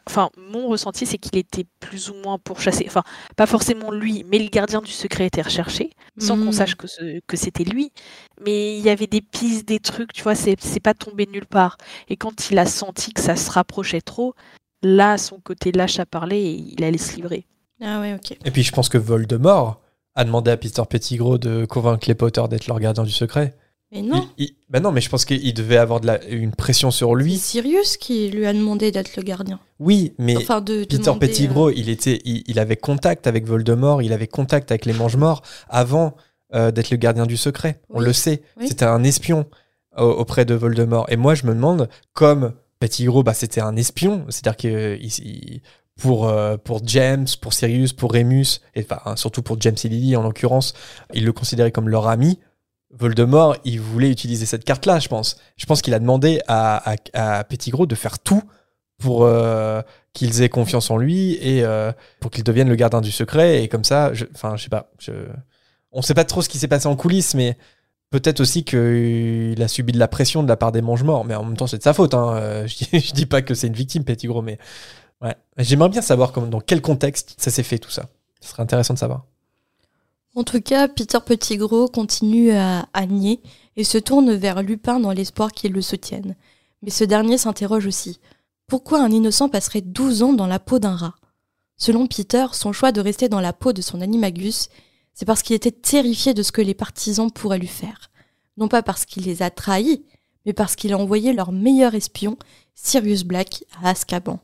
[0.08, 2.84] enfin, mon ressenti, c'est qu'il était plus ou moins pourchassé.
[2.88, 3.02] Enfin,
[3.36, 6.52] pas forcément lui, mais le gardien du secret était recherché, sans qu'on Mm.
[6.52, 7.92] sache que, ce- que c'était lui.
[8.44, 11.46] Mais il y avait des pistes, des trucs, tu vois, c'est c'est pas tombé nulle
[11.46, 11.76] part.
[12.08, 14.34] Et quand il a senti que ça se rapprochait trop,
[14.82, 17.44] là, son côté lâche à parler et il allait se livrer.
[17.82, 18.38] Ah ouais, ok.
[18.44, 19.80] Et puis je pense que Voldemort
[20.16, 23.55] a demandé à Peter Pettigrew de convaincre les Potter d'être leur gardien du secret.
[23.93, 26.51] Mais non, Il- il- bah non, mais je pense qu'il devait avoir de la, une
[26.51, 27.38] pression sur c'est lui.
[27.38, 29.60] Sirius qui lui a demandé d'être le gardien.
[29.78, 34.12] Oui, mais Enfin, de Peter Pettigrew, il, était, il, il avait contact avec Voldemort, il
[34.12, 36.16] avait contact avec les Mange-Morts avant
[36.55, 37.80] euh, d'être le gardien du secret.
[37.90, 38.43] On le sait.
[38.59, 38.66] oui.
[38.68, 39.47] C'était un espion
[39.97, 41.06] au- auprès de Voldemort.
[41.09, 45.62] Et moi, je me demande, comme Pettigrew, bah, c'était un espion, c'est-à-dire que il- il-
[46.01, 50.16] pour, euh, pour James, pour Sirius, pour Remus, et enfin, surtout pour James et Lily
[50.16, 50.74] en l'occurrence,
[51.14, 52.39] ils le considéraient comme leur ami.
[52.90, 55.36] Voldemort, il voulait utiliser cette carte-là, je pense.
[55.56, 56.97] Je pense qu'il a demandé à, à,
[57.39, 58.43] à Pettigrew de faire tout
[58.98, 59.82] pour euh,
[60.12, 63.62] qu'ils aient confiance en lui et euh, pour qu'il devienne le gardien du secret.
[63.62, 64.90] Et comme ça, enfin, je sais pas.
[64.98, 65.12] Je,
[65.93, 67.56] on sait pas trop ce qui s'est passé en coulisses, mais
[68.10, 71.24] peut-être aussi qu'il a subi de la pression de la part des mange-morts.
[71.24, 72.14] Mais en même temps, c'est de sa faute.
[72.14, 72.35] Hein.
[72.36, 74.59] Euh, Je, dis, dis pas que c'est une victime, Pettigrew, mais
[75.22, 75.34] ouais.
[75.59, 78.09] J'aimerais bien savoir dans quel contexte ça s'est fait tout ça.
[78.40, 79.24] Ce serait intéressant de savoir.
[80.34, 83.40] En tout cas, Peter Pettigrew continue à, à nier
[83.76, 86.36] et se tourne vers Lupin dans l'espoir qu'il le soutienne.
[86.82, 88.20] Mais ce dernier s'interroge aussi.
[88.66, 91.14] Pourquoi un innocent passerait 12 ans dans la peau d'un rat?
[91.76, 94.68] Selon Peter, son choix de rester dans la peau de son animagus,
[95.14, 98.10] c'est parce qu'il était terrifié de ce que les partisans pourraient lui faire.
[98.56, 100.05] Non pas parce qu'il les a trahis,
[100.44, 102.36] mais parce qu'il a envoyé leur meilleur espion,
[102.74, 104.40] Sirius Black, à Azkaban.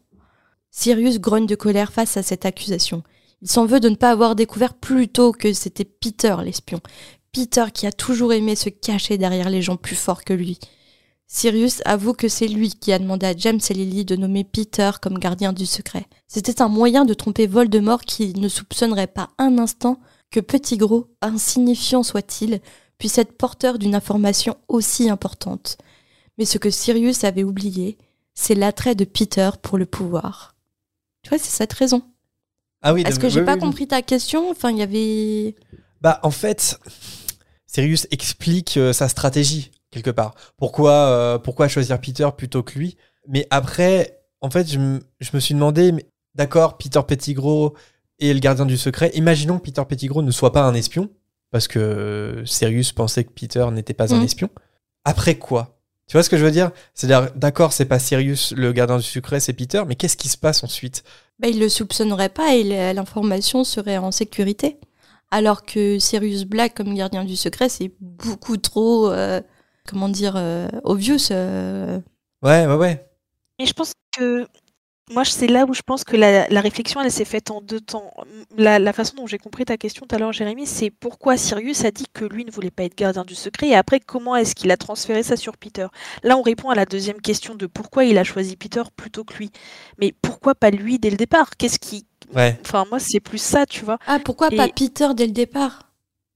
[0.75, 3.03] Sirius grogne de colère face à cette accusation.
[3.43, 6.81] Il s'en veut de ne pas avoir découvert plus tôt que c'était Peter l'espion.
[7.31, 10.59] Peter qui a toujours aimé se cacher derrière les gens plus forts que lui.
[11.27, 14.91] Sirius avoue que c'est lui qui a demandé à James et Lily de nommer Peter
[15.01, 16.07] comme gardien du secret.
[16.27, 20.01] C'était un moyen de tromper Voldemort qui ne soupçonnerait pas un instant
[20.31, 22.61] que Petit Gros, insignifiant soit-il,
[22.97, 25.77] puisse être porteur d'une information aussi importante.
[26.39, 27.99] Mais ce que Sirius avait oublié,
[28.35, 30.52] c'est l'attrait de Peter pour le pouvoir.
[31.23, 32.03] Tu vois, c'est cette raison.
[32.83, 34.51] Ah oui, Est-ce que j'ai pas compris ta question?
[34.51, 35.55] Enfin, il y avait.
[36.01, 36.79] Bah, en fait,
[37.67, 40.35] Sirius explique euh, sa stratégie, quelque part.
[40.57, 42.97] Pourquoi, euh, pourquoi choisir Peter plutôt que lui?
[43.29, 46.05] Mais après, en fait, je, me- je me suis demandé, mais
[46.35, 47.71] d'accord, Peter Pettigrew
[48.19, 49.13] est le gardien du secret.
[49.15, 51.09] Imaginons que Peter Pettigrew ne soit pas un espion,
[51.53, 54.25] parce que euh, Sirius pensait que Peter n'était pas un Mhm.
[54.25, 54.51] espion.
[55.05, 55.79] Après quoi?
[56.09, 56.73] Tu vois ce que je veux dire?
[56.95, 60.37] C'est-à-dire, d'accord, c'est pas Sirius le gardien du secret, c'est Peter, mais qu'est-ce qui se
[60.37, 61.05] passe ensuite?
[61.39, 64.79] Bah, il le soupçonnerait pas et l- l'information serait en sécurité.
[65.31, 69.41] Alors que Sirius Black comme gardien du secret, c'est beaucoup trop, euh,
[69.89, 71.31] comment dire, euh, obvious.
[71.31, 71.99] euh.
[72.43, 73.07] Ouais, ouais, ouais.
[73.59, 74.47] Mais je pense que
[75.11, 77.81] moi, c'est là où je pense que la, la réflexion, elle s'est faite en deux
[77.81, 78.13] temps.
[78.57, 81.85] La, la façon dont j'ai compris ta question tout à l'heure, Jérémy, c'est pourquoi Sirius
[81.85, 84.55] a dit que lui ne voulait pas être gardien du secret, et après, comment est-ce
[84.55, 85.87] qu'il a transféré ça sur Peter?
[86.23, 89.35] Là, on répond à la deuxième question de pourquoi il a choisi Peter plutôt que
[89.35, 89.51] lui.
[89.99, 91.51] Mais pourquoi pas lui dès le départ?
[91.59, 92.07] Qu'est-ce qui...
[92.35, 92.59] Ouais.
[92.65, 93.99] Enfin, moi, c'est plus ça, tu vois.
[94.07, 95.91] Ah, pourquoi Et- pas Peter dès le départ?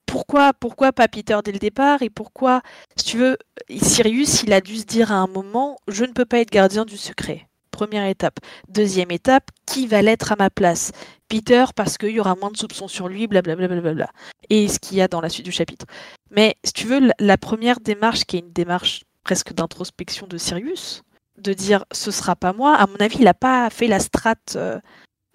[0.06, 2.62] pourquoi, pourquoi pas Peter dès le départ et pourquoi,
[2.96, 3.36] si tu veux,
[3.82, 6.84] Sirius, il a dû se dire à un moment, je ne peux pas être gardien
[6.84, 7.45] du secret.
[7.76, 8.40] Première étape.
[8.70, 10.92] Deuxième étape, qui va l'être à ma place?
[11.28, 13.68] Peter, parce qu'il y aura moins de soupçons sur lui, blablabla.
[13.68, 14.10] Blablabla.
[14.48, 15.84] Et ce qu'il y a dans la suite du chapitre.
[16.30, 21.02] Mais si tu veux, la, première démarche, qui est une démarche presque d'introspection de Sirius,
[21.36, 24.54] de dire ce sera pas moi, à mon avis, il n'a pas fait la strate
[24.56, 24.80] euh,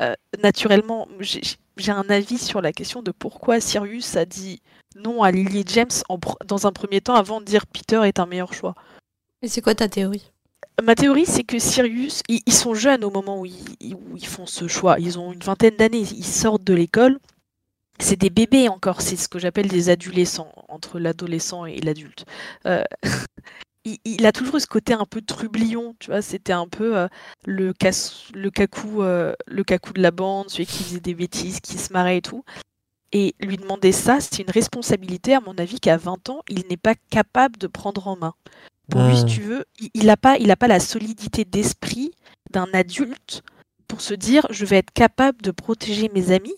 [0.01, 1.07] euh, naturellement.
[1.19, 4.63] J'ai un avis sur la question de pourquoi Sirius a dit
[4.95, 5.91] non à Lily James
[6.47, 8.73] dans un premier temps avant de dire Peter est un meilleur choix.
[9.43, 10.30] Et c'est quoi ta théorie?
[10.83, 14.99] Ma théorie, c'est que Sirius, ils, sont jeunes au moment où ils, font ce choix.
[14.99, 17.19] Ils ont une vingtaine d'années, ils sortent de l'école.
[17.99, 22.25] C'est des bébés encore, c'est ce que j'appelle des adolescents, entre l'adolescent et l'adulte.
[22.65, 22.83] Euh,
[23.85, 26.23] il, il a toujours eu ce côté un peu trublion, tu vois.
[26.23, 27.07] C'était un peu euh,
[27.45, 31.59] le, casse- le, cacou, euh, le cacou de la bande, celui qui faisait des bêtises,
[31.59, 32.43] qui se marrait et tout.
[33.11, 36.77] Et lui demander ça, c'est une responsabilité, à mon avis, qu'à 20 ans, il n'est
[36.77, 38.33] pas capable de prendre en main.
[38.91, 39.27] Pour lui, si Hmm.
[39.27, 39.65] tu veux,
[39.95, 42.11] il n'a pas, il a pas la solidité d'esprit
[42.51, 43.41] d'un adulte
[43.87, 46.55] pour se dire je vais être capable de protéger mes amis.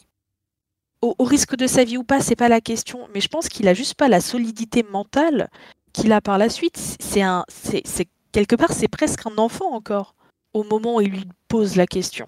[1.01, 3.07] Au, au risque de sa vie ou pas, c'est pas la question.
[3.13, 5.49] Mais je pense qu'il a juste pas la solidité mentale
[5.93, 6.77] qu'il a par la suite.
[6.99, 7.83] C'est un, c'est-
[8.31, 10.15] quelque part, c'est presque un enfant encore
[10.53, 12.25] au moment où il lui pose la question.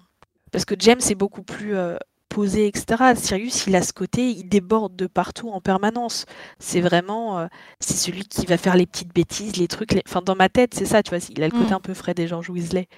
[0.52, 1.96] Parce que James est beaucoup plus euh,
[2.36, 3.14] posé, etc.
[3.16, 6.26] Sirius, il a ce côté, il déborde de partout en permanence.
[6.58, 7.46] C'est vraiment, euh,
[7.80, 9.92] c'est celui qui va faire les petites bêtises, les trucs.
[9.92, 11.18] les- Enfin, dans ma tête, c'est ça, tu vois.
[11.34, 11.76] Il a le côté Mm.
[11.76, 12.88] un peu Fred et George Weasley.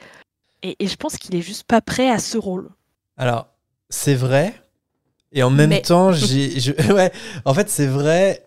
[0.65, 2.69] Et, et je pense qu'il est juste pas prêt à ce rôle.
[3.17, 3.47] Alors,
[3.91, 4.55] c'est vrai.
[5.31, 6.59] Et en même Mais- temps, j'ai.
[6.59, 7.13] je- Ouais,
[7.45, 8.45] en fait, c'est vrai,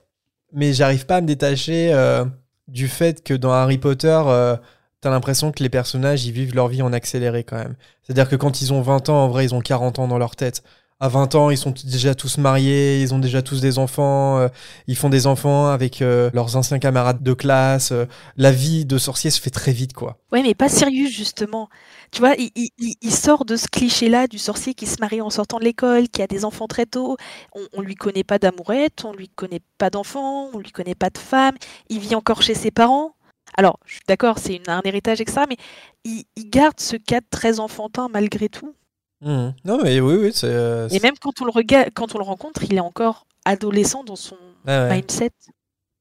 [0.51, 2.25] mais j'arrive pas à me détacher euh,
[2.67, 4.57] du fait que dans Harry Potter, euh,
[4.99, 7.75] t'as l'impression que les personnages, ils vivent leur vie en accéléré quand même.
[8.03, 10.35] C'est-à-dire que quand ils ont 20 ans, en vrai, ils ont 40 ans dans leur
[10.35, 10.63] tête.
[11.03, 14.49] À 20 ans, ils sont déjà tous mariés, ils ont déjà tous des enfants, euh,
[14.85, 17.91] ils font des enfants avec euh, leurs anciens camarades de classe.
[17.91, 18.05] euh,
[18.37, 20.19] la vie de sorcier se fait très vite, quoi.
[20.31, 21.69] Ouais, mais pas Sirius, justement.
[22.11, 25.63] Tu vois, il, sort de ce cliché-là du sorcier qui se marie en sortant de
[25.63, 27.17] l'école, qui a des enfants très tôt.
[27.55, 31.09] On, on lui connaît pas d'amourette, on lui connaît pas d'enfants, on lui connaît pas
[31.09, 31.55] de femme.
[31.89, 33.15] Il vit encore chez ses parents.
[33.57, 35.45] Alors, je suis d'accord, c'est un héritage, etc.
[35.49, 35.57] Mais
[36.03, 38.75] il, il garde ce cadre très enfantin malgré tout.
[39.21, 39.53] Mhm.
[39.65, 40.47] Non, mais oui, oui, c'est.
[40.47, 44.03] euh, Et même quand on le regarde, quand on le rencontre, il est encore adolescent
[44.03, 44.35] dans son
[44.65, 44.95] Ouais, ouais.
[44.95, 45.31] mindset.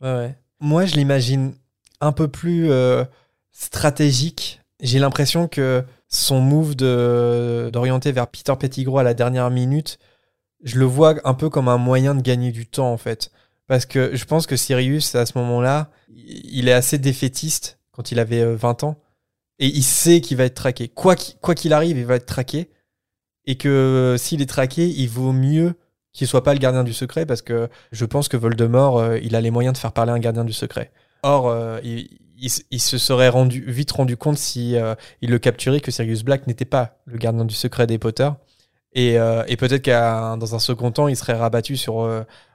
[0.00, 0.34] Ouais, ouais.
[0.60, 1.54] Moi, je l'imagine
[2.00, 3.04] un peu plus euh,
[3.64, 4.60] stratégique.
[4.80, 9.98] J'ai l'impression que son move de- d'orienter vers Peter Pettigrew à la dernière minute,
[10.64, 13.30] je le vois un peu comme un moyen de gagner du temps, en fait.
[13.66, 18.18] Parce que je pense que Sirius, à ce moment-là, il est assez défaitiste quand il
[18.18, 18.96] avait euh, 20 ans.
[19.58, 20.88] Et il sait qu'il va être traqué.
[20.88, 22.70] Quoi qu'il quoi qu'il arrive, il va être traqué.
[23.50, 25.74] Et que euh, s'il est traqué, il vaut mieux
[26.12, 29.34] qu'il soit pas le gardien du secret parce que je pense que Voldemort, euh, il
[29.34, 30.92] a les moyens de faire parler un gardien du secret.
[31.24, 34.76] Or, euh, il, se serait vite rendu compte si
[35.20, 38.30] il le capturait que Sirius Black n'était pas le gardien du secret des Potter.
[38.92, 39.16] Et,
[39.58, 42.08] peut-être qu'à un second temps, il serait rabattu sur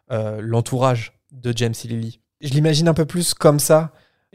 [0.10, 2.22] l'entourage de James et Lily.
[2.40, 3.92] Je l'imagine un peu plus comme ça,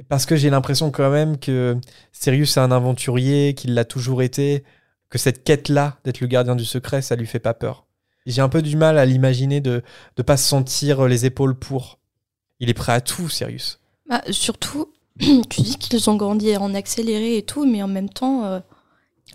[0.08, 1.78] parce que j'ai l'impression quand même que
[2.12, 4.62] Sirius est un aventurier, qu'il l'a toujours été,
[5.10, 7.86] que cette quête-là d'être le gardien du secret, ça lui fait pas peur.
[8.26, 9.82] J'ai un peu du mal à l'imaginer de
[10.16, 11.98] ne pas se sentir les épaules pour.
[12.60, 13.80] Il est prêt à tout, Sirius.
[14.08, 18.44] Bah, surtout, tu dis qu'ils ont grandi en accéléré et tout, mais en même temps,
[18.44, 18.60] euh,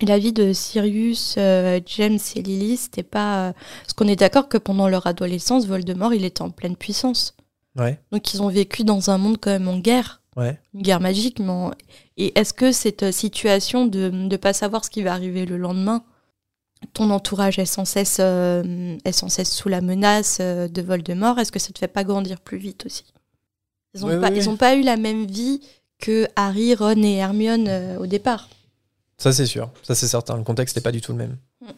[0.01, 3.49] la vie de Sirius, euh, James et Lily, c'était pas.
[3.49, 7.35] euh, Parce qu'on est d'accord que pendant leur adolescence, Voldemort, il était en pleine puissance.
[7.77, 10.59] Ouais, Donc ils ont vécu dans un monde quand même en guerre, ouais.
[10.73, 11.39] une guerre magique.
[11.39, 11.71] Mais
[12.17, 15.57] Et est-ce que cette euh, situation de ne pas savoir ce qui va arriver le
[15.57, 16.03] lendemain,
[16.93, 21.39] ton entourage est sans cesse, euh, est sans cesse sous la menace euh, de Voldemort,
[21.39, 23.05] est-ce que ça te fait pas grandir plus vite aussi?
[23.93, 25.61] Ils n'ont pas, pas eu la même vie
[25.99, 28.49] que Harry, Ron et Hermione euh, au départ.
[29.17, 29.71] Ça, c'est sûr.
[29.81, 30.35] Ça, c'est certain.
[30.35, 31.37] Le contexte n'est pas du tout le même.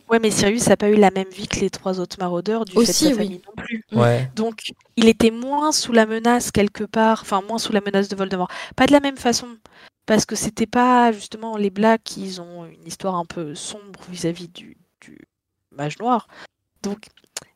[0.09, 2.77] Ouais, mais Sirius n'a pas eu la même vie que les trois autres maraudeurs du
[2.77, 3.26] Aussi, fait de sa oui.
[3.26, 3.84] famille non plus.
[3.91, 3.99] Mm.
[3.99, 4.31] Ouais.
[4.35, 8.15] Donc, il était moins sous la menace quelque part, enfin moins sous la menace de
[8.15, 8.49] Voldemort.
[8.76, 9.47] Pas de la même façon,
[10.05, 14.47] parce que c'était pas justement les Blacks, ils ont une histoire un peu sombre vis-à-vis
[14.49, 15.19] du, du
[15.72, 16.27] mage noir.
[16.84, 17.07] Donc,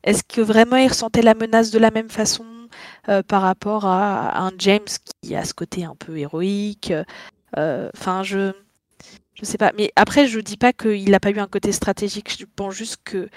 [0.04, 2.44] est-ce que vraiment il ressentait la menace de la même façon
[3.08, 4.86] euh, par rapport à, à un James
[5.22, 6.92] qui a ce côté un peu héroïque
[7.56, 8.52] euh, Enfin, je
[9.34, 9.72] je sais pas.
[9.76, 12.36] Mais après, je dis pas qu'il n'a pas eu un côté stratégique.
[12.38, 13.28] Je pense juste que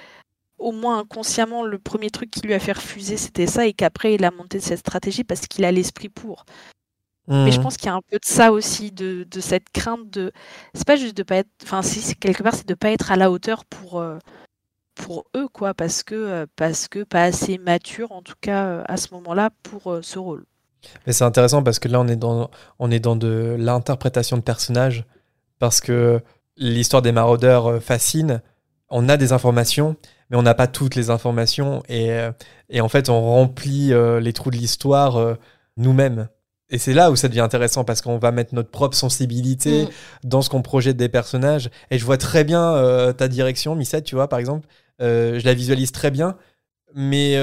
[0.58, 4.14] au moins inconsciemment, le premier truc qui lui a fait refuser, c'était ça, et qu'après,
[4.16, 6.46] il a monté cette stratégie parce qu'il a l'esprit pour.
[7.28, 7.64] Mais je Mhm.
[7.64, 10.32] pense qu'il y a un peu de ça aussi, de, de cette crainte de.
[10.74, 11.50] C'est pas juste de pas être.
[11.64, 14.18] Enfin, si, c'est- quelque part, c'est de pas être à la hauteur pour, euh,
[14.96, 18.84] pour eux, quoi, parce que, euh, parce que pas assez mature, en tout cas, euh,
[18.88, 20.46] à ce moment-là, pour euh, ce rôle.
[21.08, 22.50] Mais c'est intéressant parce que là, on est dans,
[22.80, 25.04] on est dans de l'interprétation de personnages.
[25.60, 26.22] Parce que
[26.58, 28.42] l'histoire des maraudeurs euh, fascine.
[28.90, 29.96] On a des informations,
[30.30, 31.82] mais on n'a pas toutes les informations.
[31.90, 32.32] Et, euh,
[32.70, 35.36] et en fait, on remplit euh, les trous de l'histoire euh,
[35.78, 36.28] nous-mêmes.
[36.70, 39.90] Et c'est là où ça devient intéressant parce qu'on va mettre notre propre sensibilité Mm.
[40.24, 41.70] dans ce qu'on projette des personnages.
[41.92, 44.68] Et je vois très bien euh, ta direction, Missette, tu vois, par exemple.
[45.00, 46.38] Je la visualise très bien.
[46.94, 47.36] Mais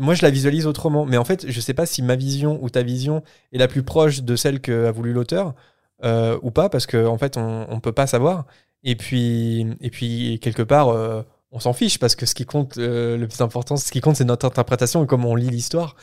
[0.00, 1.04] moi, je la visualise autrement.
[1.04, 3.22] Mais en fait, je sais pas si ma vision ou ta vision
[3.52, 5.54] est la plus proche de celle qu'a voulu l'auteur
[6.04, 8.46] euh, ou pas, parce qu'en en fait, on, on peut pas savoir.
[8.84, 11.22] Et puis, et puis quelque part, euh,
[11.52, 14.16] on s'en fiche parce que ce qui compte, euh, le plus important, ce qui compte,
[14.16, 15.94] c'est notre interprétation et comment on lit l'histoire.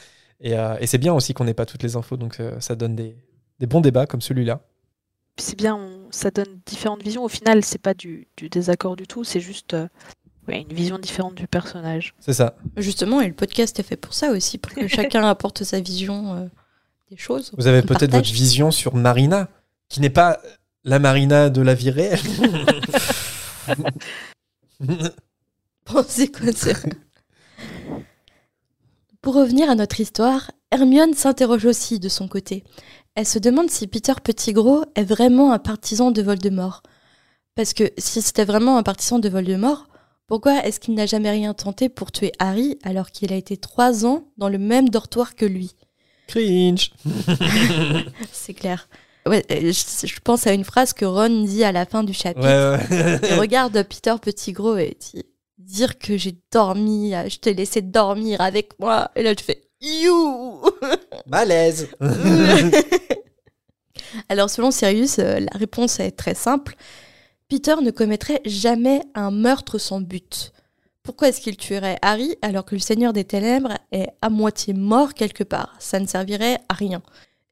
[0.42, 2.76] Et, euh, et c'est bien aussi qu'on n'ait pas toutes les infos, donc euh, ça
[2.76, 3.18] donne des,
[3.60, 4.62] des bons débats comme celui-là.
[5.38, 7.24] C'est bien, on- ça donne différentes visions.
[7.24, 9.88] Au final, c'est pas du, du désaccord du tout, c'est juste euh,
[10.48, 12.14] ouais, une vision différente du personnage.
[12.20, 12.56] C'est ça.
[12.78, 16.36] Justement, et le podcast est fait pour ça aussi, pour que chacun apporte sa vision
[16.36, 16.46] euh,
[17.12, 17.52] des choses.
[17.58, 19.50] Vous avez peut-être votre vision sur Marina,
[19.90, 20.40] qui n'est pas
[20.84, 22.20] la Marina de la vie réelle.
[25.92, 26.72] Bon, c'est quoi ça
[29.22, 32.64] Pour revenir à notre histoire, Hermione s'interroge aussi de son côté.
[33.16, 36.84] Elle se demande si Peter Pettigrew est vraiment un partisan de Voldemort.
[37.56, 39.88] Parce que si c'était vraiment un partisan de Voldemort,
[40.28, 44.06] pourquoi est-ce qu'il n'a jamais rien tenté pour tuer Harry alors qu'il a été trois
[44.06, 45.76] ans dans le même dortoir que lui?
[46.28, 46.92] Cringe.
[48.32, 48.88] C'est clair.
[49.28, 52.14] Ouais, euh, je, je pense à une phrase que Ron dit à la fin du
[52.14, 52.48] chapitre.
[52.48, 53.20] ouais.
[53.30, 55.24] Il regarde Peter Pettigrew et dit
[55.58, 59.12] dire que j'ai dormi, euh, je t'ai laissé dormir avec moi.
[59.16, 60.62] Et là, je fais you.
[61.28, 61.90] Malaise.
[64.30, 66.76] Alors, selon Sirius, euh, la réponse est très simple.
[67.48, 70.54] Peter ne commettrait jamais un meurtre sans but.
[71.04, 75.14] Pourquoi est-ce qu'il tuerait Harry alors que le Seigneur des Ténèbres est à moitié mort
[75.14, 75.76] quelque part?
[75.80, 77.02] Ça ne servirait à rien.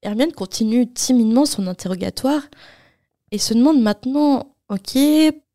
[0.03, 2.43] Hermione continue timidement son interrogatoire
[3.31, 4.97] et se demande maintenant, ok,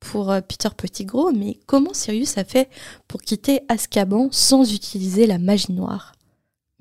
[0.00, 2.68] pour euh, Peter Pettigrew, mais comment Sirius a fait
[3.06, 6.12] pour quitter Azkaban sans utiliser la magie noire?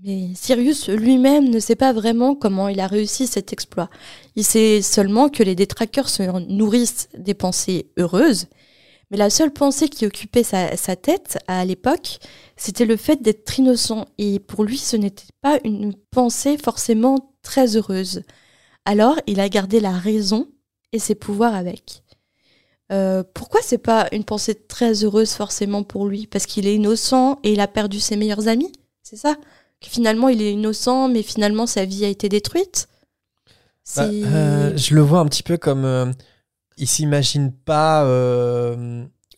[0.04, 3.90] Mais Sirius lui-même ne sait pas vraiment comment il a réussi cet exploit.
[4.36, 8.48] Il sait seulement que les détraqueurs se nourrissent des pensées heureuses,
[9.12, 12.18] mais la seule pensée qui occupait sa, sa tête à l'époque,
[12.58, 17.76] c'était le fait d'être innocent, et pour lui ce n'était pas une pensée forcément très
[17.78, 18.24] heureuse.
[18.86, 20.48] Alors il a gardé la raison
[20.94, 22.04] et ses pouvoirs avec.
[22.92, 26.28] Euh, pourquoi c'est pas une pensée très heureuse forcément pour lui?
[26.28, 28.72] Parce qu'il est innocent et il a perdu ses meilleurs amis
[29.04, 29.36] C'est ça?
[29.82, 32.88] Que finalement il est innocent mais finalement sa vie a été détruite?
[33.96, 35.86] Bah, euh, je le vois un petit peu comme.
[35.86, 36.12] euh,
[36.78, 38.04] il s'imagine pas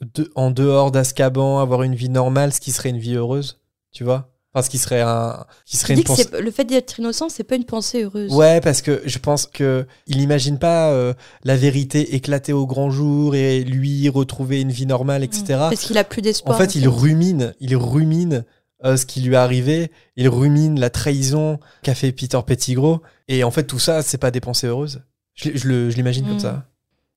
[0.01, 3.59] de- en dehors d'Azkaban avoir une vie normale, ce qui serait une vie heureuse,
[3.91, 4.32] tu vois?
[4.53, 5.45] Enfin, ce qui serait un.
[5.65, 6.27] Qui serait une que pensée.
[6.31, 8.31] c'est- le fait d'être innocent, c'est pas une pensée heureuse.
[8.33, 11.13] Ouais, parce que je pense que il n'imagine pas euh,
[11.43, 15.43] la vérité éclater au grand jour et lui retrouver une vie normale, etc.
[15.49, 16.57] Parce qu'il a plus En d'espoir.
[16.57, 18.45] fait, il rumine, il rumine
[18.85, 22.97] euh, ce qui lui est arrivé, il rumine la trahison qu'a fait Peter Pettigrew,
[23.29, 25.01] et en fait, tout ça, c'est pas des pensées heureuses.
[25.35, 26.39] Je, je le- je l'imagine comme Mm.
[26.41, 26.65] ça.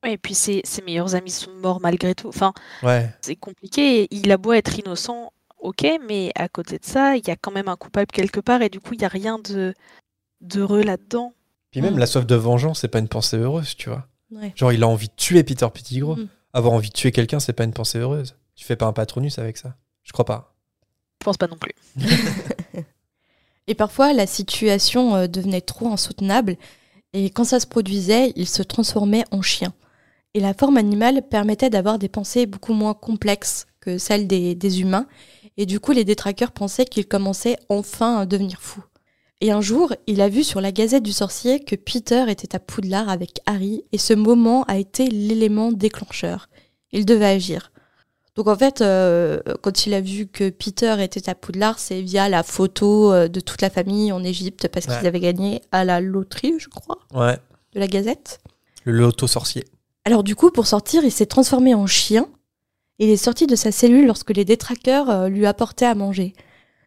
[0.03, 2.29] Ouais, et puis ses, ses meilleurs amis sont morts malgré tout.
[2.29, 2.53] Enfin,
[2.83, 3.09] Ouais.
[3.21, 4.07] c'est compliqué.
[4.11, 7.51] Il a beau être innocent, ok, mais à côté de ça, il y a quand
[7.51, 9.73] même un coupable quelque part, et du coup, il n'y a rien de
[10.41, 11.33] d'heureux là-dedans.
[11.71, 11.99] Puis même Mm.
[11.99, 14.07] la soif de vengeance, c'est pas une pensée heureuse, tu vois.
[14.31, 14.53] Ouais.
[14.55, 16.15] Genre, il a envie de tuer Peter Pettigrew.
[16.15, 16.27] Mm.
[16.53, 18.35] Avoir envie de tuer quelqu'un, c'est pas une pensée heureuse.
[18.55, 19.75] Tu fais pas un patronus avec ça.
[20.03, 20.55] Je crois pas.
[21.19, 21.73] Je pense pas non plus.
[23.67, 26.55] Et parfois, la situation euh, devenait trop insoutenable,
[27.13, 29.73] et quand ça se produisait, il se transformait en chien.
[30.33, 34.81] Et la forme animale permettait d'avoir des pensées beaucoup moins complexes que celles des, des
[34.81, 35.07] humains,
[35.57, 38.83] et du coup, les détraqueurs pensaient qu'il commençait enfin à devenir fou.
[39.41, 42.59] Et un jour, il a vu sur la Gazette du Sorcier que Peter était à
[42.59, 46.49] Poudlard avec Harry, et ce moment a été l'élément déclencheur.
[46.91, 47.71] Il devait agir.
[48.35, 52.29] Donc en fait, euh, quand il a vu que Peter était à Poudlard, c'est via
[52.29, 54.97] la photo euh, de toute la famille en Égypte parce Ouais.
[54.97, 57.37] qu'ils avaient gagné à la loterie, je crois, Ouais.
[57.73, 58.39] de la Gazette.
[58.85, 59.65] Le loto sorcier.
[60.05, 62.27] Alors du coup, pour sortir, il s'est transformé en chien.
[62.99, 66.33] Il est sorti de sa cellule lorsque les détraqueurs euh, lui apportaient à manger.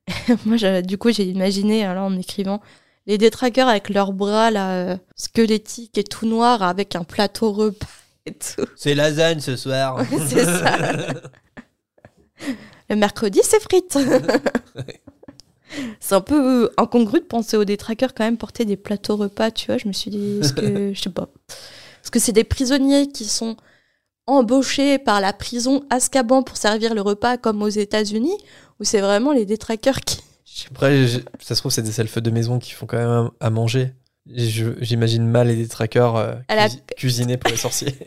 [0.45, 2.61] Moi, je- du coup, j'ai imaginé, alors, en écrivant,
[3.07, 7.87] les détraqueurs avec leurs bras là, euh, squelettiques et tout noirs avec un plateau repas
[8.27, 8.65] et tout.
[8.77, 10.03] C'est lasagne ce soir.
[10.29, 10.77] C'est ça.
[12.89, 13.97] Le mercredi, c'est frites.
[16.01, 19.53] c'est un peu euh, incongru de penser aux détraqueurs quand même porter des plateaux repas,
[19.53, 19.79] tu vois.
[19.79, 21.29] Je me suis dit, est-ce que, je sais pas.
[22.03, 23.57] Est-ce que c'est des prisonniers qui sont
[24.31, 28.37] embauchés par la prison Azkaban pour servir le repas comme aux États-Unis
[28.81, 30.21] ou c'est vraiment les détraqueurs qui.
[30.71, 31.07] Après,
[31.41, 33.93] ça se trouve, c'est des selfs de maison qui font quand même à manger.
[34.27, 37.95] J'imagine mal les détraqueurs euh, À la- cuisi- cuisiner pour les sorciers.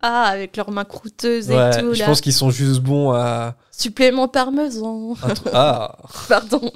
[0.00, 2.06] Ah, avec leurs mains croûteuses Ouais, et tout, je là.
[2.06, 3.54] pense qu'ils sont juste bons à.
[3.70, 5.12] Supplément parmesan.
[5.52, 5.94] ah
[6.30, 6.72] Pardon.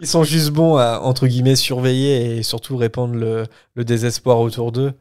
[0.00, 3.44] Ils sont juste bons à, entre guillemets, surveiller et surtout répandre le,
[3.76, 4.92] le désespoir autour d'eux.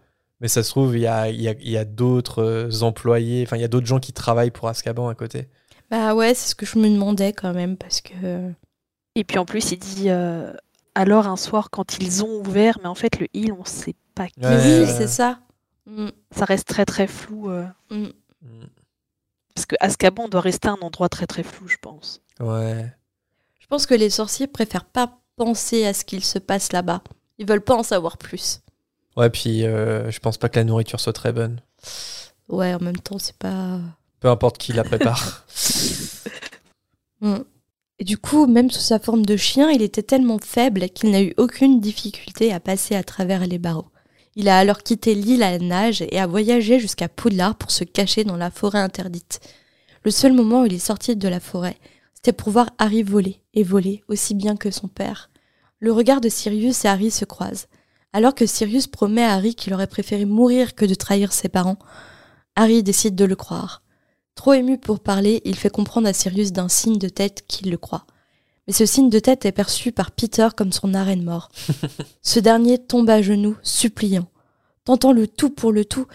[0.44, 2.82] Mais ça se trouve, il y a, il y a, il y a d'autres euh,
[2.82, 5.48] employés, enfin, il y a d'autres gens qui travaillent pour Azkaban à côté.
[5.90, 8.52] Bah ouais, c'est ce que je me demandais quand même parce que.
[9.16, 10.52] Et puis en plus, il dit euh,
[10.96, 14.28] alors un soir quand ils ont ouvert, mais en fait, le il, on sait pas
[14.28, 14.42] qui.
[14.42, 15.40] Ouais, oui, c'est ça.
[15.86, 17.50] Mm, Ça reste très très flou.
[17.50, 18.08] euh, mm.
[18.42, 18.66] Mm.
[19.56, 22.22] parce que Azkaban doit rester un endroit très très flou, je pense.
[22.42, 22.94] Ouais.
[23.62, 27.02] Je pense que les sorciers préfèrent pas penser à ce qu'il se passe là-bas.
[27.38, 28.60] Ils veulent pas en savoir plus.
[29.16, 31.62] Ouais, puis euh, je pense pas que la nourriture soit très bonne.
[32.50, 33.80] Ouais, en même temps, c'est pas.
[34.20, 35.46] Peu importe qui la prépare.
[37.22, 37.38] Mm.
[38.00, 41.22] Et du coup, même sous sa forme de chien, il était tellement faible qu'il n'a
[41.22, 43.88] eu aucune difficulté à passer à travers les barreaux.
[44.36, 47.84] Il a alors quitté l'île à la nage et a voyagé jusqu'à Poudlard pour se
[47.84, 49.40] cacher dans la forêt interdite.
[50.04, 51.78] Le seul moment où il est sorti de la forêt,
[52.16, 55.30] c'était pour voir Harry voler, et voler aussi bien que son père.
[55.80, 57.68] Le regard de Sirius et Harry se croisent.
[58.14, 61.80] Alors que Sirius promet à Harry qu'il aurait préféré mourir que de trahir ses parents,
[62.56, 63.82] Harry décide de le croire.
[64.36, 67.78] Trop ému pour parler, il fait comprendre à Sirius d'un signe de tête qu'il le
[67.78, 68.06] croit.
[68.68, 71.50] Mais ce signe de tête est perçu par Peter comme son arrêt de mort.
[72.22, 74.28] ce dernier tombe à genoux, suppliant.
[74.86, 76.06] Tentant le tout pour le tout,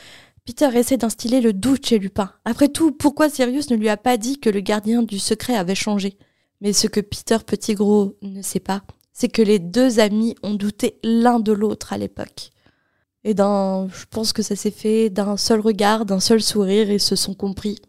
[0.45, 2.33] Peter essaie d'instiller le doute chez Lupin.
[2.45, 5.75] Après tout, pourquoi Sirius ne lui a pas dit que le gardien du secret avait
[5.75, 6.17] changé?
[6.61, 8.83] Mais ce que Peter Petit Gros ne sait pas,
[9.19, 12.51] c'est que les deux amis ont douté l'un de l'autre à l'époque.
[13.25, 17.01] Et d'un, je pense que ça s'est fait d'un seul regard, d'un seul sourire, et
[17.01, 17.81] se sont compris.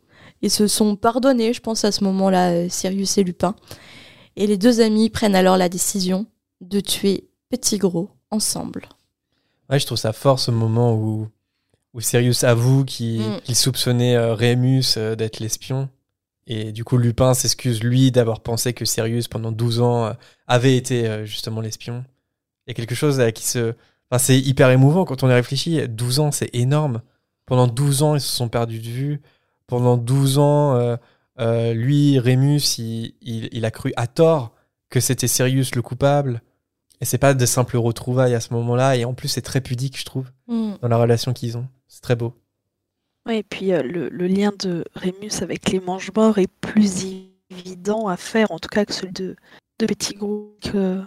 [0.42, 3.56] Ils se sont pardonnés, je pense, à ce moment-là, euh, Sirius et Lupin.
[4.38, 6.26] Et les deux amis prennent alors la décision
[6.62, 8.90] de tuer Petit Gros ensemble.
[9.70, 11.28] Ouais, je trouve ça fort ce moment où,
[11.94, 13.54] où Sirius avoue qu'il Mm.
[13.54, 15.90] soupçonnait euh, Rémus euh, d'être l'espion.
[16.52, 20.14] Et du coup, Lupin s'excuse, lui, d'avoir pensé que Sirius, pendant 12 ans, euh,
[20.48, 22.04] avait été euh, justement l'espion.
[22.66, 23.76] Il y a quelque chose euh, qui se.
[24.12, 25.88] Enfin, c'est hyper émouvant quand on y réfléchit.
[25.88, 27.02] 12 ans, c'est énorme.
[27.46, 29.22] Pendant 12 ans, ils se sont perdus de vue.
[29.68, 30.98] Pendant 12 ans, euh,
[31.40, 34.54] euh, lui, Rémus, il, il- il a cru à tort
[34.90, 36.42] que c'était Sirius le coupable.
[37.02, 38.98] Et c'est pas de simples retrouvailles à ce moment-là.
[38.98, 40.74] Et en plus, c'est très pudique, je trouve, Hmm.
[40.82, 41.68] dans la relation qu'ils ont.
[41.88, 42.34] C'est très beau.
[43.30, 47.06] Et puis euh, le, le lien de Rémus avec les mange-morts est plus
[47.50, 49.36] évident à faire, en tout cas, que celui de,
[49.80, 51.02] de Petit Gros que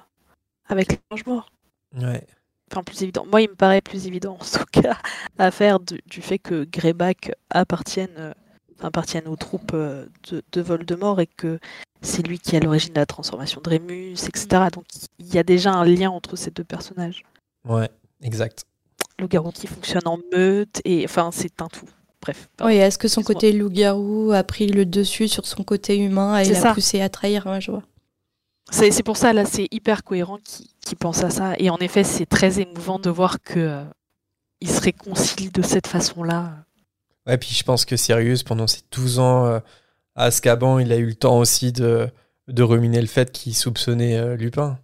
[0.66, 1.50] avec les mange-morts.
[1.96, 2.26] Ouais.
[2.70, 3.26] Enfin, plus évident.
[3.26, 4.96] Moi, il me paraît plus évident, en tout cas,
[5.38, 8.32] à faire du, du fait que Greyback appartienne, euh,
[8.80, 11.58] appartienne aux troupes euh, de, de Voldemort et que
[12.00, 14.68] c'est lui qui est à l'origine de la transformation de Rémus, etc.
[14.72, 14.86] Donc,
[15.18, 17.24] il y a déjà un lien entre ces deux personnages.
[17.68, 17.90] Ouais,
[18.22, 18.64] exact.
[19.18, 21.88] Le garou qui fonctionne en meute, et enfin, c'est un tout.
[22.22, 22.48] Bref.
[22.56, 22.72] pardon.
[22.72, 26.48] Oui, est-ce que son côté loup-garou a pris le dessus sur son côté humain et
[26.48, 27.82] l'a poussé à trahir Ouais, je vois.
[28.70, 31.54] C'est c'est pour ça, là, c'est hyper cohérent qu'il qu'il pense à ça.
[31.58, 33.84] Et en effet, c'est très émouvant de voir que euh,
[34.60, 36.64] il se réconcilie de cette façon-là.
[37.26, 39.58] Ouais, puis je pense que Sirius, pendant ses 12 ans euh,
[40.14, 42.08] à Azkaban, il a eu le temps aussi de,
[42.48, 44.78] de ruminer le fait qu'il soupçonnait euh, Lupin.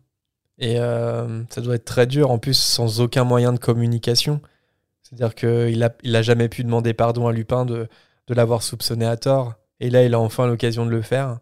[0.58, 4.40] Et euh, ça doit être très dur, en plus, sans aucun moyen de communication.
[5.08, 7.88] C'est-à-dire qu'il a, il a jamais pu demander pardon à Lupin de,
[8.26, 9.54] de l'avoir soupçonné à tort.
[9.80, 11.38] Et là, il a enfin l'occasion de le faire.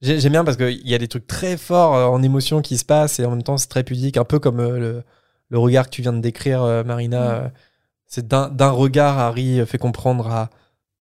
[0.00, 2.78] J'ai- J'aime bien parce qu'il y a des trucs très forts euh, en émotion qui
[2.78, 5.02] se passent et en même temps, c'est très pudique, un peu comme euh, le,
[5.50, 7.40] le regard que tu viens de décrire, euh, Marina.
[7.40, 7.52] Mm.
[8.06, 10.50] c'est d'un regard, Harry fait comprendre à,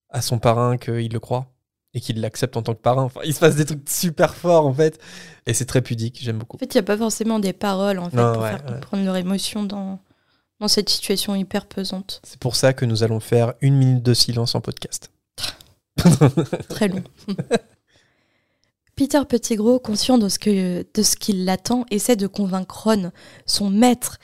[0.09, 1.47] à son parrain qu'il le croit
[1.93, 3.03] et qu'il l'accepte en tant que parrain.
[3.03, 4.99] Enfin, il se passe des trucs super forts en fait,
[5.45, 6.19] et c'est très pudique.
[6.21, 6.57] J'aime beaucoup.
[6.57, 8.65] En fait, il n'y a pas forcément des paroles en fait, Non, pour ouais, faire
[8.65, 8.73] ouais.
[8.73, 9.99] comprendre leur émotion dans,
[10.63, 12.21] dans cette situation hyper pesante.
[12.23, 15.11] C'est pour ça que nous allons faire une minute de silence en podcast.
[16.69, 17.03] Très long.
[18.95, 23.11] Peter Pettigrew, conscient de ce, que, de ce qui l'attend, essaie de convaincre Ron,
[23.45, 24.19] son maître,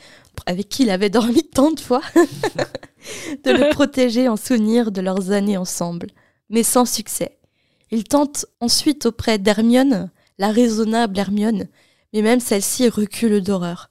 [0.45, 5.31] avec qui il avait dormi tant de fois, de le protéger en souvenir de leurs
[5.31, 6.07] années ensemble,
[6.49, 7.37] mais sans succès.
[7.91, 11.67] Il tente ensuite auprès d'Hermione, la raisonnable Hermione,
[12.13, 13.88] mais même celle-ci recule d'horreur.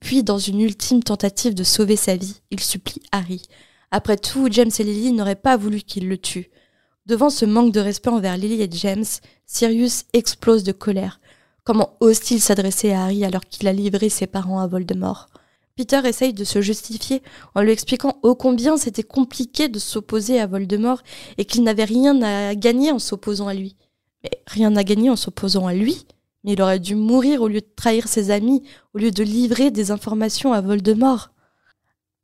[0.00, 3.42] Puis, dans une ultime tentative de sauver sa vie, il supplie Harry.
[3.90, 6.50] Après tout, James et Lily n'auraient pas voulu qu'il le tue.
[7.06, 9.04] Devant ce manque de respect envers Lily et James,
[9.46, 11.20] Sirius explose de colère.
[11.64, 15.28] Comment ose-t-il s'adresser à Harry alors qu'il a livré ses parents à Voldemort?
[15.76, 17.22] Peter essaye de se justifier
[17.54, 21.02] en lui expliquant ô combien c'était compliqué de s'opposer à Voldemort
[21.38, 23.76] et qu'il n'avait rien à gagner en s'opposant à lui.
[24.22, 26.06] Mais rien à gagner en s'opposant à lui?
[26.44, 28.62] Mais il aurait dû mourir au lieu de trahir ses amis,
[28.94, 31.30] au lieu de livrer des informations à Voldemort.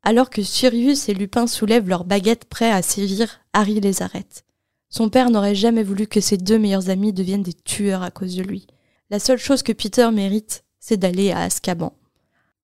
[0.02, 4.44] Alors que Sirius et Lupin soulèvent leurs baguettes prêts à sévir, Harry les arrête.
[4.88, 8.36] Son père n'aurait jamais voulu que ses deux meilleurs amis deviennent des tueurs à cause
[8.36, 8.66] de lui.
[9.10, 11.93] La seule chose que Peter mérite, c'est d'aller à Azkaban.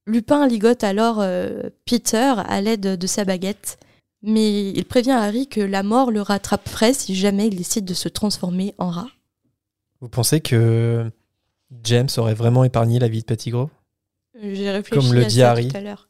[0.07, 3.79] Lupin ligote alors euh, Peter à l'aide de sa baguette,
[4.23, 8.09] mais il prévient Harry que la mort le rattraperait si jamais il décide de se
[8.09, 9.11] transformer en rat.
[10.01, 11.11] Vous pensez que
[11.85, 13.66] James aurait vraiment épargné la vie de Pettigrew
[14.40, 15.69] J'ai réfléchi Comme le à dit ça Harry.
[15.69, 16.09] tout à l'heure.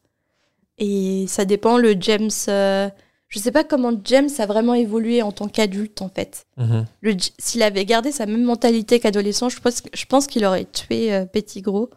[0.77, 2.29] Et ça dépend, le James...
[2.47, 2.89] euh,
[3.29, 6.45] Je sais pas comment James a vraiment évolué en tant qu'adulte, en fait.
[6.57, 6.85] Mhm.
[7.01, 10.65] Le J- S'il avait gardé sa même mentalité qu'adolescent, je pense, je pense qu'il aurait
[10.65, 11.87] tué euh, Pettigrew.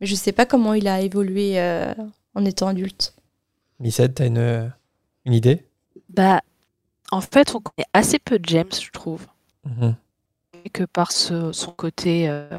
[0.00, 1.94] Mais je sais pas comment il a évolué euh,
[2.34, 3.14] en étant adulte.
[3.78, 4.72] Missette, t'as une,
[5.26, 5.64] une idée?
[6.08, 6.40] Bah,
[7.10, 9.26] en fait, on connaît assez peu de James, je trouve.
[9.64, 9.94] Mhm.
[10.64, 12.28] Et que par ce- son côté.
[12.28, 12.58] euh, euh, euh,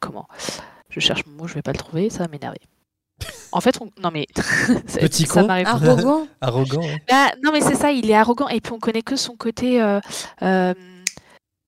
[0.00, 0.26] comment?
[0.90, 2.60] Je cherche mon mot, je vais pas le trouver, ça va m'énerver.
[3.52, 3.90] En fait, on...
[4.02, 4.26] non mais.
[4.86, 5.46] ça- Petit ça con.
[5.46, 6.26] m'arrive Arrogant.
[6.40, 6.96] Arrogant, hein.
[7.08, 8.48] Bah, non, mais c'est ça, il est arrogant.
[8.48, 9.80] Et puis on connaît que son côté.
[9.82, 10.00] euh,
[10.42, 10.74] euh,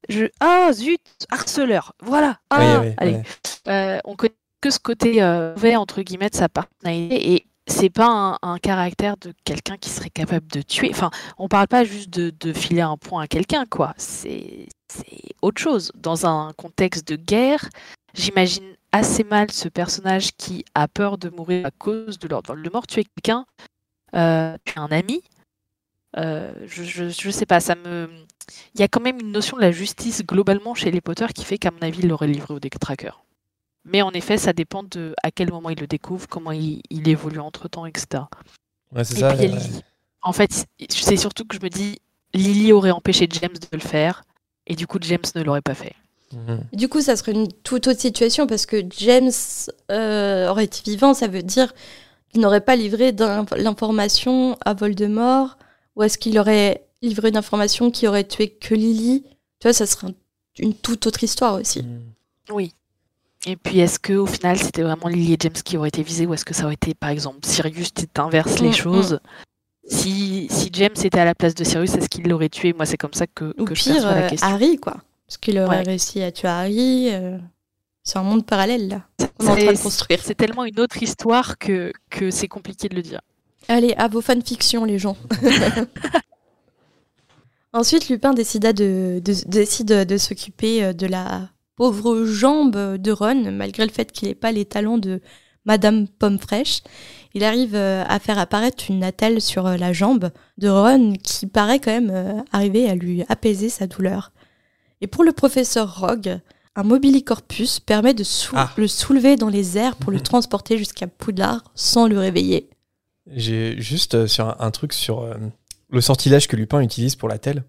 [0.09, 0.27] je...
[0.40, 1.01] Ah, zut,
[1.31, 1.93] harceleur.
[2.02, 2.39] Voilà.
[2.51, 3.12] Ah, Oui, oui, allez.
[3.14, 3.23] ouais.
[3.68, 7.32] Euh, on connaît que ce côté euh, mauvais, entre guillemets, de sa personnalité.
[7.35, 10.90] Et c'est pas un, un caractère de quelqu'un qui serait capable de tuer.
[10.93, 13.94] Enfin, on parle pas juste de, de filer un point à quelqu'un, quoi.
[13.97, 15.92] C'est c'est autre chose.
[15.94, 17.68] Dans un contexte de guerre,
[18.14, 22.70] j'imagine assez mal ce personnage qui a peur de mourir à cause de l'ordre de
[22.70, 23.46] mort, tuer quelqu'un,
[24.14, 25.22] euh, tuer un ami.
[26.16, 28.08] Euh, je, je, je sais pas, ça me.
[28.74, 31.44] Il y a quand même une notion de la justice globalement chez les Potter qui
[31.44, 33.24] fait qu'à mon avis, il l'aurait livré au détraqueur.
[33.84, 37.08] Mais en effet, ça dépend de à quel moment il le découvre, comment il, il
[37.08, 38.24] évolue entre temps, etc.
[38.92, 39.28] Ouais, c'est Et ça.
[39.34, 39.58] puis il y a ouais.
[39.58, 39.80] Lily.
[40.22, 41.98] En fait, c'est surtout que je me dis,
[42.34, 44.24] Lily aurait empêché James de le faire,
[44.66, 45.94] et du coup, James ne l'aurait pas fait.
[46.32, 46.60] Mhm.
[46.72, 49.30] Du coup, ça serait une toute autre situation parce que James
[49.93, 51.72] euh, aurait été vivant, ça veut dire
[52.32, 53.12] qu'il n'aurait pas livré
[53.70, 55.56] l'information à Voldemort
[55.94, 59.22] ou est-ce qu'il aurait livré une information qui aurait tué que Lily
[59.60, 60.14] Tu vois, ça serait un-
[60.59, 61.82] une toute autre histoire aussi.
[61.82, 62.02] Mhm.
[62.51, 62.72] Oui.
[63.47, 66.26] Et puis, est-ce que au final, c'était vraiment Lily et James qui auraient été visés,
[66.26, 69.20] ou est-ce que ça aurait été, par exemple, Sirius qui inverse les Mm, choses?
[69.88, 72.72] Si, si James était à la place de Sirius, est-ce qu'il l'aurait tué?
[72.72, 74.48] Moi, c'est comme ça que, Ou que je pire, perçois la euh, question.
[74.48, 74.96] Harry, quoi.
[75.26, 75.82] Parce qu'il aurait Ouais.
[75.84, 77.08] réussi à tuer Harry.
[77.12, 77.38] euh,
[78.04, 80.20] C'est un monde parallèle, là, est en train de construire.
[80.22, 83.20] C'est tellement une autre histoire que, que c'est compliqué de le dire.
[83.68, 85.16] Allez, à vos fanfictions, les gens.
[87.72, 93.50] Ensuite, Lupin décida de, de- décide de s'occuper euh, de la pauvre jambe de Ron,
[93.52, 95.20] malgré le fait qu'il n'ait pas les talents de
[95.66, 96.80] Madame Pomme Fraîche.
[97.36, 101.46] Il arrive euh, à faire apparaître une attelle sur euh, la jambe de Ron qui
[101.46, 104.32] paraît quand même euh, arriver à lui apaiser sa douleur.
[105.02, 106.38] Et pour le professeur Rogue,
[106.76, 108.70] un mobilicorpus permet de sou- Ah.
[108.78, 112.70] le soulever dans les airs pour le transporter jusqu'à Poudlard sans le réveiller.
[113.30, 115.34] J'ai juste euh, sur un, un truc sur euh,
[115.90, 117.64] le sortilège que Lupin utilise pour la telle.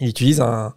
[0.00, 0.74] Il utilise un.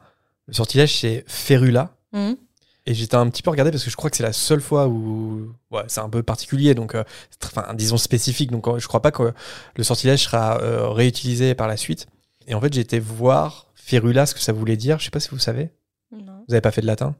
[0.47, 1.95] Le sortilège, c'est Ferula.
[2.11, 2.38] Mhm.
[2.87, 4.87] Et j'étais un petit peu regardé parce que je crois que c'est la seule fois
[4.87, 5.53] où.
[5.69, 6.95] Ouais, c'est un peu particulier, donc.
[6.95, 7.03] euh,
[7.43, 8.49] Enfin, disons spécifique.
[8.51, 9.33] Donc, euh, je crois pas que
[9.75, 12.07] le sortilège sera euh, réutilisé par la suite.
[12.47, 14.97] Et en fait, j'ai été voir Ferula, ce que ça voulait dire.
[14.99, 15.69] Je sais pas si vous savez.
[16.11, 16.43] Non.
[16.47, 17.15] Vous avez pas fait de latin?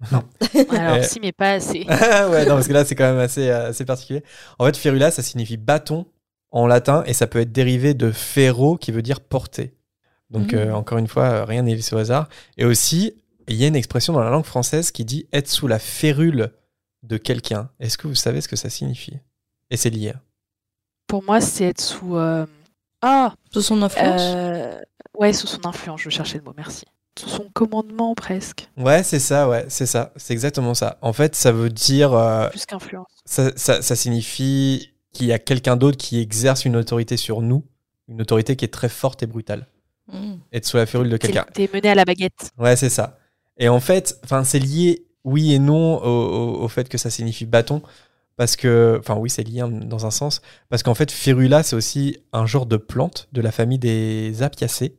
[0.10, 0.24] Alors,
[0.96, 1.80] Euh, si, mais pas assez.
[1.88, 4.22] ouais, non, parce que là, c'est quand même assez, assez particulier.
[4.58, 6.06] En fait, ferula, ça signifie bâton
[6.50, 9.74] en latin et ça peut être dérivé de ferro qui veut dire porter.
[10.30, 12.28] Donc, euh, encore une fois, rien n'est laissé au hasard.
[12.56, 13.14] Et aussi,
[13.48, 16.50] il y a une expression dans la langue française qui dit être sous la férule
[17.02, 17.70] de quelqu'un.
[17.80, 19.18] Est-ce que vous savez ce que ça signifie?
[19.70, 20.12] Et c'est lié.
[21.06, 22.16] Pour moi, c'est être sous.
[22.16, 22.46] euh,
[23.02, 24.20] Ah Sous son influence?
[24.22, 24.80] euh,
[25.16, 26.84] Ouais, sous son influence, je cherchais le mot, merci.
[27.18, 28.68] Sous son commandement, presque.
[28.76, 30.12] Ouais, c'est ça, ouais, c'est ça.
[30.16, 30.98] C'est exactement ça.
[31.02, 32.12] En fait, ça veut dire.
[32.14, 33.06] euh, Plus qu'influence.
[33.24, 37.64] ça, ça- ça signifie qu'il y a quelqu'un d'autre qui exerce une autorité sur nous,
[38.08, 39.68] une autorité qui est très forte et brutale.
[40.12, 40.40] Mhm.
[40.52, 41.46] Être sous la férule de quelqu'un.
[41.54, 42.50] T'es mené à la baguette.
[42.58, 43.18] Ouais, c'est ça.
[43.58, 47.82] Et en fait, c'est lié, oui et non, au, fait que ça signifie bâton.
[48.36, 50.42] Parce que, enfin, oui, c'est lié dans un sens.
[50.68, 54.96] Parce qu'en fait, Férula, c'est aussi un genre de plante de la famille des apiacées.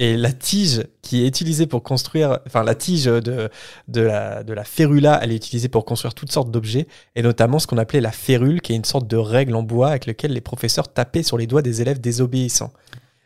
[0.00, 3.48] Et la tige qui est utilisée pour construire, enfin, la tige de,
[3.88, 7.58] de, la, de la férula, elle est utilisée pour construire toutes sortes d'objets, et notamment
[7.58, 10.32] ce qu'on appelait la férule, qui est une sorte de règle en bois avec laquelle
[10.32, 12.72] les professeurs tapaient sur les doigts des élèves désobéissants.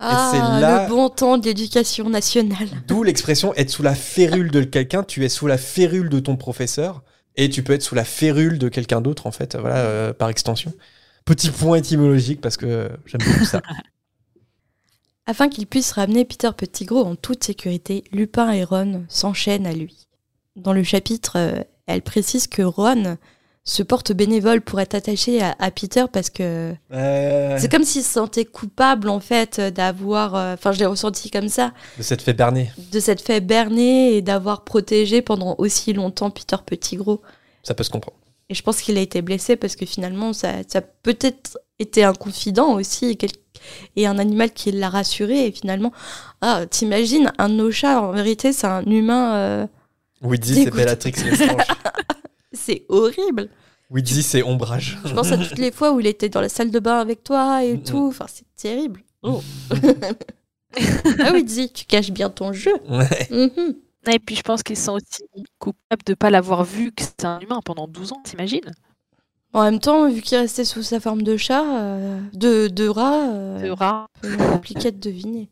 [0.05, 2.69] Ah, c'est là- le bon temps de l'éducation nationale.
[2.89, 5.03] D'où l'expression être sous la férule de quelqu'un.
[5.05, 7.03] Tu es sous la férule de ton professeur
[7.37, 10.29] et tu peux être sous la férule de quelqu'un d'autre, en fait, voilà, euh, par
[10.29, 10.73] extension.
[11.25, 13.63] Petit point étymologique parce que j'aime beaucoup ça.
[15.27, 20.09] Afin qu'il puisse ramener Peter Pettigrew en toute sécurité, Lupin et Ron s'enchaînent à lui.
[20.57, 23.17] Dans le chapitre, euh, elle précise que Ron
[23.65, 28.03] se porte bénévole pour être attaché à, à Peter parce que Euh, c'est comme s'il
[28.03, 32.23] se sentait coupable en fait d'avoir, euh, enfin je l'ai ressenti comme ça, de cette
[32.23, 32.73] fait berner.
[32.91, 37.19] de s'être fait berner et d'avoir protégé pendant aussi longtemps Peter Pettigrew.
[37.63, 38.17] Ça peut se comprendre.
[38.49, 42.03] Et je pense qu'il a été blessé parce que finalement, ça, ça a peut-être été
[42.05, 43.31] un confident aussi et, quel-
[43.97, 45.47] et un animal qui l'a rassuré.
[45.47, 45.93] Et finalement,
[46.41, 49.35] ah, t'imagines, un Ocha, en vérité, c'est un humain.
[49.37, 49.67] euh,
[50.21, 50.83] Widzi, c'est Dégoûté.
[50.83, 51.63] Bellatrix Lestrange.
[52.53, 53.49] c'est horrible.
[53.91, 54.99] Widzi, c'est ombrage.
[55.05, 57.23] Je pense à toutes les fois où il était dans la salle de bain avec
[57.23, 58.07] toi et tout.
[58.09, 59.03] Enfin, c'est terrible.
[59.23, 59.43] Oh.
[61.21, 62.73] ah oui, dis, tu caches bien ton jeu.
[62.89, 63.29] Ouais.
[63.31, 63.75] Mhm.
[64.11, 67.25] Et puis je pense qu'il se sent aussi coupable de pas l'avoir vu que c'est
[67.25, 68.73] un humain pendant 12 ans, t'imagines?
[69.53, 73.29] En même temps, vu qu'il restait sous sa forme de chat, euh, de, de rat,
[73.29, 74.07] euh, De rat.
[74.23, 75.51] c'est compliqué de deviner.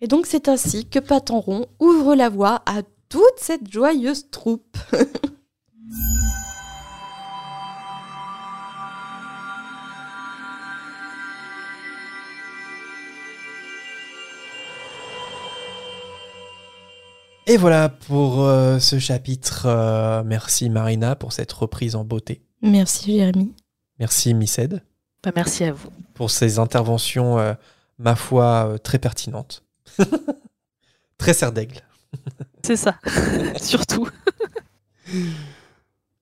[0.00, 4.76] Et donc c'est ainsi que Patenron ouvre la voie à toute cette joyeuse troupe.
[17.46, 19.64] Et voilà pour euh, ce chapitre.
[19.66, 22.42] Euh, merci Marina pour cette reprise en beauté.
[22.60, 23.54] Merci Jérémy.
[23.98, 24.82] Merci Missed
[25.24, 25.88] Bah, merci à vous.
[26.14, 27.54] pour ces interventions, euh,
[27.98, 29.64] ma foi, euh, très pertinentes.
[31.18, 31.80] très serre d'aigle.
[32.64, 32.98] C'est ça.
[33.62, 34.08] Surtout.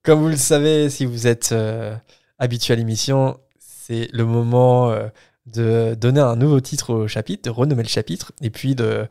[0.06, 1.96] Comme vous le savez, si vous êtes euh,
[2.38, 5.08] habitué à l'émission, c'est le moment euh,
[5.46, 9.08] de donner un nouveau titre au chapitre, de renommer le chapitre, et puis de,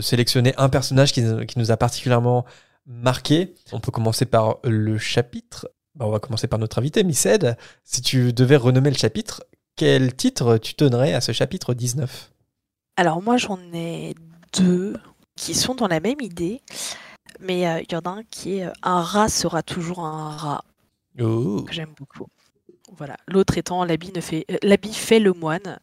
[0.00, 2.44] sélectionner un personnage qui, nous- a particulièrement
[2.86, 3.54] marqué.
[3.70, 5.70] On peut commencer par le chapitre.
[5.94, 7.56] Bah, on va commencer par notre invité, Missed.
[7.84, 9.44] Si tu devais renommer le chapitre,
[9.76, 12.32] quel titre tu donnerais à ce chapitre 19
[12.96, 14.16] Alors moi j'en ai
[14.58, 14.96] deux
[15.36, 16.62] qui sont dans la même idée,
[17.40, 20.36] mais euh, il y en a un qui est euh, un rat sera toujours un
[20.36, 20.64] rat
[21.20, 21.62] Oh.
[21.66, 22.26] que j'aime beaucoup.
[22.96, 23.16] Voilà.
[23.26, 25.78] L'autre étant l'habit ne fait euh, l'habit fait le moine,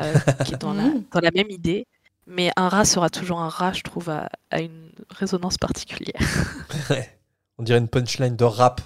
[0.00, 0.14] euh,
[0.44, 1.04] qui est dans la, Mm.
[1.12, 1.86] dans la même idée.
[2.26, 6.20] Mais un rat sera toujours un rat, je trouve, a, a une résonance particulière.
[6.90, 7.18] Ouais.
[7.58, 8.80] On dirait une punchline de rap.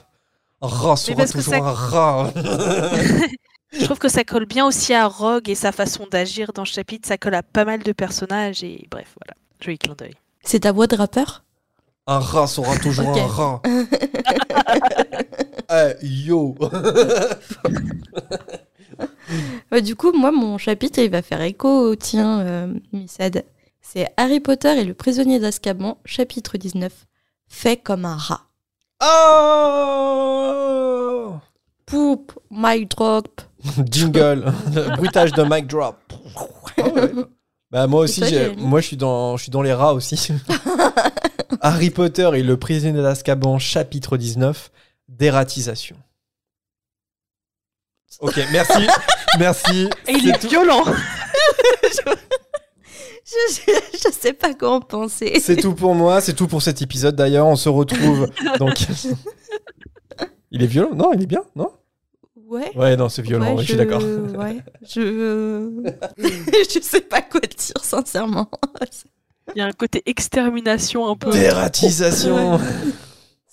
[0.62, 2.32] Un rat sera toujours ça- un rat.
[3.72, 6.72] Je trouve que ça colle bien aussi à Rogue et sa façon d'agir dans ce
[6.72, 7.06] chapitre.
[7.06, 9.34] Ça colle à pas mal de personnages et bref, voilà.
[9.60, 10.14] Joli clin d'œil.
[10.42, 11.44] C'est ta voix de rappeur?
[12.10, 13.62] Un rat sera toujours un rat.
[15.72, 16.56] Eh, yo
[19.70, 23.44] Bah, Du coup, moi, mon chapitre, il va faire écho au tien, euh, Missad.
[23.80, 26.92] C'est Harry Potter et le prisonnier d'Azkaban, chapitre 19.
[27.46, 28.40] Fait comme un rat.
[29.04, 29.06] Oh
[31.86, 33.40] Poop, my drop.
[33.88, 35.94] Jingle, le bruitage de mic drop.
[36.76, 37.12] Ah ouais.
[37.70, 40.32] Bah moi aussi, toi, moi je suis dans, je suis dans les rats aussi.
[41.60, 44.70] Harry Potter et le prisonnier d'Azkaban, chapitre 19,
[45.08, 45.96] dératisation.
[48.20, 48.86] Ok, merci,
[49.38, 49.88] merci.
[50.08, 50.84] Et il est violent
[53.24, 55.38] Je, je, je sais pas quoi en penser.
[55.40, 57.46] C'est tout pour moi, c'est tout pour cet épisode d'ailleurs.
[57.46, 58.28] On se retrouve
[58.58, 58.74] donc.
[60.50, 60.94] Il est violent?
[60.94, 61.70] Non, il est bien, non?
[62.50, 62.76] Ouais.
[62.76, 64.02] Ouais, non, c'est violent, Ouais, je suis d'accord.
[64.36, 65.70] Ouais, je.
[66.18, 68.50] je sais pas quoi dire, sincèrement.
[69.54, 71.30] Il y a un côté extermination un peu.
[71.30, 72.58] Dératisation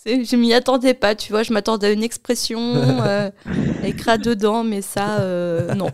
[0.05, 1.43] Je m'y attendais pas, tu vois.
[1.43, 3.29] Je m'attendais à une expression euh,
[4.03, 5.91] rat dedans, mais ça, euh, non.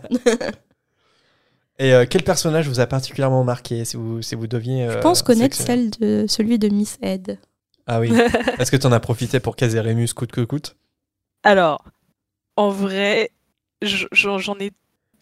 [1.78, 4.86] Et euh, quel personnage vous a particulièrement marqué si vous, si vous deviez.
[4.86, 7.38] Je euh, pense connaître celle de celui de Miss Ed.
[7.86, 8.12] Ah oui.
[8.58, 10.76] Est-ce que tu en as profité pour caser Rémus coûte que coûte?
[11.42, 11.84] Alors,
[12.56, 13.30] en vrai,
[13.82, 14.70] j'en ai.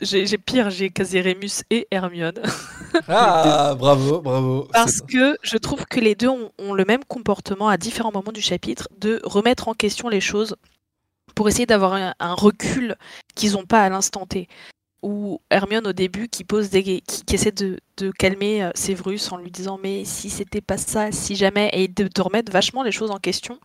[0.00, 2.42] J'ai pire, j'ai casé Rémus et Hermione.
[3.08, 4.68] Ah, bravo, bravo.
[4.70, 8.32] Parce que je trouve que les deux ont, ont le même comportement à différents moments
[8.32, 10.56] du chapitre, de remettre en question les choses
[11.34, 12.96] pour essayer d'avoir un, un recul
[13.34, 14.46] qu'ils n'ont pas à l'instant T.
[15.02, 19.32] Ou Hermione au début qui pose des, qui, qui essaie de, de calmer euh, Séverus
[19.32, 22.82] en lui disant mais si c'était pas ça, si jamais, et de, de remettre vachement
[22.82, 23.58] les choses en question.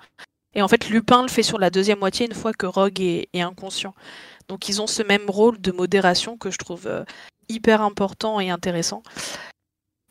[0.53, 3.29] Et en fait, Lupin le fait sur la deuxième moitié une fois que Rogue est,
[3.33, 3.93] est inconscient.
[4.47, 7.03] Donc ils ont ce même rôle de modération que je trouve euh,
[7.49, 9.03] hyper important et intéressant.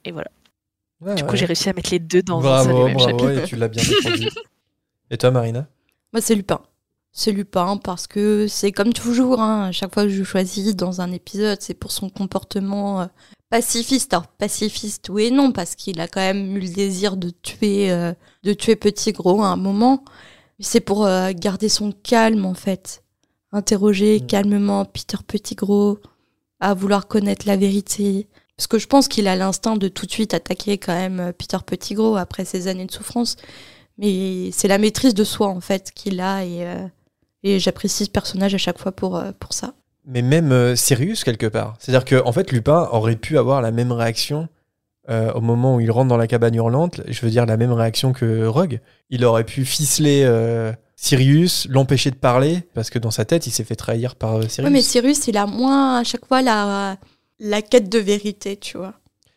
[0.05, 0.31] Et voilà.
[1.01, 1.37] Ouais, Du coup, ouais.
[1.37, 3.43] j'ai réussi à mettre les deux dans un seul et Bravo, même bravo, chapitre.
[3.45, 4.29] et tu l'as bien défendu.
[5.11, 5.67] et toi, Marina?
[6.13, 6.61] Moi, c'est Lupin.
[7.13, 11.01] C'est Lupin parce que c'est comme toujours, hein, à chaque fois que je choisis dans
[11.01, 13.07] un épisode, c'est pour son comportement euh,
[13.57, 14.13] pacifiste.
[14.13, 17.91] Alors, pacifiste, oui et non, parce qu'il a quand même eu le désir de tuer,
[17.91, 18.13] euh,
[18.43, 20.05] de tuer Petit Gros à un moment.
[20.61, 23.03] C'est pour euh, garder son calme, en fait.
[23.53, 24.27] Interroger Mm.
[24.27, 25.99] calmement Peter Petit Gros,
[26.61, 28.29] à vouloir connaître la vérité.
[28.59, 31.33] Parce que je pense qu'il a l'instinct de tout de suite attaquer quand même euh,
[31.33, 33.37] Peter Petit Gros après ces années de souffrance.
[33.97, 36.87] Mais c'est la maîtrise de soi, en fait, qu'il a et, euh,
[37.43, 39.73] et j'apprécie ce personnage à chaque fois pour, pour ça.
[40.07, 41.77] Mais même euh, Sirius, quelque part.
[41.79, 44.49] C'est-à-dire que en fait, Lupin aurait pu avoir la même réaction
[45.09, 47.01] euh, au moment où il rentre dans la cabane hurlante.
[47.09, 48.81] Je veux dire, la même réaction que Rogue.
[49.11, 53.51] Il aurait pu ficeler euh, Sirius, l'empêcher de parler, parce que dans sa tête, il
[53.51, 54.59] s'est fait trahir par Sirius.
[54.59, 56.97] Ouais, mais Cyrus, il a moins à chaque fois la,
[57.41, 58.95] la quête de vérité, tu vois.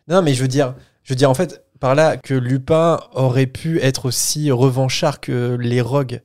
[0.07, 3.47] Non, mais je veux dire, je veux dire en fait par là que Lupin aurait
[3.47, 6.21] pu être aussi revanchard que les rogues,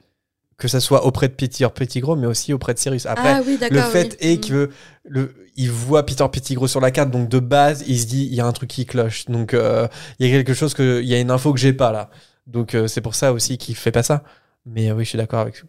[0.56, 3.06] que ça soit auprès de Peter Pettigrew, mais aussi auprès de Sirius.
[3.06, 4.28] Après, ah oui, le fait oui.
[4.28, 4.70] est que
[5.04, 8.34] le, il voit Peter Pettigrew sur la carte, donc de base, il se dit il
[8.34, 9.26] y a un truc qui cloche.
[9.26, 11.72] Donc euh, il y a quelque chose que, il y a une info que j'ai
[11.72, 12.10] pas là.
[12.46, 14.22] Donc euh, c'est pour ça aussi qu'il fait pas ça.
[14.66, 15.62] Mais euh, oui, je suis d'accord avec.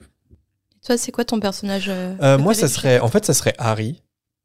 [0.85, 1.91] Toi, c'est quoi ton personnage
[2.39, 4.03] moi, ça serait, en fait, ça serait Harry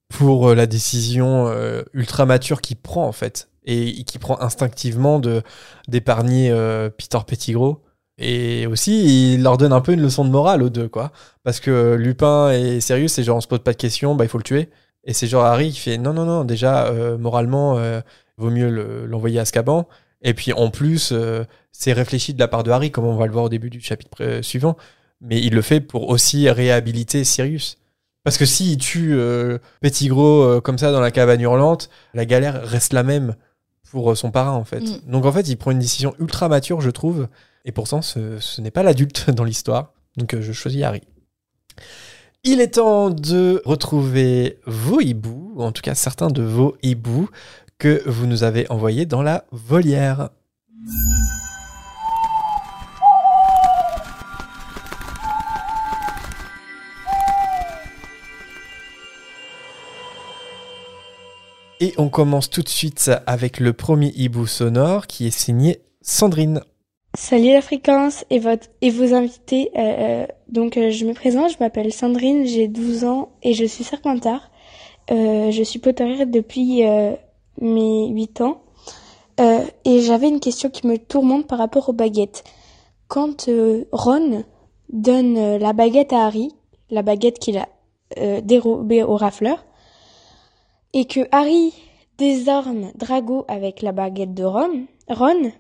[0.09, 1.53] pour la décision
[1.93, 5.43] ultra mature qu'il prend en fait et qui prend instinctivement de
[5.87, 6.51] d'épargner
[6.97, 7.77] Peter Pettigrew.
[8.23, 11.11] Et aussi, il leur donne un peu une leçon de morale aux deux, quoi.
[11.43, 14.29] Parce que Lupin et Sirius, c'est genre on se pose pas de questions, bah il
[14.29, 14.69] faut le tuer.
[15.05, 18.01] Et c'est genre Harry qui fait non, non, non, déjà, euh, moralement, euh,
[18.37, 19.89] vaut mieux le- l'envoyer à Azkaban.
[20.23, 23.25] Et puis en plus, euh, c'est réfléchi de la part de Harry, comme on va
[23.25, 24.77] le voir au début du chapitre euh, suivant.
[25.23, 27.79] Mais il le fait pour aussi réhabiliter Sirius.
[28.23, 29.17] Parce que s'il tue
[29.81, 33.35] Pettigrew euh, comme ça dans la cabane hurlante, la galère reste la même
[33.91, 34.81] pour son parrain en fait.
[34.81, 35.11] Mm.
[35.11, 37.29] Donc en fait, il prend une décision ultra mature, je trouve.
[37.65, 39.93] Et pourtant, ce, n'est pas l'adulte dans l'histoire.
[40.17, 41.03] Donc euh, je choisis Harry.
[42.43, 47.29] Il est temps de retrouver vos hiboux, ou en tout cas certains de vos hiboux
[47.79, 50.31] que vous nous avez envoyés dans la volière.
[61.83, 66.61] Et on commence tout de suite avec le premier hibou sonore qui est signé Sandrine.
[67.15, 69.73] Salut la fréquence et, votre, et vos invités.
[69.77, 73.65] Euh, euh, donc euh, je me présente, je m'appelle Sandrine, j'ai 12 ans et je
[73.65, 74.51] suis serpentard.
[75.11, 77.17] Euh, je suis potterière depuis euh,
[77.61, 78.63] mes 8 ans.
[79.41, 82.45] Euh, et j'avais une question qui me tourmente par rapport aux baguettes.
[83.09, 83.51] Quand
[83.91, 84.45] Ron
[84.93, 86.55] donne la baguette à Harry,
[86.91, 87.69] la baguette qu'il a
[88.43, 89.65] dérobée au rafleur,
[90.93, 91.73] et que Harry
[92.19, 95.51] désarme Drago avec la baguette de Ron, Ron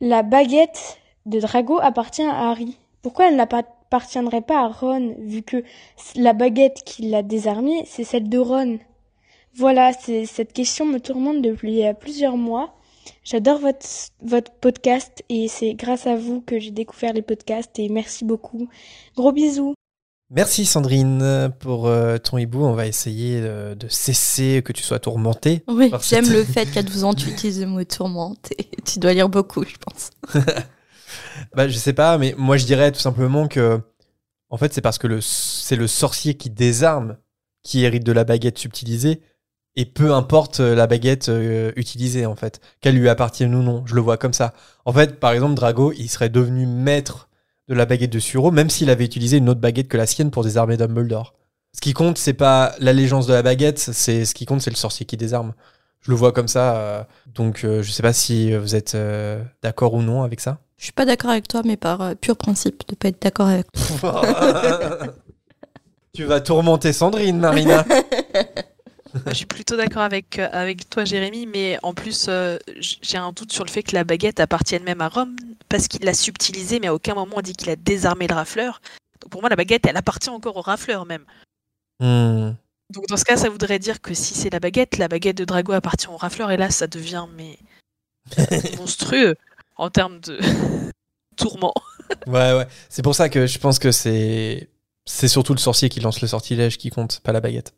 [0.00, 2.76] la baguette de Drago appartient à Harry.
[3.02, 5.62] Pourquoi elle n'appartiendrait pas à Ron, vu que
[6.16, 8.78] la baguette qui l'a désarmée, c'est celle de Ron?
[9.54, 12.74] Voilà, cette question me tourmente depuis euh, plusieurs mois.
[13.22, 13.86] J'adore votre,
[14.22, 18.68] votre podcast et c'est grâce à vous que j'ai découvert les podcasts et merci beaucoup.
[19.16, 19.74] Gros bisous
[20.34, 22.64] Merci Sandrine pour euh, ton hibou.
[22.64, 25.62] On va essayer de cesser que tu sois tourmentée.
[25.68, 28.52] Oui, j'aime cette- le fait qu'à 12 ans, tu utilises le mot tourmente.
[28.58, 30.10] et tu dois lire beaucoup, je pense.
[31.54, 33.80] Bah, je sais pas, mais moi je dirais tout simplement que,
[34.50, 37.16] en fait, c'est parce que c'est le sorcier qui désarme
[37.62, 39.20] qui hérite de la baguette subtilisée,
[39.76, 43.84] et peu importe euh, la baguette euh, utilisée, en fait, qu'elle lui appartienne ou non.
[43.86, 44.54] Je le vois comme ça.
[44.84, 47.28] En fait, par exemple, Drago, il serait devenu maître
[47.68, 50.30] de la baguette de Suro, même s'il avait utilisé une autre baguette que la sienne
[50.30, 51.34] pour désarmer Dumbledore.
[51.72, 54.76] Ce qui compte, c'est pas l'allégeance de la baguette, c'est ce qui compte, c'est le
[54.76, 55.54] sorcier qui désarme.
[56.00, 57.02] Je le vois comme ça, euh,
[57.34, 60.58] donc euh, je sais pas si vous êtes euh, d'accord ou non avec ça.
[60.76, 63.66] Je suis pas d'accord avec toi, mais par pur principe de pas être d'accord avec
[64.00, 64.22] toi.
[66.12, 67.84] tu vas tourmenter Sandrine, Marina.
[69.26, 73.32] Je suis plutôt d'accord avec, euh, avec toi, Jérémy, mais en plus, euh, j'ai un
[73.32, 75.36] doute sur le fait que la baguette appartienne même à Rome,
[75.68, 78.80] parce qu'il l'a subtilisée, mais à aucun moment on dit qu'il a désarmé le rafleur.
[79.20, 81.24] Donc pour moi, la baguette, elle appartient encore au rafleur même.
[82.00, 82.52] Hmm.
[82.90, 85.44] Donc dans ce cas, ça voudrait dire que si c'est la baguette, la baguette de
[85.44, 87.58] Drago appartient au rafleur, et là, ça devient mais
[88.76, 89.36] monstrueux
[89.76, 90.38] en termes de
[91.36, 91.74] tourment.
[92.26, 92.66] Ouais, ouais.
[92.88, 94.68] C'est pour ça que je pense que c'est
[95.06, 97.74] c'est surtout le sorcier qui lance le sortilège qui compte, pas la baguette.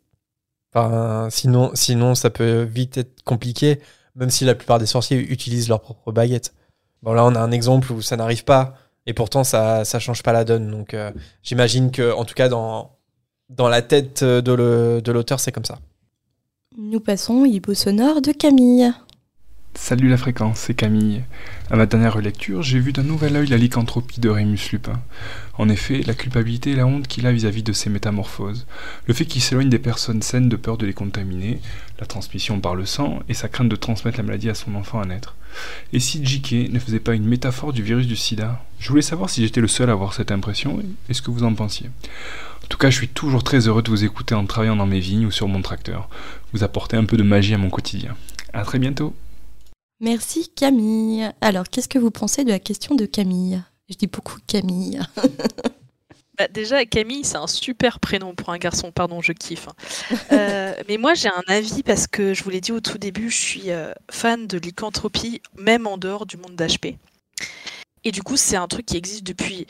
[1.29, 3.79] Sinon, sinon, ça peut vite être compliqué,
[4.15, 6.53] même si la plupart des sorciers utilisent leur propre baguette.
[7.01, 8.75] Bon, là, on a un exemple où ça n'arrive pas,
[9.05, 10.69] et pourtant, ça, ça change pas la donne.
[10.69, 11.11] Donc, euh,
[11.43, 12.91] j'imagine que, en tout cas, dans,
[13.49, 15.79] dans la tête de le- de l'auteur, c'est comme ça.
[16.77, 18.91] Nous passons au hibou sonore de Camille.
[19.75, 21.23] Salut la fréquence, c'est Camille.
[21.71, 24.99] À ma dernière lecture, j'ai vu d'un nouvel œil la lycanthropie de Rémus Lupin.
[25.57, 28.65] En effet, la culpabilité et la honte qu'il a vis-à-vis de ses métamorphoses,
[29.05, 31.61] le fait qu'il s'éloigne des personnes saines de peur de les contaminer,
[31.99, 34.99] la transmission par le sang et sa crainte de transmettre la maladie à son enfant
[34.99, 35.35] à naître.
[35.93, 38.61] Et si JK ne faisait pas une métaphore du virus du sida?
[38.79, 41.43] Je voulais savoir si j'étais le seul à avoir cette impression et ce que vous
[41.43, 41.89] en pensiez?
[42.63, 44.99] En tout cas, je suis toujours très heureux de vous écouter en travaillant dans mes
[44.99, 46.09] vignes ou sur mon tracteur.
[46.51, 48.15] Vous apportez un peu de magie à mon quotidien.
[48.53, 49.15] À très bientôt
[49.99, 51.31] Merci Camille.
[51.41, 53.61] Alors, qu'est-ce que vous pensez de la question de Camille?
[53.89, 54.99] Je dis beaucoup Camille.
[56.39, 59.69] Bah, déjà, Camille, c'est un super prénom pour un garçon, pardon, je kiffe.
[59.69, 60.15] hein.
[60.33, 63.31] Euh, mais moi, j'ai un avis parce que je vous l'ai dit au tout début,
[63.31, 66.95] je suis euh, fan de lycanthropie, même en dehors du monde d'HP.
[68.03, 69.65] Et du coup, c'est un truc qui existe depuis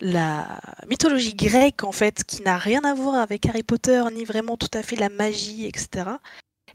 [0.00, 4.56] la mythologie grecque, en fait, qui n'a rien à voir avec Harry Potter, ni vraiment
[4.56, 6.08] tout à fait la magie, etc.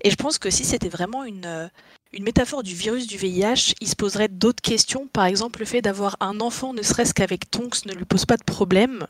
[0.01, 1.67] Et je pense que si c'était vraiment une, euh,
[2.13, 5.07] une métaphore du virus du VIH, il se poserait d'autres questions.
[5.07, 8.38] Par exemple, le fait d'avoir un enfant, ne serait-ce qu'avec Tonks, ne lui pose pas
[8.38, 9.07] de problème.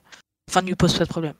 [0.49, 1.36] Enfin, ne lui pose pas de problème.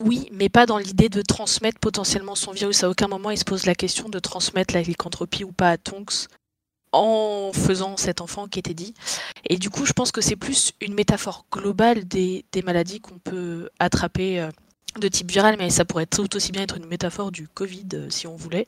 [0.00, 2.82] Oui, mais pas dans l'idée de transmettre potentiellement son virus.
[2.82, 5.78] À aucun moment, il se pose la question de transmettre la lycanthropie ou pas à
[5.78, 6.28] Tonks.
[6.94, 8.92] en faisant cet enfant qui était dit.
[9.48, 13.70] Et du coup, je pense que c'est plus une métaphore globale des, maladies qu'on peut
[13.78, 14.50] attraper euh,
[14.98, 18.10] de type viral, mais ça pourrait tout aussi bien être une métaphore du Covid euh,
[18.10, 18.66] si on voulait.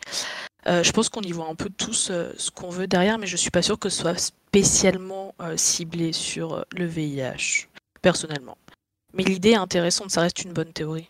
[0.66, 3.26] Euh, je pense qu'on y voit un peu tous euh, ce qu'on veut derrière, mais
[3.26, 7.68] je suis pas sûre que ce soit spécialement ciblé sur le VIH,
[8.02, 8.56] personnellement.
[9.12, 11.08] Mais l'idée est intéressante, ça reste une bonne théorie.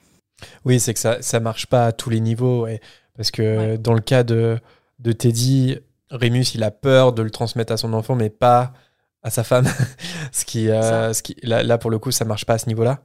[0.64, 2.62] Oui, c'est que ça, ça marche pas à tous les niveaux.
[2.64, 2.80] ouais.
[3.16, 3.78] Parce que Ouais.
[3.78, 4.58] dans le cas de,
[4.98, 5.78] de Teddy,
[6.10, 8.72] Rémus, il a peur de le transmettre à son enfant, mais pas
[9.22, 9.66] à sa femme.
[10.32, 13.00] ce qui, ce qui, là, là, pour le coup, ça marche pas à ce niveau-là.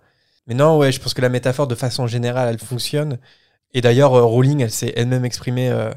[0.49, 3.19] Mais non, ouais, je pense que la métaphore, de façon générale, elle fonctionne.
[3.73, 5.91] Et d'ailleurs, euh, Rowling, elle s'est elle-même exprimée euh,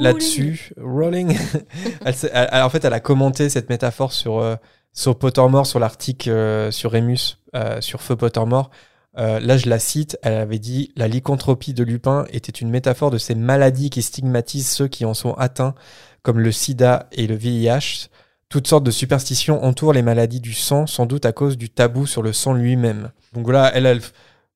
[0.00, 0.72] là-dessus.
[0.76, 1.38] Rowling,
[2.04, 4.56] elle, s'est- elle- elle- en fait, elle a commenté cette métaphore sur, euh,
[4.92, 8.70] sur Pottermore, sur l'article sur Rémus, euh, sur Feu Pottermore.
[9.18, 13.16] Là, je la cite, elle avait dit La lycanthropie de Lupin était une métaphore de
[13.16, 15.74] ces maladies qui stigmatisent ceux qui en sont atteints,
[16.22, 18.08] comme le sida et le VIH.
[18.56, 22.06] Toutes sortes de superstitions entourent les maladies du sang, sans doute à cause du tabou
[22.06, 23.10] sur le sang lui-même.
[23.34, 24.00] Donc voilà, elle,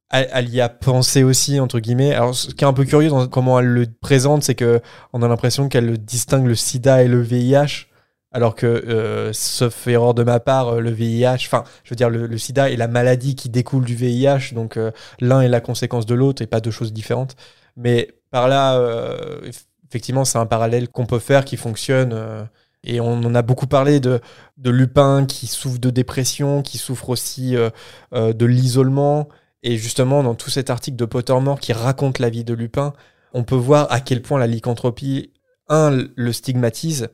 [0.09, 2.15] elle, y a pensé aussi, entre guillemets.
[2.15, 4.81] Alors, ce qui est un peu curieux dans comment elle le présente, c'est que
[5.13, 7.89] on a l'impression qu'elle distingue le sida et le VIH.
[8.33, 12.09] Alors que, euh, sauf erreur de ma part, euh, le VIH, enfin, je veux dire,
[12.09, 16.07] le, sida est la maladie qui découle du VIH, donc euh, l'un est la conséquence
[16.07, 17.37] de l'autre et pas deux choses différentes.
[17.77, 18.81] Mais par là,
[19.45, 22.49] eff- effectivement, c'est un parallèle qu'on peut faire qui fonctionne.
[22.85, 24.21] Et on en a beaucoup parlé de,
[24.65, 27.71] Lupin qui souffre de dépression, qui souffre aussi euh,
[28.15, 29.29] euh, de l'isolement.
[29.63, 32.95] Et justement, dans tout cet article de Pottermore qui raconte la vie de Lupin,
[33.35, 35.33] on peut voir à quel point la lycanthropie,
[35.69, 37.09] un, le stigmatise,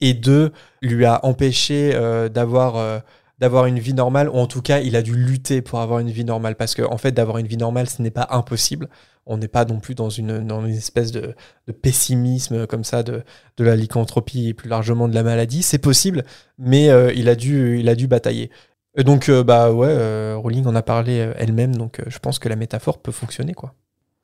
[0.00, 3.02] et deux, lui a empêché euh, d'avoir
[3.38, 6.10] d'avoir une vie normale, ou en tout cas, il a dû lutter pour avoir une
[6.10, 6.56] vie normale.
[6.56, 8.88] Parce que, en fait, d'avoir une vie normale, ce n'est pas impossible.
[9.32, 11.36] On n'est pas non plus dans une, dans une espèce de,
[11.82, 13.22] pessimisme comme ça de,
[13.56, 15.62] de la lycanthropie et plus largement de la maladie.
[15.62, 16.24] C'est possible,
[16.58, 18.50] mais euh, il, a dû, il a dû batailler.
[18.96, 22.48] Et donc, euh, bah ouais, euh, Rowling en a parlé elle-même, donc je pense que
[22.48, 23.72] la métaphore peut fonctionner, quoi.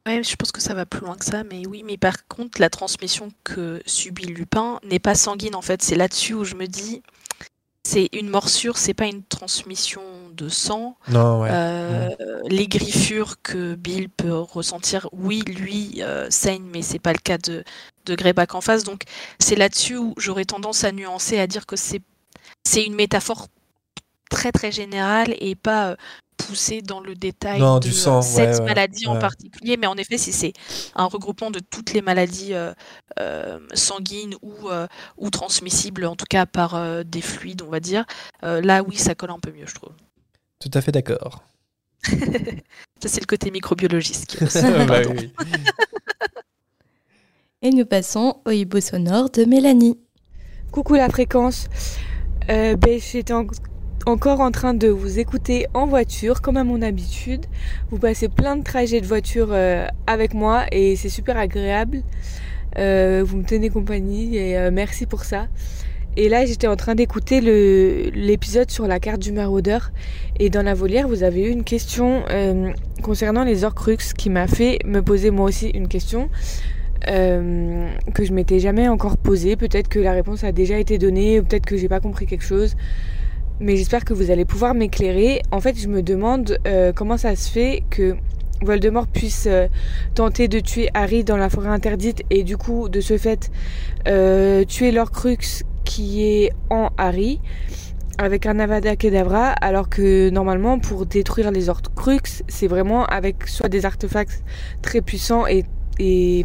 [0.06, 2.60] Ouais, je pense que ça va plus loin que ça, mais oui, mais par contre,
[2.60, 5.82] la transmission que subit Lupin n'est pas sanguine en fait.
[5.82, 7.02] C'est là-dessus où je me dis,
[7.86, 10.02] c'est une morsure, c'est pas une transmission
[10.32, 10.96] de sang.
[11.08, 11.48] Non, ouais.
[11.52, 12.08] Euh,
[12.48, 17.38] Les griffures que Bill peut ressentir, oui, lui euh, saigne, mais c'est pas le cas
[17.38, 17.62] de,
[18.06, 18.82] de Greyback en face.
[18.82, 19.02] Donc
[19.38, 22.02] c'est là-dessus où j'aurais tendance à nuancer, à dire que c'est
[22.64, 23.46] c'est une métaphore
[24.30, 25.96] très très générale et pas euh,
[26.36, 29.76] poussée dans le détail Non, de du sang, euh, cette ouais, ouais, maladie en particulier.
[29.76, 30.52] Mais en effet, si c'est
[30.94, 32.72] un regroupement de toutes les maladies euh,
[33.18, 34.86] euh, sanguines ou, euh,
[35.16, 38.04] ou transmissibles, en tout cas par euh, des fluides, on va dire,
[38.44, 39.92] euh, là oui, ça colle un peu mieux, je trouve.
[40.60, 41.42] Tout à fait d'accord.
[43.02, 44.38] Ça, c'est le côté microbiologiste.
[44.86, 45.32] Bah oui.
[47.62, 49.98] Et nous passons au hibou sonore de Mélanie.
[50.72, 51.66] Coucou la fréquence.
[52.48, 53.46] Euh, ben, j'étais en-
[54.06, 57.44] encore en train de vous écouter en voiture, comme à mon habitude.
[57.90, 62.02] Vous passez plein de trajets de voiture euh, avec moi et c'est super agréable.
[62.78, 65.48] Euh, vous me tenez compagnie et euh, merci pour ça.
[66.16, 67.40] Et là, j'étais en train d'écouter
[68.10, 69.90] l'épisode sur la carte du maraudeur.
[70.38, 72.22] Et dans la volière, vous avez eu une question
[73.02, 76.30] concernant les Horcruxes qui m'a fait me poser moi aussi une question
[77.02, 79.56] que je m'étais jamais encore posée.
[79.56, 82.76] Peut-être que la réponse a déjà été donnée, peut-être que j'ai pas compris quelque chose.
[83.58, 85.40] Mais j'espère que vous allez pouvoir m'éclairer.
[85.50, 88.14] En fait, je me demande euh, comment ça se fait que
[88.62, 89.66] Voldemort puisse euh,
[90.14, 93.50] tenter de tuer Harry dans la forêt interdite et du coup, de ce fait,
[94.08, 97.40] euh, tuer l'Orcrux qui est en Harry
[98.18, 103.68] avec un Avada Kedavra, alors que normalement, pour détruire les Horcruxes, c'est vraiment avec soit
[103.68, 104.42] des artefacts
[104.82, 105.64] très puissants et
[105.98, 106.44] et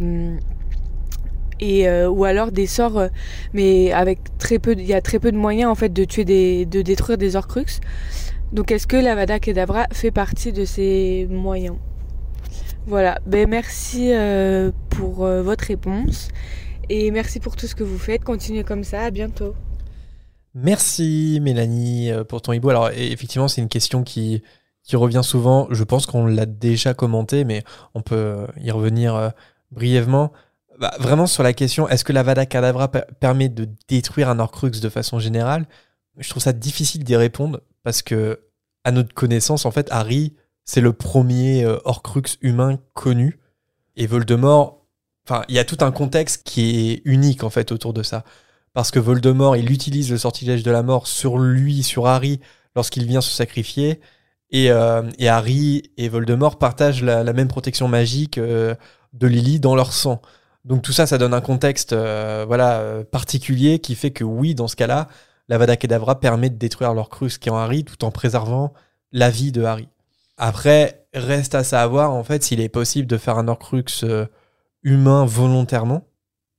[1.62, 3.08] et euh, ou alors des sorts euh,
[3.54, 6.24] mais avec très peu il y a très peu de moyens en fait de tuer
[6.24, 7.80] des de détruire des Horcruxes.
[8.52, 11.76] Donc est-ce que l'Avada Kedavra fait partie de ces moyens?
[12.86, 15.14] Voilà, ben merci euh, pour
[15.48, 16.28] votre réponse
[16.88, 18.24] et merci pour tout ce que vous faites.
[18.24, 19.54] Continuez comme ça, à bientôt.
[20.54, 22.70] Merci Mélanie pour ton hibou.
[22.70, 24.42] Alors et- effectivement, c'est une question qui,
[24.82, 25.68] qui revient souvent.
[25.70, 27.62] Je pense qu'on l'a déjà commenté, mais
[27.94, 29.32] on peut y revenir
[29.70, 30.32] brièvement.
[30.78, 34.38] Bah, vraiment sur la question, est-ce que la Vada Kedavra per- permet de détruire un
[34.38, 35.66] Horcrux de façon générale?
[36.18, 38.40] Je trouve ça difficile d'y répondre parce que,
[38.84, 40.34] à notre connaissance, en fait, Harry,
[40.64, 43.38] c'est le premier euh, Horcrux humain connu.
[43.96, 44.86] Et Voldemort,
[45.26, 48.24] enfin, il y a tout un contexte qui est unique en fait autour de ça
[48.72, 52.40] parce que Voldemort, il utilise le sortilège de la mort sur lui, sur Harry,
[52.74, 54.00] lorsqu'il vient se sacrifier.
[54.50, 58.74] Et, euh, et Harry et Voldemort partagent la, la même protection magique euh,
[59.12, 60.22] de Lily dans leur sang.
[60.64, 64.54] Donc tout ça, ça donne un contexte euh, voilà, euh, particulier qui fait que oui,
[64.54, 65.08] dans ce cas-là,
[65.48, 68.72] l'Avada Kedavra permet de détruire l'Orcrux qui est en Harry tout en préservant
[69.10, 69.88] la vie de Harry.
[70.38, 74.26] Après, reste à savoir en fait s'il est possible de faire un Horcrux euh,
[74.82, 76.04] humain volontairement.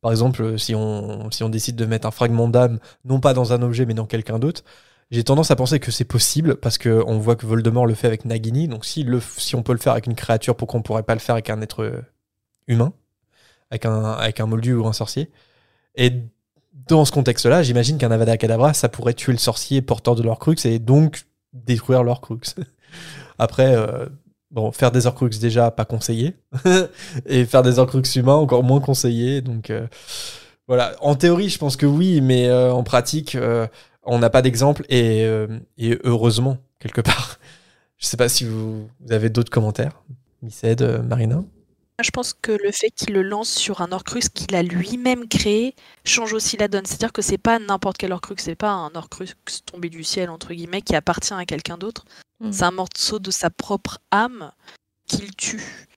[0.01, 3.53] Par exemple, si on, si on décide de mettre un fragment d'âme, non pas dans
[3.53, 4.63] un objet, mais dans quelqu'un d'autre,
[5.11, 8.25] j'ai tendance à penser que c'est possible parce qu'on voit que Voldemort le fait avec
[8.25, 8.67] Nagini.
[8.67, 11.13] Donc si, le, si on peut le faire avec une créature, pourquoi on pourrait pas
[11.13, 12.01] le faire avec un être euh,
[12.67, 12.93] humain?
[13.73, 15.31] Avec un, avec moldu ou un sorcier
[15.95, 16.11] Et
[16.87, 20.55] dans ce contexte-là, j'imagine qu'un Avada Kedavra, ça pourrait tuer le sorcier porteur de l'Orcrux
[20.65, 22.39] et donc détruire l'Orcrux.
[23.39, 24.05] Après, euh,
[24.51, 26.35] bon, faire des Horcrux déjà pas conseillé
[27.25, 29.41] et faire des Horcrux humains encore moins conseillé.
[29.41, 29.87] Donc euh,
[30.67, 33.35] voilà, en théorie, je pense que oui, mais euh, en pratique,
[34.03, 35.25] on n'a pas d'exemple et,
[36.03, 37.39] heureusement quelque part.
[37.97, 40.03] Je sais pas si vous, vous avez d'autres commentaires,
[40.65, 41.43] euh, Marina.
[42.01, 45.75] Je pense que le fait qu'il le lance sur un Horcrux qu'il a lui-même créé
[46.05, 46.85] change aussi la donne.
[46.85, 49.27] C'est-à-dire que c'est pas n'importe quel Horcrux, c'est pas un Horcrux
[49.65, 52.05] tombé du ciel entre guillemets qui appartient à quelqu'un d'autre.
[52.39, 52.51] Mm.
[52.51, 54.51] C'est un morceau de sa propre âme
[55.07, 55.87] qu'il tue.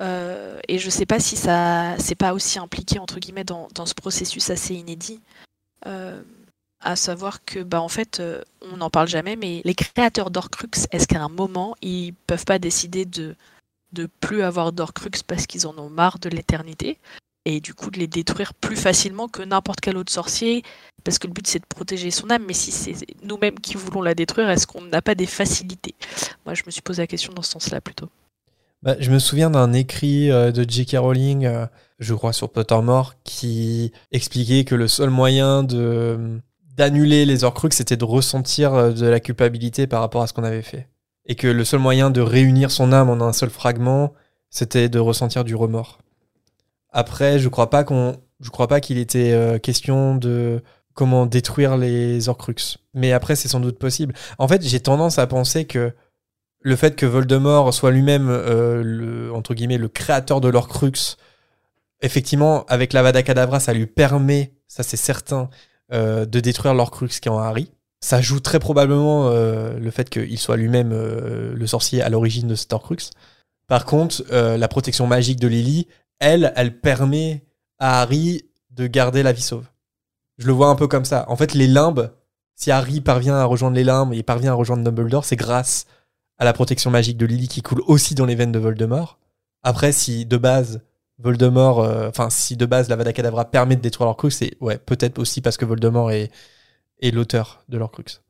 [0.00, 3.86] Euh, et je sais pas si ça c'est pas aussi impliqué entre guillemets dans, dans
[3.86, 5.20] ce processus assez inédit.
[5.86, 6.22] Euh,
[6.80, 10.70] à savoir que bah en fait euh, on n'en parle jamais mais les créateurs d'Orcrux
[10.92, 13.34] est-ce qu'à un moment ils peuvent pas décider de
[13.92, 16.98] de plus avoir d'Orcrux parce qu'ils en ont marre de l'éternité
[17.44, 20.62] et du coup de les détruire plus facilement que n'importe quel autre sorcier
[21.04, 24.02] parce que le but c'est de protéger son âme mais si c'est nous-mêmes qui voulons
[24.02, 25.94] la détruire est-ce qu'on n'a pas des facilités?
[26.44, 28.08] Moi je me suis posé la question dans ce sens-là plutôt
[28.82, 30.96] Bah, je me souviens d'un écrit euh, de J.K.
[30.98, 31.66] Rowling, euh,
[31.98, 36.40] je crois sur Pottermore, qui expliquait que le seul moyen de
[36.78, 40.44] d'annuler les Horcruxes, c'était de ressentir euh, de la culpabilité par rapport à ce qu'on
[40.44, 40.86] avait fait.
[41.28, 44.14] Et que le seul moyen de réunir son âme en un seul fragment,
[44.50, 45.98] c'était de ressentir du remords.
[46.90, 50.62] Après, je crois pas qu'on, je crois pas qu'il était euh, question de
[50.94, 52.78] comment détruire les Horcruxes.
[52.94, 54.14] Mais après, c'est sans doute possible.
[54.38, 55.92] En fait, j'ai tendance à penser que
[56.60, 61.16] le fait que Voldemort soit lui-même euh, le entre guillemets le créateur de l'Orcrux,
[62.02, 65.50] effectivement, avec l'Avada Kedavra, ça lui permet, ça c'est certain,
[65.92, 67.70] euh, de détruire l'Orcrux qui est en Harry.
[68.00, 72.46] Ça joue très probablement euh, le fait qu'il soit lui-même euh, le sorcier à l'origine
[72.46, 73.10] de cet Horcrux.
[73.66, 75.88] Par contre, euh, la protection magique de Lily,
[76.20, 77.44] elle, elle permet
[77.78, 79.66] à Harry de garder la vie sauve.
[80.38, 81.24] Je le vois un peu comme ça.
[81.28, 82.12] En fait, les limbes,
[82.54, 85.86] si Harry parvient à rejoindre les limbes et parvient à rejoindre Dumbledore, c'est grâce
[86.38, 89.18] à la protection magique de Lily qui coule aussi dans les veines de Voldemort.
[89.64, 90.82] Après, si de base
[91.18, 95.40] Voldemort, enfin si de base l'Avada Kedavra permet de détruire l'Orcrux, c'est ouais peut-être aussi
[95.40, 96.30] parce que Voldemort est,
[97.00, 98.22] est l'auteur de l'Orcrux.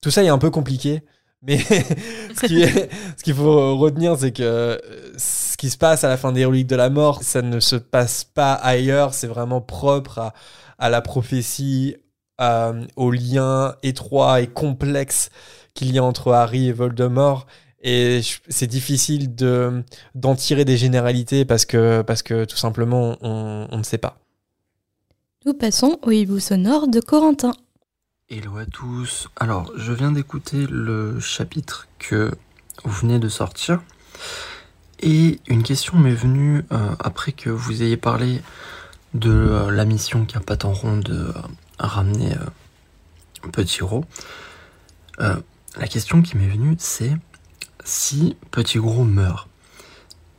[0.00, 1.02] Tout ça est un peu compliqué,
[1.42, 1.58] mais
[2.34, 4.78] ce qu'il faut retenir, c'est que euh,
[5.16, 7.76] ce qui se passe à la fin des reliques de la mort, ça ne se
[7.76, 10.32] passe pas ailleurs, c'est vraiment propre
[10.78, 11.96] à, la prophétie,
[12.40, 15.30] euh, au lien étroit et complexe
[15.74, 17.46] qu'il y a entre Harry et Voldemort.
[17.82, 19.84] Et c'est difficile de
[20.14, 24.18] d'en tirer des généralités parce que, parce que tout simplement, on ne sait pas.
[25.44, 27.52] Nous passons au hibou sonore de Corentin.
[28.30, 29.28] Hello à tous.
[29.36, 32.30] Alors, je viens d'écouter le chapitre que
[32.82, 33.82] vous venez de sortir.
[35.00, 38.40] Et une question m'est venue euh, après que vous ayez parlé
[39.12, 41.32] de euh, la mission qui a pas tant rond de euh,
[41.78, 42.34] ramener
[43.52, 44.06] Petit Gros.
[45.18, 47.14] La question qui m'est venue, c'est
[47.84, 49.50] si Petit Gros meurt,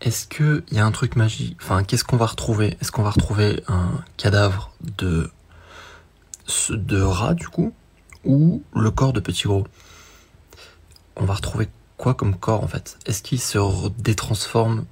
[0.01, 2.77] est-ce qu'il y a un truc magique Enfin, qu'est-ce qu'on va retrouver?
[2.81, 5.29] Est-ce qu'on va retrouver un cadavre de
[6.69, 7.73] de rat du coup
[8.23, 9.67] ou le corps de petit gros?
[11.15, 12.97] On va retrouver quoi comme corps en fait?
[13.05, 14.85] Est-ce qu'il se détransforme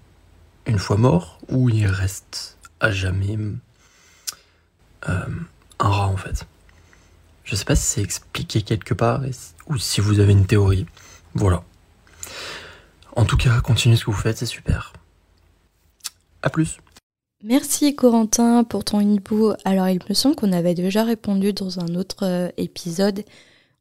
[0.65, 3.37] une fois mort ou il reste à jamais
[5.09, 5.25] euh,
[5.79, 6.45] un rat en fait?
[7.43, 9.21] Je sais pas si c'est expliqué quelque part
[9.67, 10.85] ou si vous avez une théorie.
[11.33, 11.63] Voilà.
[13.15, 14.93] En tout cas, continuez ce que vous faites, c'est super.
[16.41, 16.79] À plus.
[17.43, 19.51] Merci Corentin pour ton hibou.
[19.65, 23.23] Alors il me semble qu'on avait déjà répondu dans un autre euh, épisode.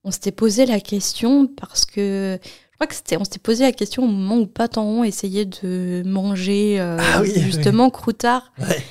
[0.04, 3.72] On s'était posé la question parce que je crois que c'était on s'était posé la
[3.72, 8.52] question au moment où Patanron essayait de manger euh, Ah oui, justement Croutard.
[8.58, 8.82] Ouais.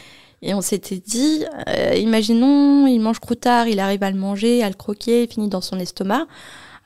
[0.43, 4.69] Et on s'était dit, euh, imaginons, il mange Croutard, il arrive à le manger, à
[4.69, 6.25] le croquer, il finit dans son estomac.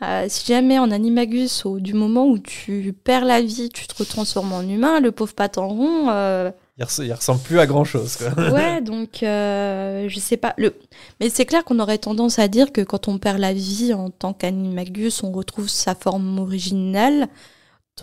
[0.02, 3.96] Euh, si jamais en animagus, au, du moment où tu perds la vie, tu te
[3.98, 8.18] retransformes en humain, le pauvre Patanron, euh, Il, il ressemble plus à grand chose.
[8.18, 8.52] Quoi.
[8.52, 10.54] Ouais, donc euh, je sais pas.
[10.58, 10.76] Le...
[11.20, 14.10] Mais c'est clair qu'on aurait tendance à dire que quand on perd la vie en
[14.10, 17.28] tant qu'animagus, on retrouve sa forme originale,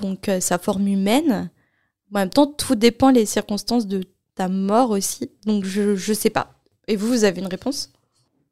[0.00, 1.50] donc euh, sa forme humaine.
[2.14, 4.02] En même temps, tout dépend des circonstances de
[4.38, 5.30] à mort aussi.
[5.46, 6.54] Donc je, je sais pas.
[6.88, 7.90] Et vous, vous avez une réponse?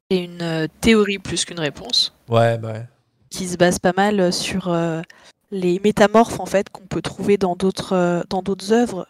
[0.09, 2.13] C'est une euh, théorie plus qu'une réponse.
[2.29, 2.85] Ouais, bah ouais.
[3.29, 5.01] Qui se base pas mal sur euh,
[5.51, 9.07] les métamorphes en fait qu'on peut trouver dans d'autres euh, dans d'autres œuvres.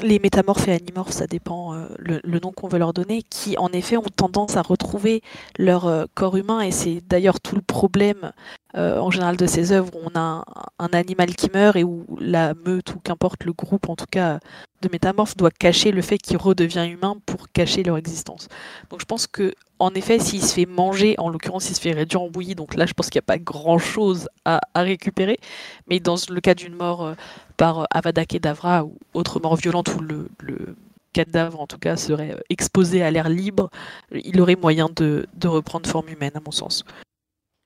[0.00, 3.68] Les métamorphes et animorphes, ça dépend euh, le, nom qu'on veut leur donner, qui en
[3.68, 5.20] effet ont tendance à retrouver
[5.58, 8.32] leur euh, corps humain, et c'est d'ailleurs tout le problème
[8.74, 10.44] euh, en général de ces œuvres où on a
[10.78, 14.40] un, animal qui meurt et où la meute ou qu'importe le groupe en tout cas
[14.80, 18.48] de métamorphes doit cacher le fait qu'il redevient humain pour cacher leur existence.
[18.88, 21.90] Donc je pense que en effet, s'il se fait manger, en l'occurrence, il se fait
[21.90, 25.40] réduire en bouillie, donc là, je pense qu'il n'y a pas grand-chose à, à, récupérer.
[25.88, 27.14] Mais dans le cas d'une mort euh,
[27.56, 30.76] par euh, Avada Kedavra ou autre mort violente où le, le,
[31.12, 33.70] cadavre, en tout cas, serait exposé à l'air libre,
[34.12, 36.84] il aurait moyen de, de, reprendre forme humaine, à mon sens.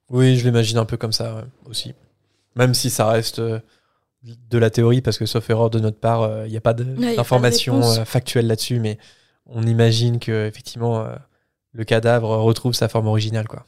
[0.08, 1.94] Oui, je l'imagine un peu comme ça ouais, aussi.
[2.54, 3.60] Même si ça reste euh,
[4.22, 7.82] de la théorie, parce que sauf erreur de notre part, il n'y a pas d'informations
[8.06, 8.96] factuelles là-dessus, mais
[9.44, 11.06] on imagine que effectivement
[11.76, 13.46] le cadavre retrouve sa forme originale.
[13.46, 13.64] Quoi.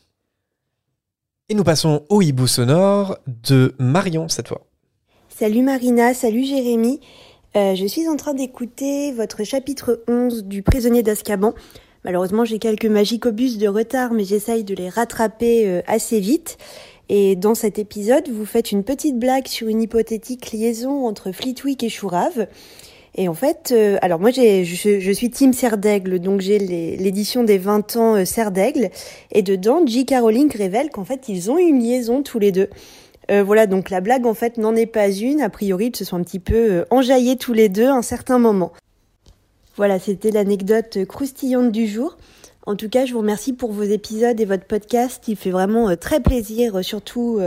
[1.48, 4.66] Et nous passons au hibou sonore de Marion cette fois.
[5.28, 7.00] Salut Marina, salut Jérémy.
[7.56, 11.54] Euh, je suis en train d'écouter votre chapitre 11 du prisonnier d'Azkaban.
[12.04, 16.56] Malheureusement, j'ai quelques magicobus de retard, mais j'essaye de les rattraper euh, assez vite.
[17.08, 21.82] Et dans cet épisode, vous faites une petite blague sur une hypothétique liaison entre Flitwick
[21.82, 22.46] et Chourave.
[23.20, 27.42] Et en fait, euh, alors moi je, je, suis team Serre d'Aigle, donc j'ai l'édition
[27.42, 28.90] des 20 ans euh, Serre d'Aigle,
[29.32, 30.06] et dedans, J.
[30.08, 32.68] Rowling révèle qu'en fait ils ont une liaison tous les deux.
[33.32, 36.04] Euh, voilà, donc la blague en fait n'en est pas une, a priori ils se
[36.04, 38.72] sont un petit peu euh, enjaillés tous les deux à un certain moment.
[39.74, 42.18] Voilà, c'était l'anecdote croustillante du jour.
[42.66, 45.24] En tout cas, je vous remercie pour vos épisodes et votre podcast.
[45.26, 47.40] Il fait vraiment très plaisir, surtout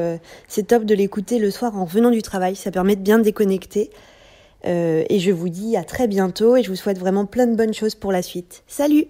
[0.48, 3.92] c'est top de l'écouter le soir en revenant du travail, ça permet de bien déconnecter.
[4.66, 7.56] Euh, et je vous dis à très bientôt et je vous souhaite vraiment plein de
[7.56, 8.64] bonnes choses pour la suite.
[8.68, 9.08] Salut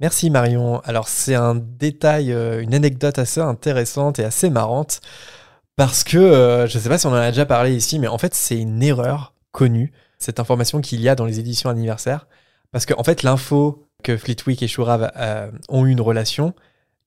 [0.00, 0.80] Merci Marion.
[0.80, 5.00] Alors c'est un détail, euh, une anecdote assez intéressante et assez marrante
[5.76, 8.06] parce que euh, je ne sais pas si on en a déjà parlé ici, mais
[8.06, 12.28] en fait c'est une erreur connue, cette information qu'il y a dans les éditions anniversaires.
[12.70, 15.10] Parce qu'en en fait l'info que Fleetwick et Shurav
[15.68, 16.54] ont eu une relation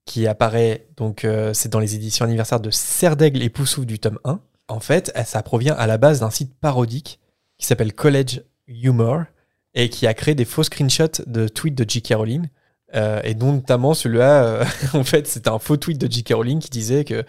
[0.06, 4.42] qui apparaît, donc c'est dans les éditions anniversaires de Serdaigle et Poussouf du tome 1.
[4.68, 7.21] En fait, ça provient à la base d'un site parodique
[7.62, 9.24] qui s'appelle College Humor
[9.74, 12.16] et qui a créé des faux screenshots de tweets de J.K.
[12.16, 12.48] Rowling.
[12.94, 16.34] Euh, et dont notamment celui-là, euh, en fait, c'était un faux tweet de J.K.
[16.34, 17.24] Rowling qui disait que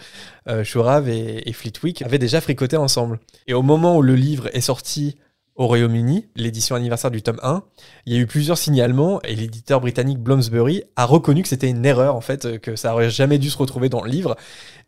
[0.49, 0.65] euh,
[1.07, 3.21] et, et Fleetwick avaient déjà fricoté ensemble.
[3.47, 5.17] Et au moment où le livre est sorti
[5.55, 7.63] au Royaume-Uni, l'édition anniversaire du tome 1,
[8.07, 11.85] il y a eu plusieurs signalements et l'éditeur britannique Bloomsbury a reconnu que c'était une
[11.85, 14.35] erreur, en fait, que ça aurait jamais dû se retrouver dans le livre.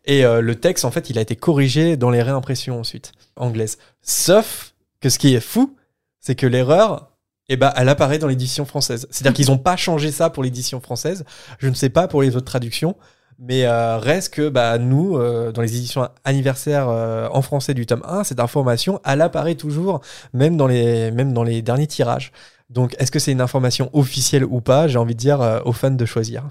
[0.05, 3.77] Et euh, le texte, en fait, il a été corrigé dans les réimpressions ensuite, anglaises.
[4.01, 4.74] Sauf
[5.05, 5.75] que ce qui est fou,
[6.19, 7.11] c'est que l'erreur,
[7.47, 9.05] eh ben, elle apparaît dans l'édition française.
[9.11, 11.25] C'est-à-dire qu'ils n'ont pas changé ça pour l'édition française.
[11.59, 12.95] Je ne sais pas pour les autres traductions,
[13.37, 17.85] mais euh, reste que bah, nous, euh, dans les éditions anniversaires euh, en français du
[17.85, 20.01] tome 1, cette information, elle apparaît toujours,
[20.33, 22.31] même dans les, même dans les derniers tirages.
[22.71, 24.87] Donc, est-ce que c'est une information officielle ou pas?
[24.87, 26.49] J'ai envie de dire aux fans de choisir.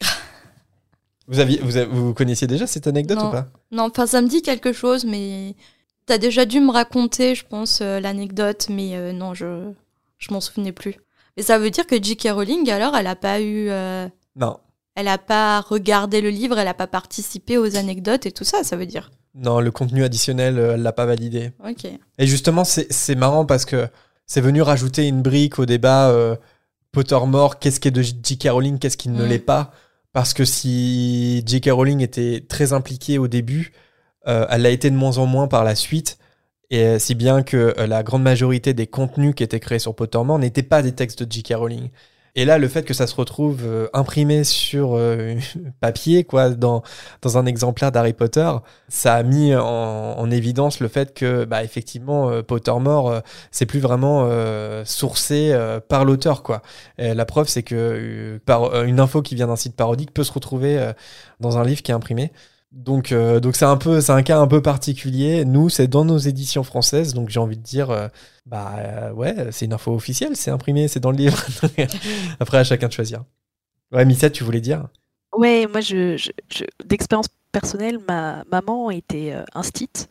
[1.28, 3.28] vous, aviez, vous, vous connaissiez déjà cette anecdote non.
[3.28, 3.48] ou pas?
[3.70, 5.54] Non, enfin, ça me dit quelque chose, mais
[6.10, 9.70] T'as déjà dû me raconter, je pense, euh, l'anecdote, mais euh, non, je
[10.18, 10.96] je m'en souvenais plus.
[11.36, 12.30] Mais ça veut dire que J.K.
[12.32, 13.68] Rowling, alors, elle a pas eu.
[13.70, 14.58] Euh, non.
[14.96, 18.64] Elle a pas regardé le livre, elle a pas participé aux anecdotes et tout ça,
[18.64, 19.12] ça veut dire?
[19.36, 21.52] Non, le contenu additionnel, elle l'a pas validé.
[21.64, 21.84] Ok.
[22.18, 23.86] Et justement, c'est marrant parce que
[24.26, 26.34] c'est venu rajouter une brique au débat euh,
[26.90, 28.48] Pottermore, qu'est-ce qui est de J.K.
[28.50, 29.28] Rowling, qu'est-ce qui ne Mm.
[29.28, 29.70] l'est pas?
[30.12, 31.68] Parce que si J.K.
[31.70, 33.72] Rowling était très impliquée au début,
[34.24, 36.18] elle l'a été de moins en moins par la suite.
[36.70, 39.94] Et euh, si bien que euh, la grande majorité des contenus qui étaient créés sur
[39.94, 41.54] Pottermore n'étaient pas des textes de J.K.
[41.56, 41.90] Rowling.
[42.36, 45.34] Et là, le fait que ça se retrouve euh, imprimé sur euh,
[45.80, 46.82] papier, quoi, dans,
[47.22, 48.48] dans un exemplaire d'Harry Potter,
[48.88, 53.20] ça a mis en, en, évidence le fait que, bah, effectivement, euh, Pottermore, euh,
[53.50, 56.62] c'est plus vraiment euh, sourcé euh, par l'auteur, quoi.
[56.98, 60.32] La preuve, c'est que euh, par, une info qui vient d'un site parodique peut se
[60.32, 60.92] retrouver euh,
[61.40, 62.32] dans un livre qui est imprimé.
[62.72, 65.44] Donc, euh, donc c'est un peu, c'est un cas un peu particulier.
[65.44, 68.06] Nous, c'est dans nos éditions françaises, donc j'ai envie de dire, euh,
[68.46, 71.44] bah euh, ouais, c'est une info officielle, c'est imprimé, c'est dans le livre.
[72.40, 73.24] Après, à chacun de choisir.
[73.92, 74.86] Ouais, Missa, tu voulais dire?
[75.36, 80.08] Ouais, moi, je, je, je d'expérience personnelle, ma maman était instite,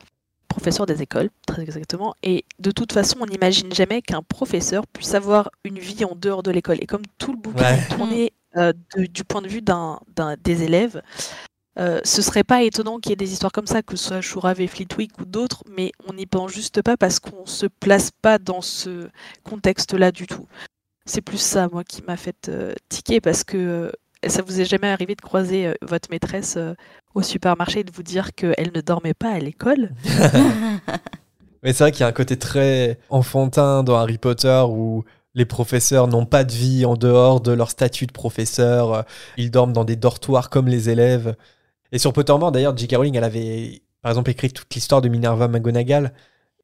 [0.49, 5.13] professeur des écoles, très exactement, et de toute façon, on n'imagine jamais qu'un professeur puisse
[5.13, 6.77] avoir une vie en dehors de l'école.
[6.81, 7.79] Et comme tout le bouquin Ouais.
[7.79, 9.99] est tourné de- du point de vue d'un-
[10.43, 11.01] des élèves,
[11.79, 14.21] euh, ce serait pas étonnant qu'il y ait des histoires comme ça, que ce soit
[14.21, 18.11] Chourave et Fleetwick ou d'autres, mais on n'y pense juste pas parce qu'on se place
[18.11, 19.09] pas dans ce
[19.43, 20.47] contexte-là du tout.
[21.05, 23.91] C'est plus ça, moi, qui m'a fait euh, tiquer parce que
[24.25, 26.73] euh, ça vous est jamais arrivé de croiser euh, votre maîtresse euh,
[27.15, 29.91] au supermarché et de vous dire qu'elle ne dormait pas à l'école?
[31.63, 35.03] Mais c'est vrai qu'il y a un côté très enfantin dans Harry Potter où
[35.35, 39.05] les professeurs n'ont pas de vie en dehors de leur statut de professeur.
[39.37, 41.35] Ils dorment dans des dortoirs comme les élèves.
[41.91, 42.95] Et sur Pottermore, d'ailleurs, J.K.
[42.95, 46.13] Rowling, elle avait, par exemple, écrit toute l'histoire de Minerva McGonagall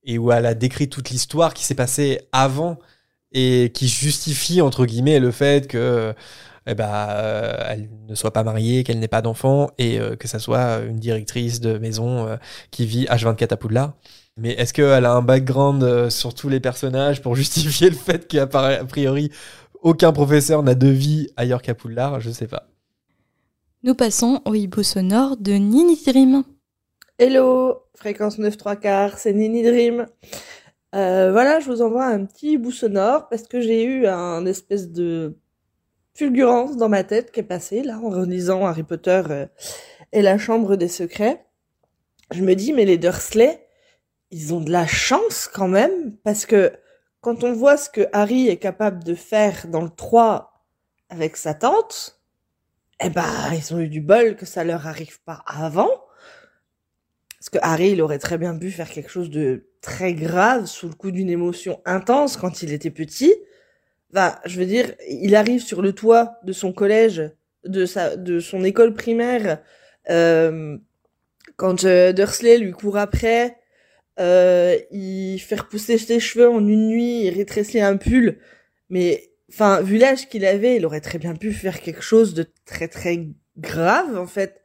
[0.03, 2.77] et où elle a décrit toute l'histoire qui s'est passée avant
[3.31, 6.14] et qui justifie, entre guillemets, le fait que
[6.68, 10.27] eh ben, euh, elle ne soit pas mariée, qu'elle n'ait pas d'enfant et euh, que
[10.27, 12.38] ça soit une directrice de maison euh,
[12.72, 13.93] qui vit H24 à Poudlard.
[14.38, 18.47] Mais est-ce qu'elle a un background sur tous les personnages pour justifier le fait qu'a
[18.47, 19.31] priori
[19.81, 22.19] aucun professeur n'a de vie ailleurs qu'à Poudlard?
[22.19, 22.68] Je sais pas.
[23.86, 26.44] Nous passons au hibou sonore de Nini Dream.
[27.20, 30.07] Hello, fréquence 9 3 quarts, c'est Nini Dream.
[30.95, 34.90] Euh, voilà, je vous envoie un petit bout sonore parce que j'ai eu un espèce
[34.90, 35.38] de
[36.16, 39.45] fulgurance dans ma tête qui est passée là en relisant Harry Potter euh,
[40.12, 41.45] et la Chambre des Secrets.
[42.32, 43.68] Je me dis, mais les Dursley,
[44.32, 46.72] ils ont de la chance quand même parce que
[47.22, 50.66] quand on voit ce que Harry est capable de faire dans le 3
[51.12, 52.16] avec sa tante,
[53.04, 55.90] eh ben, ils ont eu du bol que ça leur arrive pas avant.
[57.40, 60.88] Parce que Harry, il aurait très bien pu faire quelque chose de très grave sous
[60.88, 63.36] le coup d'une émotion intense quand il était petit.
[64.12, 67.30] Enfin, je veux dire, il arrive sur le toit de son collège,
[67.66, 69.62] de sa, de son école primaire,
[70.10, 70.78] euh,
[71.56, 73.58] quand euh, Dursley lui court après,
[74.20, 78.40] euh, il fait repousser ses cheveux en une nuit, il rétrécit un pull,
[78.90, 82.46] mais enfin, vu l'âge qu'il avait, il aurait très bien pu faire quelque chose de
[82.66, 84.62] très très grave en fait.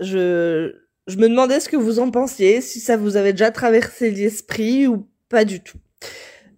[0.00, 0.74] Je
[1.06, 4.86] je me demandais ce que vous en pensiez, si ça vous avait déjà traversé l'esprit
[4.86, 5.78] ou pas du tout.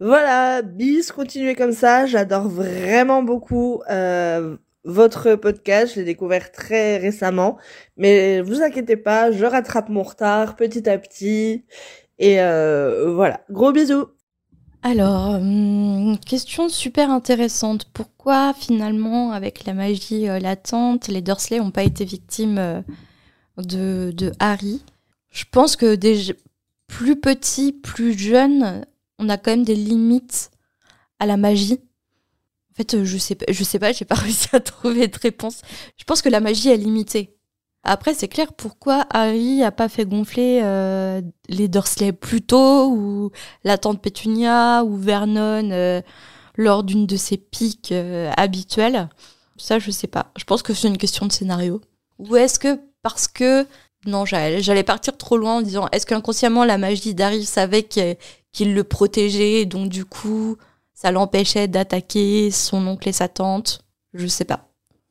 [0.01, 2.07] Voilà, bis, continuez comme ça.
[2.07, 5.95] J'adore vraiment beaucoup euh, votre podcast.
[5.95, 7.59] Je l'ai découvert très récemment,
[7.97, 11.65] mais vous inquiétez pas, je rattrape mon retard petit à petit.
[12.19, 14.07] Et euh, voilà, gros bisous.
[14.89, 17.87] Alors, hum, question super intéressante.
[17.93, 22.83] Pourquoi finalement, avec la magie euh, latente, les Dursley n'ont pas été victimes euh,
[23.59, 24.81] de, Harry?
[25.29, 26.35] Je pense que déjà
[26.87, 28.87] plus petit, plus jeune,
[29.19, 30.53] on a quand même des limites
[31.19, 31.81] à la magie.
[32.71, 35.63] En fait, euh, je sais, je sais pas, j'ai pas réussi à trouver de réponse.
[35.97, 37.36] Je pense que la magie est limitée.
[37.89, 43.31] Après, c'est clair pourquoi Harry a pas fait gonfler euh, les Dursley plus tôt ou
[43.63, 46.03] la tante Pétunia ou Vernon euh,
[46.57, 49.09] lors d'une de ses piques euh, habituelles?
[49.57, 50.33] Ça, je sais pas.
[50.37, 51.81] Je pense que c'est une question de scénario.
[52.19, 53.67] Ou est-ce que parce que
[54.05, 58.85] non, j'allais partir trop loin en disant est-ce qu'inconsciemment la magie d'Harry savait qu'il le
[58.85, 60.57] protégeait, et donc du coup
[60.93, 63.81] ça l'empêchait d'attaquer son oncle et sa tante?
[64.13, 64.66] Je sais pas.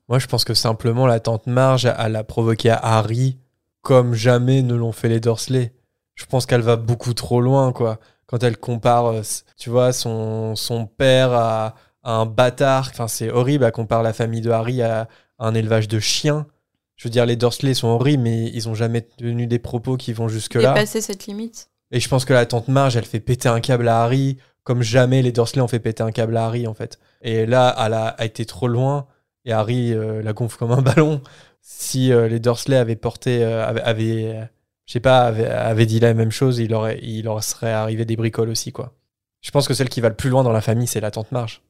[0.08, 3.40] Moi, je pense que simplement la tante Marge, elle a provoqué à Harry
[3.82, 5.74] comme jamais ne l'ont fait les Dursley.
[6.16, 8.00] Je pense qu'elle va beaucoup trop loin, quoi.
[8.26, 9.22] Quand elle compare, euh,
[9.58, 12.90] tu vois, son, son père à, à un bâtard.
[12.92, 13.64] Enfin, c'est horrible.
[13.64, 15.08] Elle compare la famille de Harry à
[15.38, 16.48] un élevage de chiens.
[16.96, 20.14] Je veux dire, les Dursley sont horribles, mais ils ont jamais tenu des propos qui
[20.14, 20.74] vont jusque-là.
[20.74, 21.70] Dépasser cette limite.
[21.92, 24.82] Et je pense que la tante Marge, elle fait péter un câble à Harry, comme
[24.82, 26.98] jamais les Dursley ont fait péter un câble à Harry, en fait.
[27.22, 29.06] Et là, elle a, a été trop loin,
[29.46, 31.22] et Harry euh, la gonfle comme un ballon.
[31.62, 34.50] Si euh, les Dursley avaient porté, euh, avaient,
[34.86, 38.50] je sais pas, avaient, dit la même chose, il, il leur serait arrivé des bricoles
[38.50, 38.94] aussi, quoi.
[39.42, 41.32] Je pense que celle qui va le plus loin dans la famille, c'est la tante
[41.32, 41.62] Marge.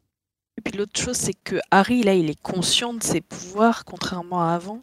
[0.57, 4.41] Et puis l'autre chose, c'est que Harry, là, il est conscient de ses pouvoirs, contrairement
[4.41, 4.81] à avant.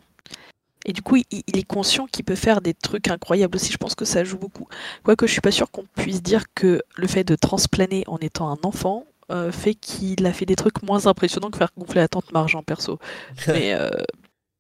[0.85, 3.73] Et du coup, il, est conscient qu'il peut faire des trucs incroyables aussi.
[3.73, 4.67] Je pense que ça joue beaucoup.
[5.05, 8.51] Quoique je suis pas sûre qu'on puisse dire que le fait de transplaner en étant
[8.51, 12.09] un enfant euh, fait qu'il a fait des trucs moins impressionnants que faire gonfler la
[12.09, 12.99] tante Marge en perso.
[13.49, 13.91] Mais euh,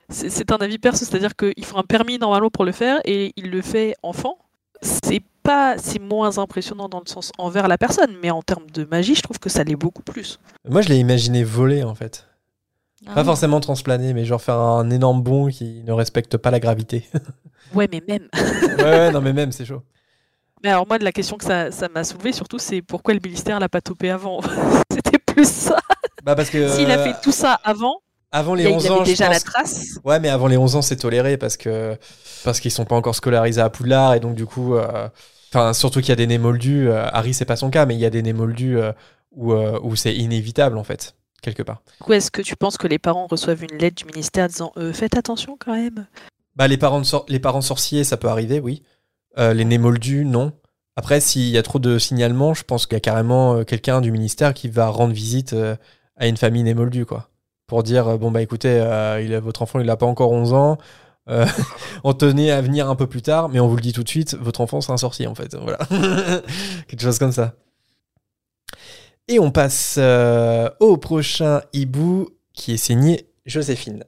[0.09, 3.33] c'est c'est un avis perso, c'est-à-dire qu'il faut un permis normalement pour le faire et
[3.37, 4.39] il le fait enfant.
[4.81, 8.85] C'est pas, c'est moins impressionnant dans le sens envers la personne, mais en termes de
[8.85, 10.39] magie, je trouve que ça l'est beaucoup plus.
[10.69, 12.29] Moi, je l'ai imaginé voler, en fait.
[13.07, 13.15] Ah.
[13.15, 17.09] Pas forcément transplaner, mais genre faire un énorme bond qui ne respecte pas la gravité.
[17.75, 18.29] Ouais, mais même.
[18.35, 19.83] ouais, ouais, non, mais même, c'est chaud.
[20.63, 23.59] Mais alors moi, la question que ça ça m'a soulevé surtout, c'est pourquoi le ministère
[23.61, 24.41] l'a pas topé avant?
[24.93, 25.79] C'était plus ça.
[26.25, 26.69] Bah, parce que.
[26.69, 27.97] S'il a fait tout ça avant,
[28.31, 29.99] Avant les il y a- 11 il ans, avait je déjà la trace.
[30.05, 31.97] Ouais, mais avant les 11 ans, c'est toléré parce que
[32.45, 35.09] parce qu'ils sont pas encore scolarisés à Poudlard et donc du coup, euh,
[35.53, 36.89] enfin surtout qu'il y a des nés moldus.
[36.89, 38.93] euh, Harry, c'est pas son cas, mais il y a des nés moldus euh,
[39.33, 41.83] où euh, où c'est inévitable en fait quelque part.
[41.99, 44.73] Du coup, est-ce que tu penses que les parents reçoivent une lettre du ministère disant
[44.93, 46.07] faites attention quand même?
[46.55, 48.83] Bah les parents de sor- les parents sorciers, ça peut arriver, oui.
[49.39, 50.53] Euh, les nés moldus, non.
[50.97, 54.01] Après, s'il y a trop de signalements, je pense qu'il y a carrément euh, quelqu'un
[54.01, 55.77] du ministère qui va rendre visite euh,
[56.17, 57.29] à une famille émoldue, quoi.
[57.67, 58.81] Pour dire, bon, bah écoutez,
[59.43, 60.79] votre enfant, il n'a pas encore 11 ans.
[62.05, 64.09] on tenait à venir un peu plus tard, mais on vous le dit tout de
[64.09, 65.55] suite, votre enfant, c'est un sorcier, en fait.
[65.55, 65.79] Voilà.
[66.87, 67.55] Quelque chose comme ça.
[69.27, 69.99] Et on passe
[70.81, 74.05] au prochain hibou qui est signé Joséphine.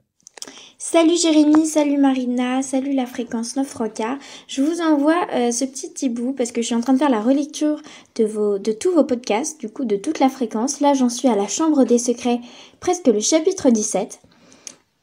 [0.86, 4.18] Salut Jérémy, salut Marina, salut la fréquence 9 Roca.
[4.46, 7.08] Je vous envoie euh, ce petit hibou parce que je suis en train de faire
[7.08, 7.80] la relecture
[8.16, 10.80] de, tous vos podcasts, du coup de toute la fréquence.
[10.80, 12.38] Là j'en suis à la chambre des secrets,
[12.80, 14.20] presque le chapitre 17.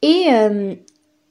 [0.02, 0.76] Et euh,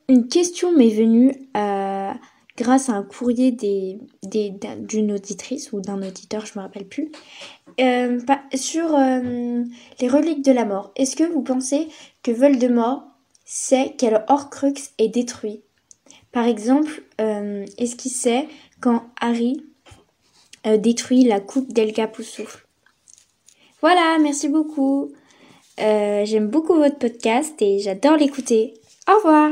[0.09, 2.11] une question m'est venue euh,
[2.57, 7.09] grâce à un courrier d'une auditrice ou d'un auditeur, je me rappelle plus,
[8.53, 10.91] sur les reliques de la mort.
[10.97, 11.87] Est-ce que vous pensez
[12.21, 13.10] que Voldemort
[13.53, 15.61] sait quel Horcrux est détruit.
[16.31, 18.47] Par exemple, euh, est-ce qu'il sait
[18.79, 19.61] quand Harry
[20.65, 22.65] euh, détruit la coupe d'Elga Poussoufle
[23.81, 25.11] Voilà, merci beaucoup.
[25.81, 28.73] Euh, J'aime beaucoup votre podcast et j'adore l'écouter.
[29.09, 29.51] Au revoir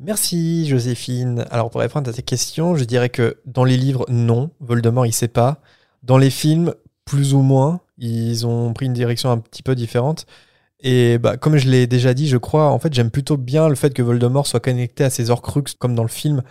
[0.00, 1.44] Merci Joséphine.
[1.50, 5.12] Alors pour répondre à tes questions, je dirais que dans les livres, non, Voldemort il
[5.12, 5.60] sait pas.
[6.02, 6.74] Dans les films,
[7.04, 10.26] plus ou moins, ils ont pris une direction un petit peu différente.
[10.82, 13.76] Et bah, comme je l'ai déjà dit, je crois, en fait, j'aime plutôt bien le
[13.76, 16.42] fait que Voldemort soit connecté à ses Horcrux comme dans le film.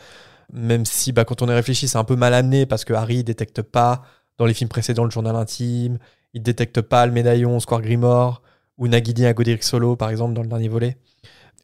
[0.54, 3.24] Même si bah, quand on y réfléchit, c'est un peu mal amené parce que Harry
[3.24, 4.04] détecte pas
[4.38, 6.00] dans les films précédents le journal intime,
[6.34, 8.42] il détecte pas le médaillon Square Grimoire
[8.78, 10.98] ou Nagini à Godric Solo par exemple dans le dernier volet.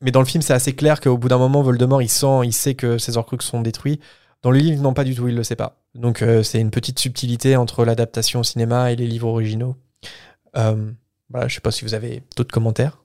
[0.01, 2.53] Mais dans le film, c'est assez clair qu'au bout d'un moment, Voldemort, il sent, il
[2.53, 3.99] sait que ses Horcruxes sont détruits.
[4.43, 5.79] Dans le livre, non, pas du tout, il le sait pas.
[5.95, 9.75] Donc, euh, c'est une petite subtilité entre l'adaptation au cinéma et les livres originaux.
[10.55, 10.91] Euh,
[11.29, 12.97] voilà, je sais pas si vous avez d'autres commentaires.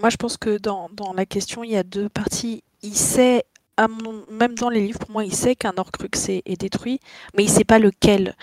[0.00, 2.62] Moi, je pense que dans, dans la question, il y a deux parties.
[2.82, 3.44] Il sait,
[3.76, 7.00] à mon- même dans les livres, pour moi, il sait qu'un Horcrux est, est détruit,
[7.36, 8.34] mais il sait pas lequel.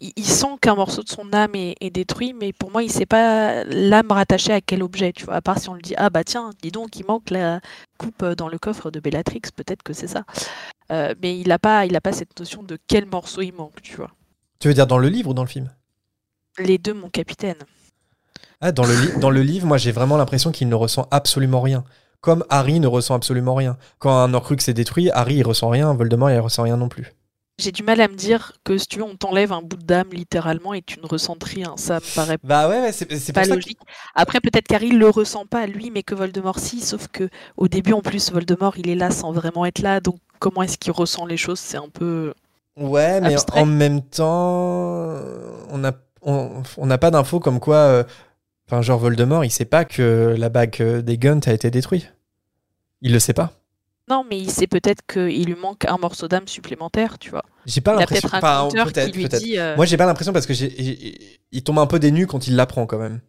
[0.00, 2.90] Il, il sent qu'un morceau de son âme est, est détruit, mais pour moi, il
[2.90, 5.36] sait pas l'âme rattachée à quel objet, tu vois.
[5.36, 7.60] À part si on lui dit, ah bah tiens, dis donc, il manque la
[7.98, 10.24] coupe dans le coffre de Bellatrix, peut-être que c'est ça.
[10.92, 13.80] Euh, mais il a pas, il a pas cette notion de quel morceau il manque,
[13.82, 14.10] tu vois.
[14.58, 15.72] Tu veux dire dans le livre ou dans le film?
[16.58, 17.56] Les deux, mon capitaine.
[18.60, 21.84] Ah, dans, le dans le livre, moi, j'ai vraiment l'impression qu'il ne ressent absolument rien.
[22.20, 23.76] Comme Harry ne ressent absolument rien.
[23.98, 27.12] Quand un Horcrux est détruit, Harry, il ressent rien, Voldemort, il ressent rien non plus.
[27.58, 30.08] J'ai du mal à me dire que si tu veux, on t'enlève un bout d'âme
[30.12, 31.74] littéralement et tu ne ressens rien.
[31.76, 33.78] Ça me paraît Bah ouais, ouais, c'est c'est pas que- logique.
[34.14, 36.80] Après, peut-être qu'Harry le ressent pas lui, mais que Voldemort si.
[36.80, 40.00] Sauf que au début, en plus, Voldemort il est là sans vraiment être là.
[40.00, 41.58] Donc, comment est-ce qu'il ressent les choses?
[41.60, 42.34] C'est un peu.
[42.76, 43.60] Ouais, mais abstrait.
[43.60, 45.14] en même temps,
[45.70, 45.92] on n'a
[46.22, 47.76] on, on n'a pas d'infos comme quoi.
[47.76, 48.04] euh,
[48.68, 52.12] Enfin, genre Voldemort, il sait pas que la bague euh, des Gunt a été détruite.
[53.00, 53.52] Il le sait pas.
[54.08, 57.44] Non, mais il sait peut-être qu'il lui manque un morceau d'âme supplémentaire, tu vois.
[57.66, 58.28] J'ai pas l'impression.
[58.32, 62.26] enfin, euh, Moi, j'ai pas l'impression parce que j'ai, il tombe un peu des nues
[62.26, 63.20] quand il l'apprend quand même.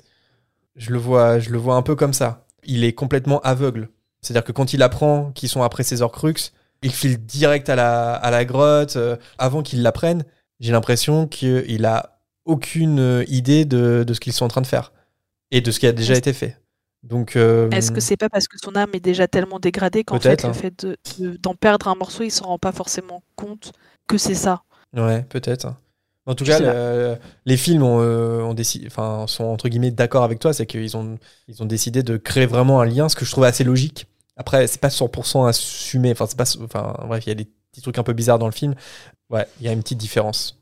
[0.75, 2.45] Je le vois, je le vois un peu comme ça.
[2.63, 3.89] Il est complètement aveugle.
[4.21, 6.53] C'est-à-dire que quand il apprend qu'ils sont après ses Horcruxes,
[6.83, 8.97] il file direct à la, à la grotte.
[8.97, 10.25] euh, avant qu'il l'apprenne,
[10.59, 14.91] j'ai l'impression qu'il a aucune idée de, de ce qu'ils sont en train de faire
[15.51, 16.57] et de ce qui a déjà Est-ce- été fait.
[17.03, 20.19] Donc, euh, Est-ce que c'est pas parce que son âme est déjà tellement dégradée qu'en
[20.19, 20.53] fait, le hein.
[20.53, 23.71] fait de- de- d'en perdre un morceau, il s'en rend pas forcément compte
[24.07, 24.63] que c'est ça?
[24.95, 25.75] Ouais, peut-être.
[26.25, 29.91] En tout Je cas, le- les films ont, euh, ont décidé, enfin, sont entre guillemets
[29.91, 31.17] d'accord avec toi, c'est qu'ils ont,
[31.47, 34.07] ils ont décidé de créer vraiment un lien, ce que je trouve assez logique.
[34.35, 37.81] Après, c'est pas 100% assumé, enfin, c'est pas, enfin, bref, il y a des petits
[37.81, 38.75] trucs un peu bizarres dans le film.
[39.29, 40.57] Ouais, il y a une petite différence.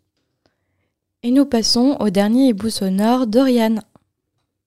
[1.23, 3.81] Et nous passons au dernier hibou sonore d'Oriane.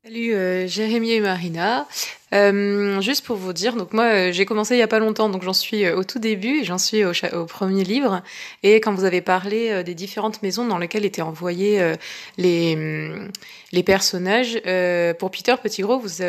[0.04, 1.88] Salut euh, Jérémy et Marina.
[2.34, 5.30] Euh, juste pour vous dire, donc moi euh, j'ai commencé il y a pas longtemps,
[5.30, 7.12] donc j'en suis euh, au tout début, j'en suis au,
[7.46, 8.22] premier livre.
[8.62, 13.28] Et quand vous avez parlé des différentes maisons dans lesquelles étaient envoyés euh,
[13.72, 14.60] les personnages,
[15.18, 16.22] pour Peter Pettigrew, vous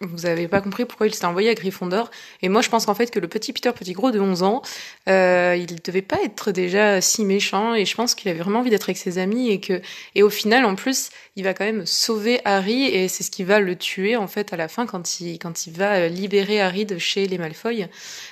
[0.00, 2.10] vous avez pas compris pourquoi il s'était envoyé à Gryffondor.
[2.42, 4.62] Et moi je pense qu'en fait que le petit Peter Pettigrew de 11 ans,
[5.08, 7.74] euh, il devait pas être déjà si méchant.
[7.74, 9.80] Et je pense qu'il avait vraiment envie d'être avec ses amis et que
[10.14, 13.44] et au final en plus il va quand même sauver Harry et c'est ce qui
[13.44, 16.60] va le tuer en fait à la fin quand il quand il va euh, libérer
[16.60, 17.86] Harry de chez les Malfoy.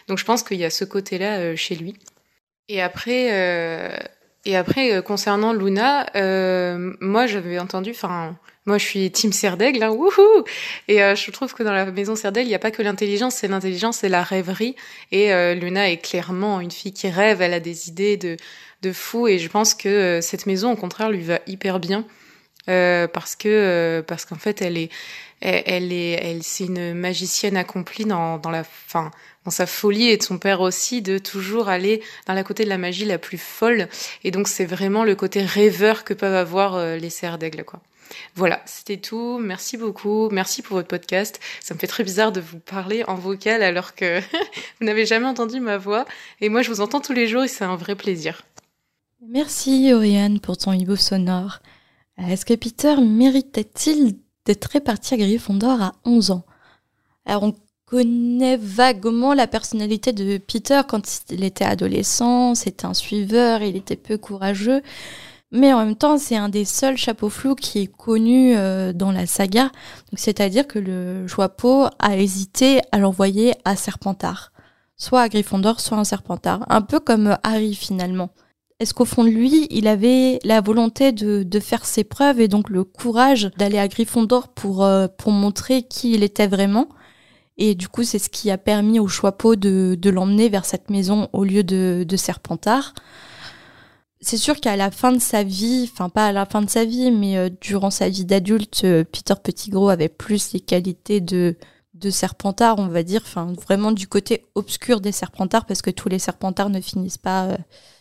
[0.09, 1.95] Donc je pense qu'il y a ce côté-là euh, chez lui.
[2.69, 3.97] Et après euh,
[4.47, 6.07] et après concernant Luna,
[7.01, 8.37] moi j'avais entendu enfin
[8.67, 10.45] moi je suis team Serdaigle là, wouhou
[10.89, 13.49] Et je trouve que dans la maison Serdaigle, il n'y a pas que l'intelligence, c'est
[13.49, 14.77] l'intelligence, c'est la rêverie
[15.13, 18.37] et Luna est clairement une fille qui rêve, elle a des idées de
[18.83, 22.05] de fou et je pense que cette maison au contraire lui va hyper bien.
[22.67, 24.91] Parce que parce qu'en fait elle est
[25.41, 29.11] elle, est elle c'est une magicienne accomplie dans dans la fin
[29.45, 32.69] dans sa folie et de son père aussi de toujours aller dans la côté de
[32.69, 33.89] la magie la plus folle
[34.23, 37.81] et donc c'est vraiment le côté rêveur que peuvent avoir euh, les serres d'aigle quoi
[38.35, 39.39] Voilà, c'était tout.
[39.39, 40.29] Merci beaucoup.
[40.31, 41.41] Merci pour votre podcast.
[41.61, 44.21] Ça me fait très bizarre de vous parler en vocal alors que
[44.81, 46.05] vous n'avez jamais entendu ma voix.
[46.41, 48.43] Et moi, je vous entends tous les jours et c'est un vrai plaisir.
[49.27, 51.61] Merci Oriane pour ton hibou sonore.
[52.19, 56.45] Est-ce que Peter méritait-il d'être réparti à Gryffondor à 11 ans.
[57.27, 57.55] Alors on
[57.87, 63.97] connaît vaguement la personnalité de Peter quand il était adolescent, c'était un suiveur, il était
[63.97, 64.83] peu courageux,
[65.53, 69.13] mais en même temps c'est un des seuls chapeaux flous qui est connu euh, dans
[69.13, 69.71] la saga,
[70.15, 74.53] c'est-à-dire que le Joipeau a hésité à l'envoyer à Serpentard,
[74.97, 78.31] soit à Gryffondor, soit à Serpentard, un peu comme Harry finalement.
[78.81, 82.49] Est-ce qu'au fond de lui, il avait la volonté de, de, faire ses preuves et
[82.49, 86.89] donc le courage d'aller à Gryffondor pour, euh, pour montrer qui il était vraiment?
[87.57, 90.91] Et du coup, c'est ce qui a permis au Choixpeau de, de l'emmener vers cette
[90.91, 92.95] maison au lieu de, de Serpentard.
[94.21, 96.85] C'est sûr qu'à la fin de sa vie, enfin pas à la fin de sa
[96.85, 101.57] vie, mais euh, durant sa vie d'adulte, euh, Peter Pettigrew avait plus les qualités de,
[102.05, 106.09] de Serpentard, on va dire, enfin vraiment du côté obscur des Serpentards, parce que tous
[106.09, 107.57] les Serpentards ne finissent pas euh,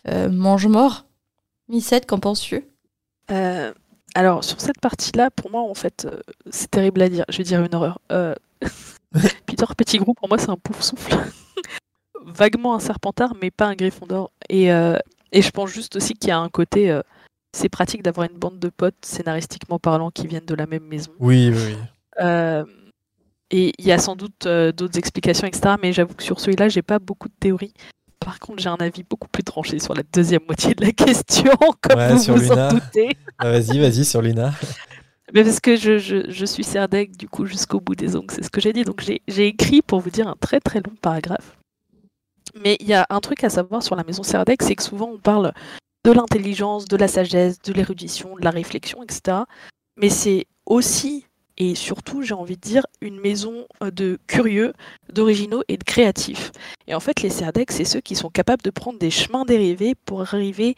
[0.08, 1.06] euh, mange-mort.
[1.68, 2.68] Missette, qu'en penses-tu?
[3.30, 3.72] Euh,
[4.14, 6.20] Alors, sur cette partie-là, pour moi, en fait, euh,
[6.50, 7.98] c'est terrible à dire, je vais dire une horreur.
[8.12, 8.34] Euh,
[9.46, 11.16] Peter Pettigrew, pour moi, c'est un pouf souffle.
[12.26, 14.30] Vaguement un Serpentard, mais pas un Gryffondor.
[14.50, 14.98] Et, euh,
[15.32, 16.90] et je pense juste aussi qu'il y a un côté...
[16.90, 17.02] euh,
[17.52, 21.12] c'est pratique d'avoir une bande de potes, scénaristiquement parlant, qui viennent de la même maison.
[21.20, 21.76] Oui, oui, oui.
[22.20, 22.64] Euh,
[23.56, 25.76] et il y a sans doute euh, d'autres explications, etc.
[25.80, 27.72] Mais j'avoue que sur celui-là, j'ai pas beaucoup de théories.
[28.18, 31.52] Par contre, j'ai un avis beaucoup plus tranché sur la deuxième moitié de la question,
[31.80, 32.66] comme Ouais, vous sur vous Luna.
[32.68, 33.10] en doutez.
[33.38, 34.52] Ah, vas-y, vas-y, sur Luna.
[35.32, 38.42] Mais parce que je, je, je suis Serdec, du coup, jusqu'au bout des ongles, c'est
[38.42, 38.82] ce que j'ai dit.
[38.82, 41.56] Donc j'ai écrit pour vous dire un très très long paragraphe.
[42.60, 45.10] Mais il y a un truc à savoir sur la maison Serdec, c'est que souvent
[45.14, 45.52] on parle
[46.04, 49.38] de l'intelligence, de la sagesse, de l'érudition, de la réflexion, etc.
[49.96, 51.26] Mais c'est aussi
[51.56, 54.72] et surtout, j'ai envie de dire, une maison euh, de curieux,
[55.12, 56.50] d'originaux et de créatifs.
[56.86, 59.94] Et en fait, les Serdec, c'est ceux qui sont capables de prendre des chemins dérivés
[59.94, 60.74] pour arriver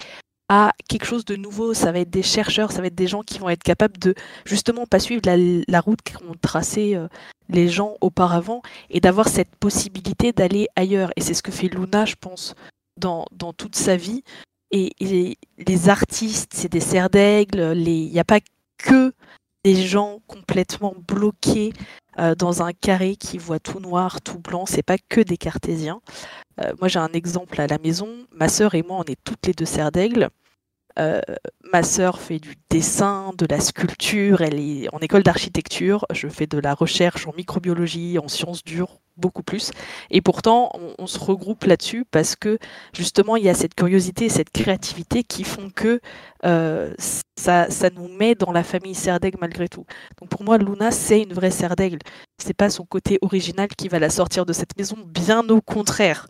[0.48, 1.72] à quelque chose de nouveau.
[1.72, 4.14] Ça va être des chercheurs, ça va être des gens qui vont être capables de
[4.44, 7.08] justement pas suivre la, route qu'ont tracée euh,
[7.48, 11.10] les gens auparavant et d'avoir cette possibilité d'aller ailleurs.
[11.16, 12.54] Et c'est ce que fait Luna, je pense,
[12.98, 14.22] dans, dans toute sa vie.
[14.72, 14.90] Et,
[15.58, 18.40] les artistes, c'est des serres d'aigle, il n'y a pas
[18.78, 19.12] que
[19.74, 21.72] gens complètement bloqués
[22.18, 26.00] euh, dans un carré qui voit tout noir, tout blanc, c'est pas que des cartésiens.
[26.60, 29.46] Euh, moi j'ai un exemple à la maison, ma sœur et moi on est toutes
[29.46, 30.30] les deux serres d'aigle.
[30.98, 31.20] Euh,
[31.72, 36.46] ma sœur fait du dessin, de la sculpture, elle est en école d'architecture, je fais
[36.46, 39.72] de la recherche en microbiologie, en sciences dures, beaucoup plus.
[40.10, 42.58] Et pourtant, on, se regroupe là-dessus parce que
[42.94, 46.00] justement, il y a cette curiosité, cette créativité qui font que
[46.44, 46.94] euh,
[47.36, 49.86] ça, ça nous met dans la famille Serdaigle malgré tout.
[50.20, 51.98] Donc pour moi, Luna, c'est une vraie Serdaigle.
[52.38, 56.26] C'est pas son côté original qui va la sortir de cette maison, bien au contraire.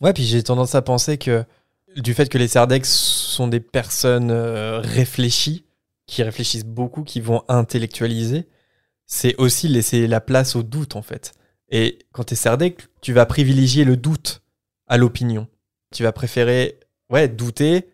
[0.00, 1.44] Ouais, puis j'ai tendance à penser que
[1.96, 5.64] du fait que les Serdex sont des personnes euh, réfléchies,
[6.06, 8.46] qui réfléchissent beaucoup, qui vont intellectualiser,
[9.06, 11.32] c'est aussi laisser la place au doute en fait.
[11.70, 14.42] Et quand t'es Serdec, tu vas privilégier le doute
[14.86, 15.48] à l'opinion.
[15.94, 16.78] Tu vas préférer
[17.10, 17.90] ouais, douter,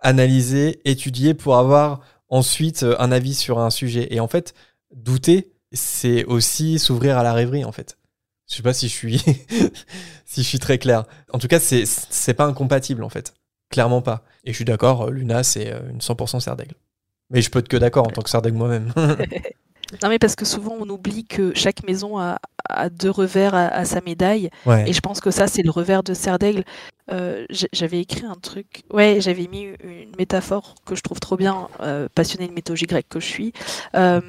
[0.00, 4.08] analyser, étudier pour avoir ensuite euh, un avis sur un sujet.
[4.14, 4.54] Et en fait,
[4.94, 7.98] douter, c'est aussi s'ouvrir à la rêverie en fait.
[8.48, 9.18] Je sais pas si je suis
[10.26, 11.04] si je suis très clair.
[11.32, 13.34] En tout cas, c'est pas incompatible en fait.
[13.74, 14.22] Clairement pas.
[14.44, 16.76] Et je suis d'accord, Luna c'est euh, une 100% Serdaigle.
[17.30, 18.92] Mais je peux être que d'accord en tant que Serdaigle moi-même.
[20.02, 22.38] Non mais parce que souvent on oublie que chaque maison a,
[22.68, 24.88] a deux revers à, à sa médaille Ouais.
[24.88, 26.64] et je pense que ça c'est le revers de Serdaigle.
[27.12, 31.68] Euh, j'avais écrit un truc, ouais j'avais mis une métaphore que je trouve trop bien,
[31.80, 33.52] euh, passionnée de mythologie grecque que je suis.
[33.94, 34.20] Euh,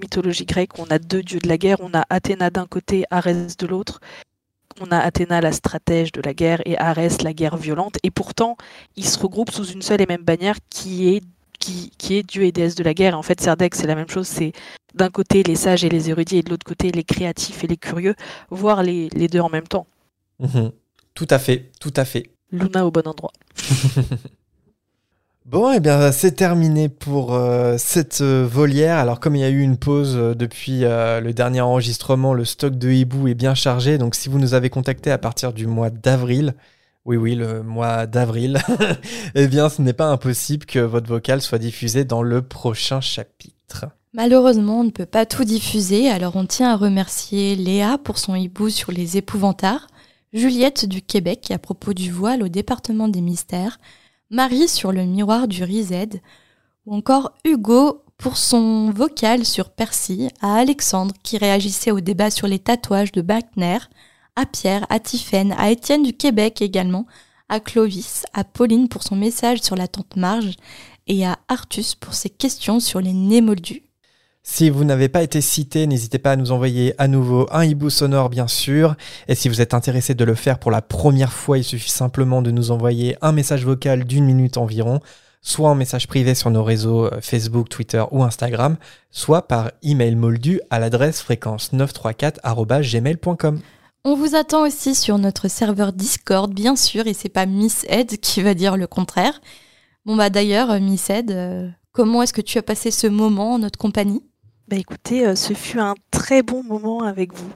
[0.00, 3.56] mythologie grecque, on a deux dieux de la guerre, on a Athéna d'un côté, Arès
[3.56, 4.00] de l'autre.
[4.80, 8.56] On a Athéna la stratège de la guerre et Arès la guerre violente et pourtant
[8.96, 11.22] ils se regroupent sous une seule et même bannière qui est
[11.58, 13.18] qui, qui est dieu et déesse de la guerre.
[13.18, 14.26] En fait, Serdaigle, c'est la même chose.
[14.26, 14.52] C'est
[14.94, 17.76] d'un côté les sages et les érudits et de l'autre côté les créatifs et les
[17.76, 18.14] curieux,
[18.48, 19.86] voire les, les deux en même temps.
[20.38, 20.72] Mhm.
[21.14, 22.30] Tout à fait, tout à fait.
[22.50, 23.32] Luna au bon endroit.
[25.46, 28.98] Bon, et bien c'est terminé pour euh, cette euh, volière.
[28.98, 32.76] Alors comme il y a eu une pause euh, depuis le dernier enregistrement, le stock
[32.76, 33.98] de hibou est bien chargé.
[33.98, 36.54] Donc si vous nous avez contacté à partir du mois d'avril,
[37.04, 38.60] oui oui le mois d'avril,
[39.34, 43.86] eh bien ce n'est pas impossible que votre vocal soit diffusé dans le prochain chapitre.
[44.12, 48.34] Malheureusement, on ne peut pas tout diffuser, alors on tient à remercier Léa pour son
[48.34, 49.86] hibou sur les épouvantards,
[50.32, 53.78] Juliette du Québec à propos du voile au département des mystères,
[54.32, 56.20] Marie sur le miroir du Rized,
[56.86, 62.46] ou encore Hugo pour son vocal sur Percy, à Alexandre qui réagissait au débat sur
[62.46, 63.78] les tatouages de Wagner,
[64.36, 67.06] à Pierre, à Tiffaine, à Étienne du Québec également,
[67.48, 70.54] à Clovis, à Pauline pour son message sur la tante Marge
[71.08, 73.89] et à Artus pour ses questions sur les nez moldus.
[74.42, 77.90] Si vous n'avez pas été cité, n'hésitez pas à nous envoyer à nouveau un hibou
[77.90, 78.96] sonore, bien sûr.
[79.28, 82.40] Et si vous êtes intéressé de le faire pour la première fois, il suffit simplement
[82.40, 85.00] de nous envoyer un message vocal d'une minute environ,
[85.42, 88.78] soit en message privé sur nos réseaux euh, Facebook, Twitter ou Instagram,
[89.10, 93.60] soit par email moldu à l'adresse fréquence934@gmail.com.
[94.04, 98.18] On vous attend aussi sur notre serveur Discord, bien sûr, et c'est pas Miss Ed
[98.20, 99.42] qui va dire le contraire.
[100.06, 103.58] Bon bah d'ailleurs, Miss Ed, euh, comment est-ce que tu as passé ce moment en
[103.58, 104.22] notre compagnie?
[104.70, 107.52] Bah écoutez, euh, ce fut un très bon moment avec vous,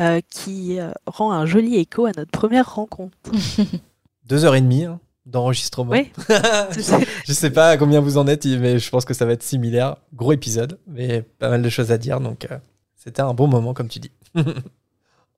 [0.00, 3.30] euh, qui euh, rend un joli écho à notre première rencontre.
[4.24, 5.92] Deux heures et demie hein, d'enregistrement.
[5.92, 6.10] Oui.
[7.24, 9.94] je sais pas combien vous en êtes, mais je pense que ça va être similaire.
[10.12, 12.58] Gros épisode, mais pas mal de choses à dire, donc euh,
[12.96, 14.10] c'était un bon moment, comme tu dis.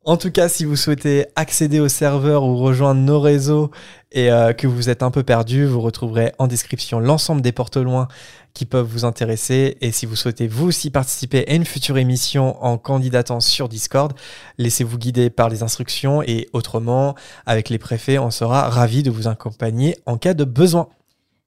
[0.04, 3.70] En tout cas, si vous souhaitez accéder au serveur ou rejoindre nos réseaux
[4.10, 7.76] et euh, que vous êtes un peu perdu, vous retrouverez en description l'ensemble des portes
[7.76, 8.08] loin
[8.52, 9.76] qui peuvent vous intéresser.
[9.80, 14.12] Et si vous souhaitez vous aussi participer à une future émission en candidatant sur Discord,
[14.58, 17.14] laissez-vous guider par les instructions et autrement,
[17.46, 20.88] avec les préfets, on sera ravis de vous accompagner en cas de besoin.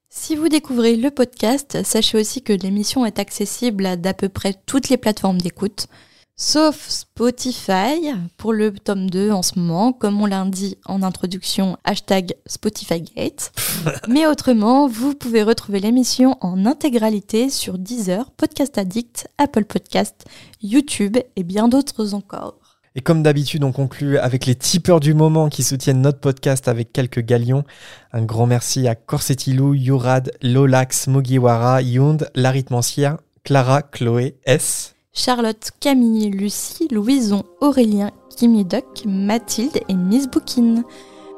[0.08, 4.88] Si vous découvrez le podcast, sachez aussi que l'émission est accessible d'à peu près toutes
[4.88, 5.88] les plateformes d'écoute,
[6.36, 11.78] sauf Spotify pour le tome 2 en ce moment, comme on l'a dit en introduction,
[11.84, 13.52] hashtag SpotifyGate.
[14.08, 20.26] Mais autrement, vous pouvez retrouver l'émission en intégralité sur Deezer, Podcast Addict, Apple Podcast,
[20.62, 22.56] YouTube et bien d'autres encore.
[22.94, 26.94] Et comme d'habitude, on conclut avec les tipeurs du moment qui soutiennent notre podcast avec
[26.94, 27.64] quelques galions.
[28.12, 34.95] Un grand merci à Corsetilou, Yurad, Lolax, Mugiwara, Yund, Laritmancière, Clara, Chloé, S.
[35.16, 40.84] Charlotte, Camille, Lucie, Louison, Aurélien, Kimi Duck, Mathilde et Miss Boukine.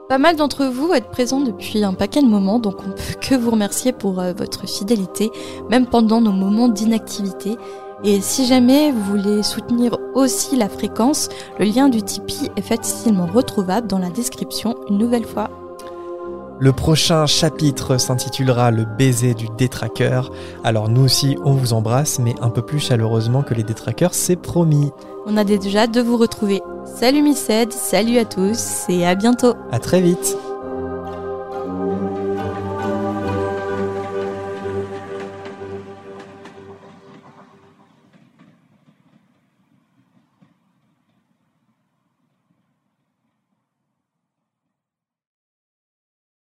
[0.08, 3.36] Pas mal d'entre vous êtes présents depuis un paquet de moments, donc on peut que
[3.36, 5.30] vous remercier pour euh, votre fidélité,
[5.70, 7.56] même pendant nos moments d'inactivité.
[8.02, 11.28] Et si jamais vous voulez soutenir aussi la fréquence,
[11.60, 15.67] le lien du Tipeee est facilement retrouvable dans la description une nouvelle fois.
[16.60, 20.32] Le prochain chapitre s'intitulera Le baiser du détraqueur.
[20.64, 24.34] Alors nous aussi, on vous embrasse, mais un peu plus chaleureusement que les détraqueurs, c'est
[24.34, 24.90] promis.
[25.26, 26.60] On a déjà de vous retrouver.
[26.84, 29.54] Salut Miced, salut à tous et à bientôt.
[29.70, 30.36] À très vite.